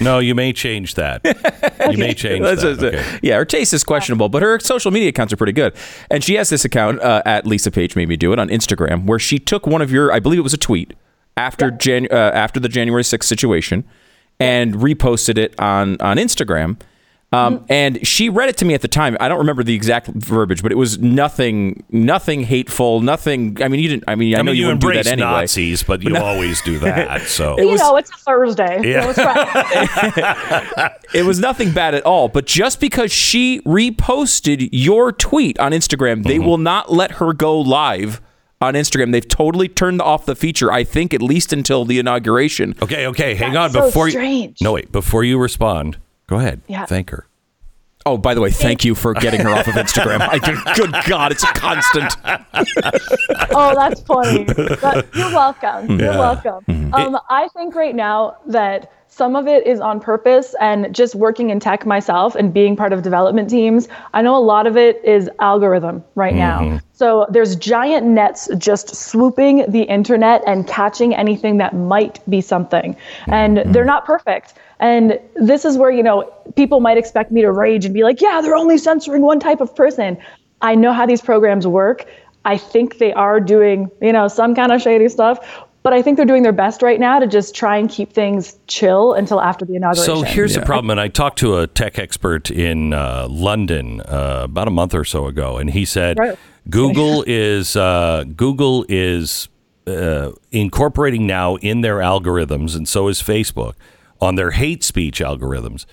no, 0.00 0.18
you 0.18 0.34
may 0.34 0.52
change 0.52 0.94
that. 0.94 1.20
You 1.90 1.98
may 1.98 2.14
change 2.14 2.42
that. 2.44 2.64
Okay. 2.64 3.18
Yeah, 3.22 3.36
her 3.36 3.44
taste 3.44 3.72
is 3.72 3.84
questionable, 3.84 4.28
but 4.28 4.42
her 4.42 4.58
social 4.60 4.90
media 4.90 5.08
accounts 5.10 5.32
are 5.32 5.36
pretty 5.36 5.52
good. 5.52 5.74
And 6.10 6.22
she 6.24 6.34
has 6.34 6.48
this 6.50 6.64
account 6.64 7.00
uh, 7.00 7.22
at 7.24 7.46
Lisa 7.46 7.70
Page 7.70 7.94
made 7.96 8.08
me 8.08 8.16
do 8.16 8.32
it 8.32 8.38
on 8.38 8.48
Instagram, 8.48 9.06
where 9.06 9.18
she 9.18 9.38
took 9.38 9.66
one 9.66 9.82
of 9.82 9.90
your, 9.92 10.12
I 10.12 10.18
believe 10.20 10.38
it 10.38 10.42
was 10.42 10.54
a 10.54 10.58
tweet 10.58 10.94
after 11.36 11.70
Jan- 11.70 12.08
uh, 12.10 12.14
after 12.34 12.58
the 12.60 12.68
January 12.68 13.02
6th 13.02 13.24
situation, 13.24 13.84
and 14.40 14.74
reposted 14.74 15.38
it 15.38 15.54
on 15.60 15.96
on 16.00 16.16
Instagram. 16.16 16.78
Um, 17.32 17.58
Mm-hmm. 17.58 17.64
And 17.72 18.06
she 18.06 18.28
read 18.28 18.48
it 18.48 18.56
to 18.58 18.64
me 18.64 18.74
at 18.74 18.80
the 18.82 18.86
time. 18.88 19.16
I 19.18 19.26
don't 19.28 19.38
remember 19.38 19.64
the 19.64 19.74
exact 19.74 20.06
verbiage, 20.08 20.62
but 20.62 20.70
it 20.70 20.76
was 20.76 20.98
nothing, 21.00 21.82
nothing 21.90 22.44
hateful, 22.44 23.00
nothing. 23.00 23.60
I 23.60 23.66
mean, 23.66 23.80
you 23.80 23.88
didn't. 23.88 24.04
I 24.06 24.14
mean, 24.14 24.34
I, 24.36 24.38
I 24.38 24.42
know 24.42 24.52
mean, 24.52 24.60
you 24.60 24.66
wouldn't 24.66 24.80
do 24.82 24.88
embrace 24.88 25.06
that 25.06 25.12
anyway. 25.14 25.30
Nazis, 25.30 25.82
but 25.82 26.02
you 26.04 26.16
always 26.22 26.62
do 26.62 26.78
that. 26.80 27.22
So 27.22 27.56
it 27.58 27.64
you 27.66 27.76
know, 27.76 27.96
it's 27.96 28.10
a 28.10 28.16
Thursday. 28.18 28.88
Yeah. 28.88 29.12
So 29.12 29.24
it's 29.26 30.94
It 31.14 31.24
was 31.24 31.38
nothing 31.40 31.72
bad 31.72 31.94
at 31.94 32.04
all. 32.04 32.28
But 32.28 32.46
just 32.46 32.80
because 32.80 33.10
she 33.12 33.60
reposted 33.62 34.68
your 34.72 35.12
tweet 35.12 35.58
on 35.58 35.72
Instagram, 35.72 36.22
they 36.24 36.34
Mm-hmm. 36.36 36.46
will 36.46 36.58
not 36.58 36.92
let 36.92 37.12
her 37.12 37.32
go 37.32 37.60
live 37.60 38.20
on 38.60 38.74
Instagram. 38.74 39.12
They've 39.12 39.26
totally 39.26 39.68
turned 39.68 40.00
off 40.02 40.26
the 40.26 40.34
feature. 40.36 40.70
I 40.72 40.84
think 40.84 41.12
at 41.14 41.22
least 41.22 41.52
until 41.52 41.84
the 41.84 41.98
inauguration. 41.98 42.74
okay, 42.82 43.06
okay, 43.08 43.34
hang 43.34 43.52
That's 43.54 43.74
on 43.76 43.80
so 43.82 43.86
before 43.88 44.10
strange. 44.10 44.60
you. 44.60 44.64
No, 44.64 44.72
wait. 44.72 44.90
Before 44.92 45.22
you 45.24 45.38
respond, 45.38 45.98
go 46.26 46.36
ahead. 46.38 46.60
Yeah. 46.66 46.86
Thank 46.86 47.10
her. 47.10 47.26
Oh, 48.06 48.18
by 48.18 48.34
the 48.34 48.40
way, 48.42 48.50
thank 48.50 48.84
you 48.84 48.94
for 48.94 49.14
getting 49.14 49.40
her 49.40 49.48
off 49.48 49.66
of 49.66 49.74
Instagram. 49.74 50.20
I 50.30 50.38
good 50.74 50.94
God, 51.08 51.32
it's 51.32 51.42
a 51.42 51.46
constant. 51.46 52.14
oh, 53.54 53.74
that's 53.74 54.02
funny. 54.02 54.44
But 54.44 55.06
you're 55.14 55.30
welcome. 55.32 55.98
You're 55.98 56.10
welcome. 56.10 56.64
Mm-hmm. 56.68 56.94
Um, 56.94 57.18
I 57.30 57.48
think 57.56 57.74
right 57.74 57.94
now 57.94 58.36
that 58.46 58.92
some 59.08 59.36
of 59.36 59.46
it 59.46 59.64
is 59.66 59.80
on 59.80 60.00
purpose 60.00 60.54
and 60.60 60.92
just 60.94 61.14
working 61.14 61.48
in 61.50 61.60
tech 61.60 61.86
myself 61.86 62.34
and 62.34 62.52
being 62.52 62.74
part 62.76 62.92
of 62.92 63.02
development 63.02 63.48
teams. 63.48 63.88
I 64.12 64.22
know 64.22 64.36
a 64.36 64.42
lot 64.42 64.66
of 64.66 64.76
it 64.76 65.00
is 65.04 65.30
algorithm 65.40 66.02
right 66.16 66.34
Mm-hmm. 66.34 66.74
now. 66.74 66.80
So 66.92 67.26
there's 67.30 67.54
giant 67.56 68.06
nets 68.06 68.48
just 68.58 68.94
swooping 68.94 69.64
the 69.70 69.82
internet 69.82 70.42
and 70.46 70.66
catching 70.66 71.14
anything 71.14 71.58
that 71.58 71.74
might 71.74 72.18
be 72.28 72.40
something. 72.40 72.96
And 73.28 73.56
Mm-hmm. 73.58 73.72
they're 73.72 73.84
not 73.84 74.04
perfect. 74.04 74.54
And 74.84 75.18
this 75.34 75.64
is 75.64 75.78
where, 75.78 75.90
you 75.90 76.02
know, 76.02 76.30
people 76.56 76.78
might 76.78 76.98
expect 76.98 77.32
me 77.32 77.40
to 77.40 77.50
rage 77.50 77.86
and 77.86 77.94
be 77.94 78.02
like, 78.02 78.20
yeah, 78.20 78.42
they're 78.42 78.54
only 78.54 78.76
censoring 78.76 79.22
one 79.22 79.40
type 79.40 79.62
of 79.62 79.74
person. 79.74 80.18
I 80.60 80.74
know 80.74 80.92
how 80.92 81.06
these 81.06 81.22
programs 81.22 81.66
work. 81.66 82.04
I 82.44 82.58
think 82.58 82.98
they 82.98 83.10
are 83.14 83.40
doing, 83.40 83.90
you 84.02 84.12
know, 84.12 84.28
some 84.28 84.54
kind 84.54 84.72
of 84.72 84.82
shady 84.82 85.08
stuff, 85.08 85.38
but 85.82 85.94
I 85.94 86.02
think 86.02 86.18
they're 86.18 86.26
doing 86.26 86.42
their 86.42 86.52
best 86.52 86.82
right 86.82 87.00
now 87.00 87.18
to 87.18 87.26
just 87.26 87.54
try 87.54 87.78
and 87.78 87.88
keep 87.88 88.12
things 88.12 88.58
chill 88.66 89.14
until 89.14 89.40
after 89.40 89.64
the 89.64 89.74
inauguration. 89.74 90.16
So 90.16 90.22
here's 90.22 90.54
the 90.54 90.60
problem, 90.60 90.90
and 90.90 91.00
I 91.00 91.08
talked 91.08 91.38
to 91.38 91.60
a 91.60 91.66
tech 91.66 91.98
expert 91.98 92.50
in 92.50 92.92
uh, 92.92 93.26
London 93.30 94.02
uh, 94.02 94.42
about 94.44 94.68
a 94.68 94.70
month 94.70 94.94
or 94.94 95.06
so 95.06 95.28
ago, 95.28 95.56
and 95.56 95.70
he 95.70 95.86
said 95.86 96.18
Right. 96.18 96.38
Google 96.68 97.24
is 97.26 97.74
uh, 97.74 98.24
Google 98.36 98.84
is 98.90 99.48
uh, 99.86 100.32
incorporating 100.52 101.26
now 101.26 101.56
in 101.56 101.80
their 101.80 102.00
algorithms, 102.00 102.76
and 102.76 102.86
so 102.86 103.08
is 103.08 103.22
Facebook 103.22 103.76
on 104.24 104.34
their 104.34 104.50
hate 104.52 104.82
speech 104.82 105.20
algorithms, 105.20 105.86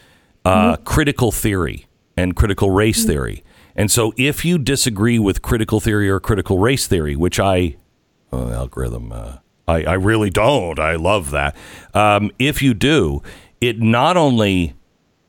uh, 0.46 0.78
critical 0.78 1.32
theory 1.32 1.86
and 2.18 2.36
critical 2.36 2.72
race 2.72 3.06
theory. 3.06 3.44
And 3.76 3.92
so, 3.92 4.14
if 4.18 4.44
you 4.44 4.58
disagree 4.58 5.20
with 5.20 5.42
critical 5.42 5.80
theory 5.80 6.10
or 6.10 6.20
critical 6.20 6.60
race 6.60 6.88
theory, 6.88 7.16
which 7.16 7.40
I 7.40 7.78
uh, 8.34 8.50
algorithm. 8.52 9.12
Uh, 9.12 9.38
I, 9.68 9.84
I 9.84 9.94
really 9.94 10.30
don't. 10.30 10.80
I 10.80 10.96
love 10.96 11.32
that. 11.32 11.56
Um, 11.94 12.32
if 12.40 12.62
you 12.62 12.74
do, 12.74 13.22
it 13.60 13.80
not 13.80 14.18
only 14.18 14.74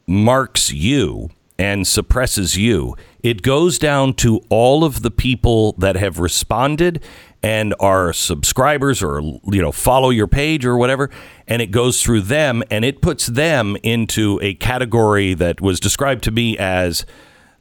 marks 0.07 0.73
you 0.73 1.31
and 1.59 1.87
suppresses 1.87 2.57
you, 2.57 2.97
it 3.23 3.43
goes 3.43 3.79
down 3.79 4.15
to 4.15 4.41
all 4.49 4.85
of 4.85 5.03
the 5.03 5.11
people 5.11 5.73
that 5.75 5.97
have 5.97 6.19
responded 6.19 7.03
and 7.43 7.75
are 7.81 8.13
subscribers 8.13 9.03
or 9.03 9.21
you 9.21 9.61
know 9.61 9.73
follow 9.73 10.11
your 10.11 10.27
page 10.27 10.65
or 10.65 10.77
whatever 10.77 11.11
and 11.47 11.61
it 11.61 11.71
goes 11.71 12.03
through 12.03 12.21
them 12.21 12.63
and 12.71 12.85
it 12.85 13.03
puts 13.03 13.27
them 13.27 13.77
into 13.83 14.39
a 14.43 14.55
category 14.55 15.35
that 15.35 15.61
was 15.61 15.81
described 15.81 16.23
to 16.25 16.31
me 16.31 16.57
as 16.59 17.05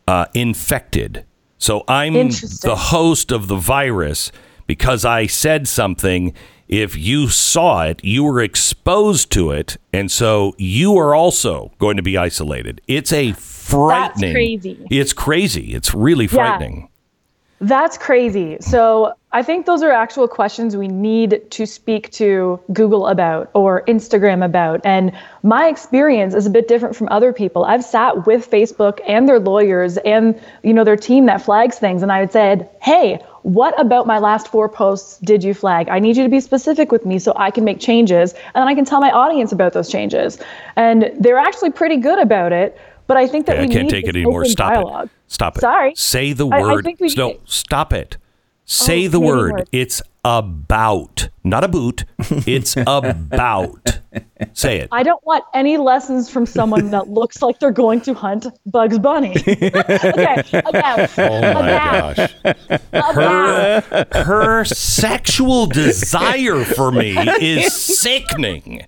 uh, 0.07 0.25
infected 0.33 1.25
so 1.57 1.83
i'm 1.87 2.13
the 2.13 2.75
host 2.77 3.31
of 3.31 3.47
the 3.47 3.55
virus 3.55 4.31
because 4.71 5.03
I 5.03 5.27
said 5.27 5.67
something. 5.67 6.33
If 6.69 6.95
you 6.95 7.27
saw 7.27 7.83
it, 7.83 8.01
you 8.05 8.23
were 8.23 8.39
exposed 8.39 9.29
to 9.33 9.51
it, 9.51 9.75
and 9.91 10.09
so 10.09 10.55
you 10.57 10.97
are 10.97 11.13
also 11.13 11.73
going 11.77 11.97
to 11.97 12.01
be 12.01 12.15
isolated. 12.15 12.79
It's 12.87 13.11
a 13.11 13.33
frightening. 13.33 14.31
crazy. 14.31 14.87
It's 14.89 15.11
crazy. 15.11 15.73
It's 15.73 15.93
really 15.93 16.25
frightening. 16.25 16.87
That's 17.61 17.95
crazy. 17.95 18.57
So 18.59 19.13
I 19.31 19.43
think 19.43 19.67
those 19.67 19.83
are 19.83 19.91
actual 19.91 20.27
questions 20.27 20.75
we 20.75 20.87
need 20.87 21.43
to 21.51 21.67
speak 21.67 22.11
to 22.13 22.59
Google 22.73 23.05
about 23.05 23.51
or 23.53 23.83
Instagram 23.85 24.43
about. 24.43 24.81
And 24.83 25.11
my 25.43 25.67
experience 25.67 26.33
is 26.33 26.47
a 26.47 26.49
bit 26.49 26.67
different 26.67 26.95
from 26.95 27.07
other 27.11 27.31
people. 27.31 27.63
I've 27.63 27.83
sat 27.83 28.25
with 28.25 28.49
Facebook 28.49 28.99
and 29.07 29.29
their 29.29 29.39
lawyers 29.39 29.97
and 29.97 30.41
you 30.63 30.73
know 30.73 30.83
their 30.83 30.97
team 30.97 31.27
that 31.27 31.43
flags 31.43 31.77
things, 31.77 32.01
and 32.01 32.11
I 32.11 32.17
had 32.17 32.31
said, 32.31 32.67
"Hey, 32.81 33.19
what 33.43 33.79
about 33.79 34.07
my 34.07 34.17
last 34.17 34.47
four 34.47 34.67
posts 34.67 35.19
did 35.19 35.43
you 35.43 35.53
flag? 35.53 35.87
I 35.87 35.99
need 35.99 36.17
you 36.17 36.23
to 36.23 36.29
be 36.29 36.39
specific 36.39 36.91
with 36.91 37.05
me 37.05 37.19
so 37.19 37.31
I 37.35 37.51
can 37.51 37.63
make 37.63 37.79
changes, 37.79 38.33
and 38.55 38.67
I 38.67 38.73
can 38.73 38.85
tell 38.85 38.99
my 38.99 39.11
audience 39.11 39.51
about 39.51 39.73
those 39.73 39.89
changes." 39.89 40.39
And 40.75 41.11
they're 41.19 41.37
actually 41.37 41.71
pretty 41.71 41.97
good 41.97 42.17
about 42.17 42.53
it. 42.53 42.77
But 43.11 43.17
I 43.17 43.27
think 43.27 43.45
that 43.47 43.57
Okay, 43.57 43.63
I 43.65 43.67
can't 43.67 43.83
need 43.83 43.89
take 43.91 44.05
it 44.07 44.15
anymore. 44.15 44.45
Stop 44.45 44.73
dialogue. 44.73 45.05
it. 45.07 45.11
Stop 45.27 45.57
it. 45.57 45.61
Sorry. 45.61 45.93
Say 45.95 46.31
the 46.31 46.47
I- 46.47 46.59
I 46.59 46.61
word. 46.61 46.85
think 46.85 47.01
we 47.01 47.13
no, 47.17 47.27
need- 47.27 47.39
stop 47.45 47.91
it. 47.91 48.15
Oh, 48.17 48.23
say 48.65 49.05
Oh, 49.07 49.09
the 49.09 49.19
word. 49.19 49.51
word. 49.51 49.69
It's 49.73 50.01
about, 50.23 51.27
not 51.43 51.65
a 51.65 51.67
boot. 51.67 52.05
It's 52.47 52.77
about. 52.87 53.99
Say 54.53 54.77
it. 54.79 54.87
I 54.93 55.03
don't 55.03 55.21
want 55.25 55.43
any 55.53 55.77
lessons 55.77 56.29
from 56.29 56.45
someone 56.45 56.89
that 56.91 57.09
looks 57.19 57.41
like 57.41 57.59
they're 57.59 57.71
going 57.71 57.99
to 58.01 58.13
hunt 58.13 58.45
Bugs 58.65 58.97
Bunny. 58.99 59.35
okay, 59.47 59.67
about, 60.53 61.17
Oh 61.17 61.41
my 61.41 61.69
about, 61.69 62.15
gosh. 62.17 62.33
about. 62.93 64.15
her 64.15 64.63
sexual 64.63 65.65
desire 65.67 66.63
for 66.63 66.91
me 66.93 67.17
is 67.41 67.73
sickening. 67.73 68.85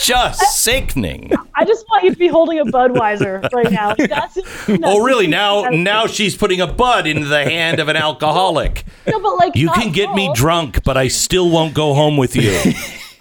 Just 0.00 0.40
sickening. 0.62 1.32
I 1.54 1.64
just 1.64 1.84
want 1.88 2.04
you 2.04 2.10
to 2.10 2.16
be 2.16 2.28
holding 2.28 2.58
a 2.58 2.64
Budweiser 2.64 3.50
right 3.52 3.70
now. 3.70 3.94
That's, 3.98 4.38
Oh, 4.82 5.02
really? 5.04 5.26
Now, 5.26 5.62
now 5.70 6.06
she's 6.06 6.36
putting 6.36 6.60
a 6.60 6.66
bud 6.66 7.06
into 7.06 7.26
the 7.26 7.44
hand 7.44 7.80
of 7.80 7.88
an 7.88 7.96
alcoholic. 7.96 8.84
No, 9.06 9.20
but 9.20 9.36
like 9.36 9.56
You 9.56 9.70
can 9.70 9.92
get 9.92 10.12
me 10.14 10.30
drunk, 10.34 10.82
but 10.84 10.96
I 10.96 11.08
still 11.08 11.50
won't 11.50 11.74
go 11.74 11.94
home 11.94 12.16
with 12.16 12.36
you. 12.36 12.58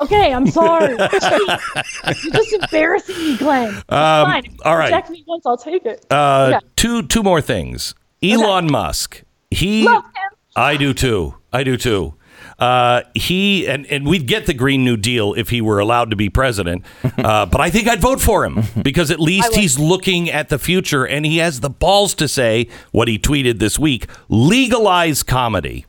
Okay, 0.01 0.33
I'm 0.33 0.47
sorry. 0.47 0.97
You're 0.97 2.33
just 2.33 2.51
embarrassing 2.53 3.15
me, 3.15 3.37
Glenn. 3.37 3.73
It's 3.73 3.83
fine. 3.87 4.39
If 4.43 4.45
you 4.47 4.51
Um, 4.51 4.57
all 4.65 4.75
right. 4.75 4.85
Reject 4.91 5.09
me 5.11 5.23
once, 5.25 5.45
I'll 5.45 5.55
take 5.55 5.85
it. 5.85 6.05
Uh, 6.11 6.49
Yeah. 6.53 6.59
Two, 6.75 7.03
two 7.03 7.23
more 7.23 7.39
things. 7.39 7.95
Elon 8.21 8.69
Musk. 8.69 9.21
He, 9.49 9.85
Love 9.85 10.03
him. 10.03 10.37
I 10.57 10.75
do 10.75 10.93
too. 10.93 11.35
I 11.53 11.63
do 11.63 11.77
too. 11.77 12.15
Uh, 12.63 13.03
he 13.13 13.67
and, 13.67 13.85
and 13.87 14.05
we'd 14.07 14.25
get 14.25 14.45
the 14.45 14.53
Green 14.53 14.85
New 14.85 14.95
Deal 14.95 15.33
if 15.33 15.49
he 15.49 15.59
were 15.59 15.79
allowed 15.79 16.11
to 16.11 16.15
be 16.15 16.29
president. 16.29 16.85
Uh, 17.23 17.45
but 17.45 17.61
I 17.61 17.69
think 17.69 17.87
I'd 17.87 18.01
vote 18.01 18.19
for 18.19 18.43
him 18.43 18.63
because 18.81 19.09
at 19.09 19.19
least 19.19 19.55
he's 19.55 19.79
looking 19.79 20.29
at 20.29 20.49
the 20.49 20.59
future 20.59 21.05
and 21.05 21.25
he 21.25 21.37
has 21.37 21.61
the 21.61 21.69
balls 21.69 22.15
to 22.15 22.27
say 22.27 22.67
what 22.91 23.07
he 23.07 23.17
tweeted 23.17 23.59
this 23.59 23.79
week: 23.79 24.07
legalize 24.27 25.23
comedy. 25.23 25.85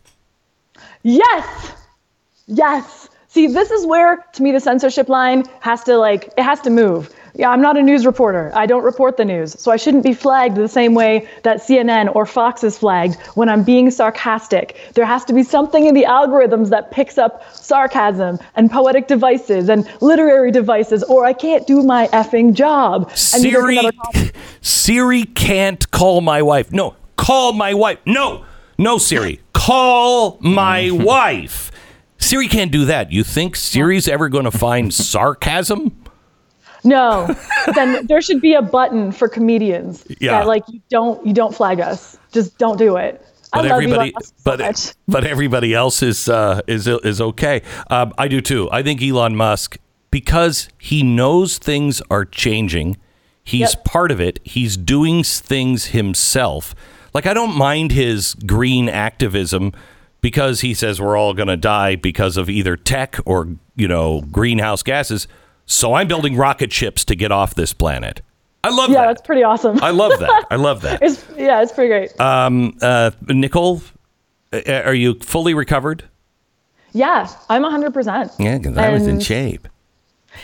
Yes. 1.03 1.73
Yes. 2.47 3.09
See, 3.29 3.49
this 3.49 3.71
is 3.73 3.85
where, 3.85 4.25
to 4.35 4.43
me, 4.43 4.53
the 4.53 4.61
censorship 4.61 5.09
line 5.09 5.45
has 5.61 5.83
to 5.85 5.97
like 5.97 6.33
it 6.37 6.43
has 6.43 6.61
to 6.61 6.71
move 6.71 7.13
Yeah, 7.37 7.51
I'm 7.51 7.61
not 7.61 7.77
a 7.77 7.83
news 7.83 8.07
reporter. 8.07 8.53
I 8.55 8.65
don't 8.65 8.85
report 8.85 9.17
the 9.17 9.25
news. 9.25 9.61
So 9.61 9.73
I 9.73 9.77
shouldn't 9.77 10.05
be 10.05 10.15
flagged 10.15 10.55
the 10.55 10.69
same 10.69 10.95
way 10.95 11.29
that 11.43 11.59
CNN 11.59 12.15
or 12.15 12.27
Fox 12.27 12.63
is 12.63 12.79
flagged 12.79 13.17
when 13.35 13.49
I'm 13.49 13.65
being 13.65 13.91
sarcastic. 13.91 14.77
There 14.95 15.05
has 15.05 15.25
to 15.25 15.33
be 15.33 15.43
something 15.43 15.87
in 15.87 15.95
the 15.95 16.05
algorithms 16.05 16.69
that 16.71 16.93
picks 16.93 17.19
up 17.19 17.43
sarcasm 17.53 18.39
and 18.55 18.71
poetic 18.71 19.09
devices 19.09 19.69
and 19.69 19.89
literary 20.01 20.53
devices, 20.53 21.03
or 21.05 21.25
I 21.25 21.33
can't 21.33 21.67
do 21.67 21.83
my 21.83 22.07
effing 22.09 22.55
job. 22.55 23.11
Siri, 23.17 23.79
another. 23.79 24.31
Siri 24.61 25.25
can't 25.25 25.91
call 25.91 26.21
my 26.21 26.41
wife. 26.41 26.71
No, 26.73 26.95
call 27.17 27.53
my 27.53 27.75
wife. 27.75 27.99
No, 28.07 28.45
no, 28.79 28.99
Siri, 28.99 29.41
call 29.53 30.39
my 30.41 30.91
wife. 30.93 31.73
Siri 32.19 32.47
can't 32.47 32.71
do 32.71 32.85
that. 32.85 33.11
You 33.11 33.25
think 33.25 33.57
Siri's 33.57 34.07
ever 34.07 34.29
going 34.29 34.45
to 34.45 34.53
find 34.53 34.95
sarcasm? 34.95 36.04
No, 36.97 37.35
then 37.75 38.07
there 38.07 38.21
should 38.21 38.41
be 38.41 38.53
a 38.55 38.63
button 38.63 39.11
for 39.13 39.29
comedians 39.29 40.05
Yeah. 40.21 40.33
that 40.41 40.47
like 40.47 40.65
you 40.69 40.81
don't 40.91 41.25
you 41.27 41.33
don't 41.33 41.55
flag 41.55 41.81
us. 41.81 42.19
Just 42.33 42.59
don't 42.59 42.77
do 42.79 42.97
it. 42.97 43.25
I 43.53 43.59
But 43.59 43.63
love 43.65 43.73
everybody, 43.73 44.13
so 44.23 44.31
but 44.45 44.95
but 45.09 45.25
everybody 45.25 45.73
else 45.75 46.03
is 46.03 46.29
uh, 46.29 46.61
is 46.67 46.87
is 46.89 47.21
okay. 47.21 47.63
Um, 47.89 48.13
I 48.19 48.29
do 48.29 48.41
too. 48.41 48.69
I 48.73 48.83
think 48.83 49.01
Elon 49.03 49.35
Musk 49.37 49.79
because 50.11 50.69
he 50.79 51.03
knows 51.03 51.59
things 51.59 52.03
are 52.11 52.25
changing. 52.25 52.97
He's 53.45 53.75
Yep. 53.75 53.85
part 53.85 54.11
of 54.11 54.21
it. 54.21 54.41
He's 54.45 54.77
doing 54.77 55.23
things 55.25 55.87
himself. 55.87 56.75
Like 57.15 57.27
I 57.27 57.35
don't 57.35 57.57
mind 57.57 57.93
his 57.93 58.35
green 58.35 58.89
activism 58.89 59.73
because 60.21 60.61
he 60.63 60.75
says 60.75 61.01
we're 61.01 61.17
all 61.17 61.33
going 61.35 61.49
to 61.49 61.57
die 61.57 61.97
because 61.97 62.37
of 62.37 62.51
either 62.51 62.77
tech 62.77 63.17
or 63.25 63.49
you 63.77 63.87
know 63.89 64.21
greenhouse 64.33 64.83
gases. 64.83 65.29
So 65.67 65.95
I'm 65.95 66.07
building 66.09 66.37
rocket 66.37 66.73
ships 66.73 67.05
to 67.07 67.15
get 67.17 67.33
off 67.33 67.55
this 67.55 67.73
planet. 67.73 68.21
I 68.63 68.69
love 68.71 68.89
Yeah, 68.91 68.95
that. 68.97 69.01
Yeah, 69.03 69.07
that's 69.09 69.23
pretty 69.23 69.43
awesome. 69.43 69.83
I 69.83 69.91
love 69.91 70.19
that. 70.21 70.47
I 70.51 70.57
love 70.57 70.83
that. 70.83 71.03
it's 71.03 71.25
yeah, 71.37 71.63
it's 71.63 71.73
pretty 71.73 71.89
great. 71.89 72.19
Um, 72.21 72.77
uh, 72.81 73.11
Nicole, 73.29 73.83
are 74.67 74.95
you 74.95 75.15
fully 75.21 75.55
recovered? 75.55 76.05
yeah, 76.93 77.29
I'm 77.49 77.63
100%. 77.63 78.35
Yeah, 78.39 78.57
because 78.59 78.77
I 78.79 78.91
was 78.91 79.07
in 79.07 79.21
shape. 79.21 79.67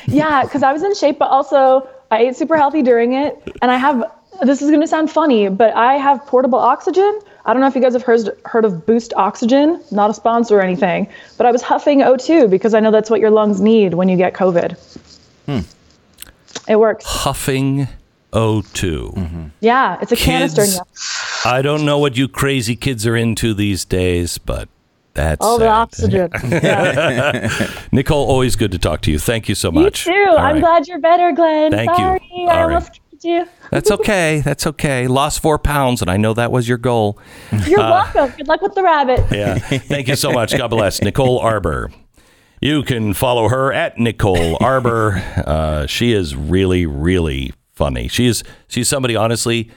Yeah, 0.07 0.43
because 0.43 0.63
I 0.63 0.73
was 0.73 0.83
in 0.83 0.95
shape, 0.95 1.19
but 1.19 1.31
also 1.31 1.89
I 2.11 2.19
ate 2.19 2.37
super 2.37 2.57
healthy 2.57 2.83
during 2.83 3.13
it. 3.15 3.41
And 3.63 3.71
I 3.71 3.77
have, 3.77 4.05
this 4.43 4.61
is 4.61 4.69
going 4.69 4.81
to 4.81 4.87
sound 4.89 5.11
funny, 5.11 5.49
but 5.49 5.75
I 5.75 5.95
have 5.95 6.25
portable 6.27 6.59
oxygen. 6.59 7.21
I 7.45 7.53
don't 7.53 7.61
know 7.63 7.69
if 7.69 7.75
you 7.75 7.81
guys 7.81 7.93
have 7.95 8.03
heard, 8.03 8.29
heard 8.45 8.65
of 8.65 8.85
Boost 8.85 9.13
Oxygen, 9.17 9.83
not 9.93 10.11
a 10.11 10.15
sponsor 10.15 10.59
or 10.59 10.63
anything, 10.63 11.09
but 11.39 11.47
I 11.47 11.53
was 11.53 11.63
huffing 11.63 12.01
O2 12.01 12.51
because 12.51 12.75
I 12.75 12.81
know 12.81 12.91
that's 12.91 13.11
what 13.11 13.21
your 13.21 13.31
lungs 13.31 13.61
need 13.61 13.95
when 13.95 14.09
you 14.09 14.17
get 14.17 14.35
COVID. 14.35 14.77
It 16.69 16.77
works. 16.77 17.05
Huffing 17.07 17.89
O2. 18.33 19.15
Mm-hmm. 19.15 19.45
Yeah, 19.61 19.99
it's 20.01 20.13
a 20.13 20.17
canister. 20.17 20.63
Kids, 20.63 20.77
you- 20.77 21.51
I 21.51 21.63
don't 21.63 21.85
know 21.85 21.99
what 21.99 22.17
you 22.17 22.29
crazy 22.29 22.77
kids 22.77 23.07
are 23.07 23.17
into 23.17 23.55
these 23.55 23.85
days, 23.85 24.39
but 24.39 24.69
that's 25.15 25.45
All 25.45 25.59
the 25.59 25.69
oxygen. 25.69 26.31
Yeah. 26.51 27.49
Nicole, 27.93 28.27
always 28.29 28.57
good 28.57 28.71
to 28.73 28.79
talk 28.79 29.01
to 29.03 29.11
you. 29.11 29.19
Thank 29.19 29.49
you 29.49 29.55
so 29.55 29.73
much. 29.73 30.07
you 30.07 30.13
too. 30.13 30.31
All 30.31 30.39
I'm 30.39 30.55
right. 30.57 30.61
glad 30.61 30.87
you're 30.89 31.01
better, 31.01 31.33
Glenn. 31.33 31.73
Thank 31.73 31.91
you. 31.91 31.97
Sorry, 31.97 32.21
All 32.33 32.51
I 32.51 32.55
right. 32.55 32.63
almost 32.75 32.93
killed 32.93 33.25
you. 33.25 33.47
That's 33.71 33.91
okay. 33.91 34.41
That's 34.45 34.67
okay. 34.67 35.07
Lost 35.09 35.41
four 35.41 35.59
pounds, 35.59 36.01
and 36.03 36.11
I 36.11 36.17
know 36.17 36.33
that 36.35 36.53
was 36.53 36.69
your 36.69 36.79
goal. 36.79 37.19
You're 37.67 37.81
uh, 37.81 37.91
welcome. 38.15 38.37
Good 38.37 38.49
luck 38.49 38.63
with 38.63 38.75
the 38.75 38.83
rabbit. 38.83 39.25
Yeah. 39.33 39.59
Thank 39.59 40.09
you 40.09 40.17
so 40.17 40.31
much. 40.33 40.57
God 40.57 40.69
bless. 40.69 41.03
Nicole 41.03 41.39
Arbour. 41.41 41.91
You 42.61 42.83
can 42.83 43.15
follow 43.15 43.49
her 43.49 43.73
at 43.73 43.99
Nicole 43.99 44.57
Arbour. 44.61 45.23
Uh, 45.47 45.87
she 45.87 46.13
is 46.13 46.37
really, 46.37 46.85
really 46.85 47.55
funny. 47.73 48.07
She 48.09 48.27
is 48.27 48.45
she's 48.69 48.89
somebody 48.89 49.17
honestly 49.17 49.71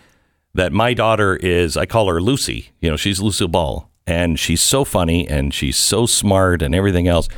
that 0.53 0.73
my 0.73 0.93
daughter 0.93 1.35
is 1.35 1.77
I 1.77 1.85
call 1.85 2.09
her 2.09 2.21
Lucy. 2.21 2.71
You 2.81 2.89
know, 2.91 2.97
she's 2.97 3.21
Lucille 3.21 3.47
Ball. 3.47 3.89
And 4.05 4.37
she's 4.37 4.61
so 4.61 4.83
funny 4.83 5.25
and 5.29 5.53
she's 5.53 5.77
so 5.77 6.05
smart 6.05 6.61
and 6.61 6.75
everything 6.75 7.07
else. 7.07 7.29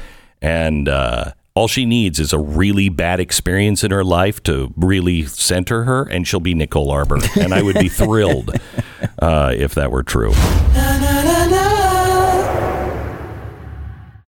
And 0.41 0.89
uh, 0.89 1.33
all 1.53 1.67
she 1.67 1.85
needs 1.85 2.19
is 2.19 2.33
a 2.33 2.39
really 2.39 2.89
bad 2.89 3.19
experience 3.19 3.83
in 3.83 3.91
her 3.91 4.03
life 4.03 4.41
to 4.43 4.73
really 4.75 5.25
center 5.25 5.83
her, 5.85 6.03
and 6.03 6.27
she'll 6.27 6.41
be 6.41 6.53
Nicole 6.53 6.91
Arbour. 6.91 7.19
And 7.39 7.53
I 7.53 7.61
would 7.61 7.79
be 7.79 7.87
thrilled 8.01 8.51
uh, 9.19 9.53
if 9.55 9.75
that 9.75 9.91
were 9.91 10.03
true. 10.03 10.33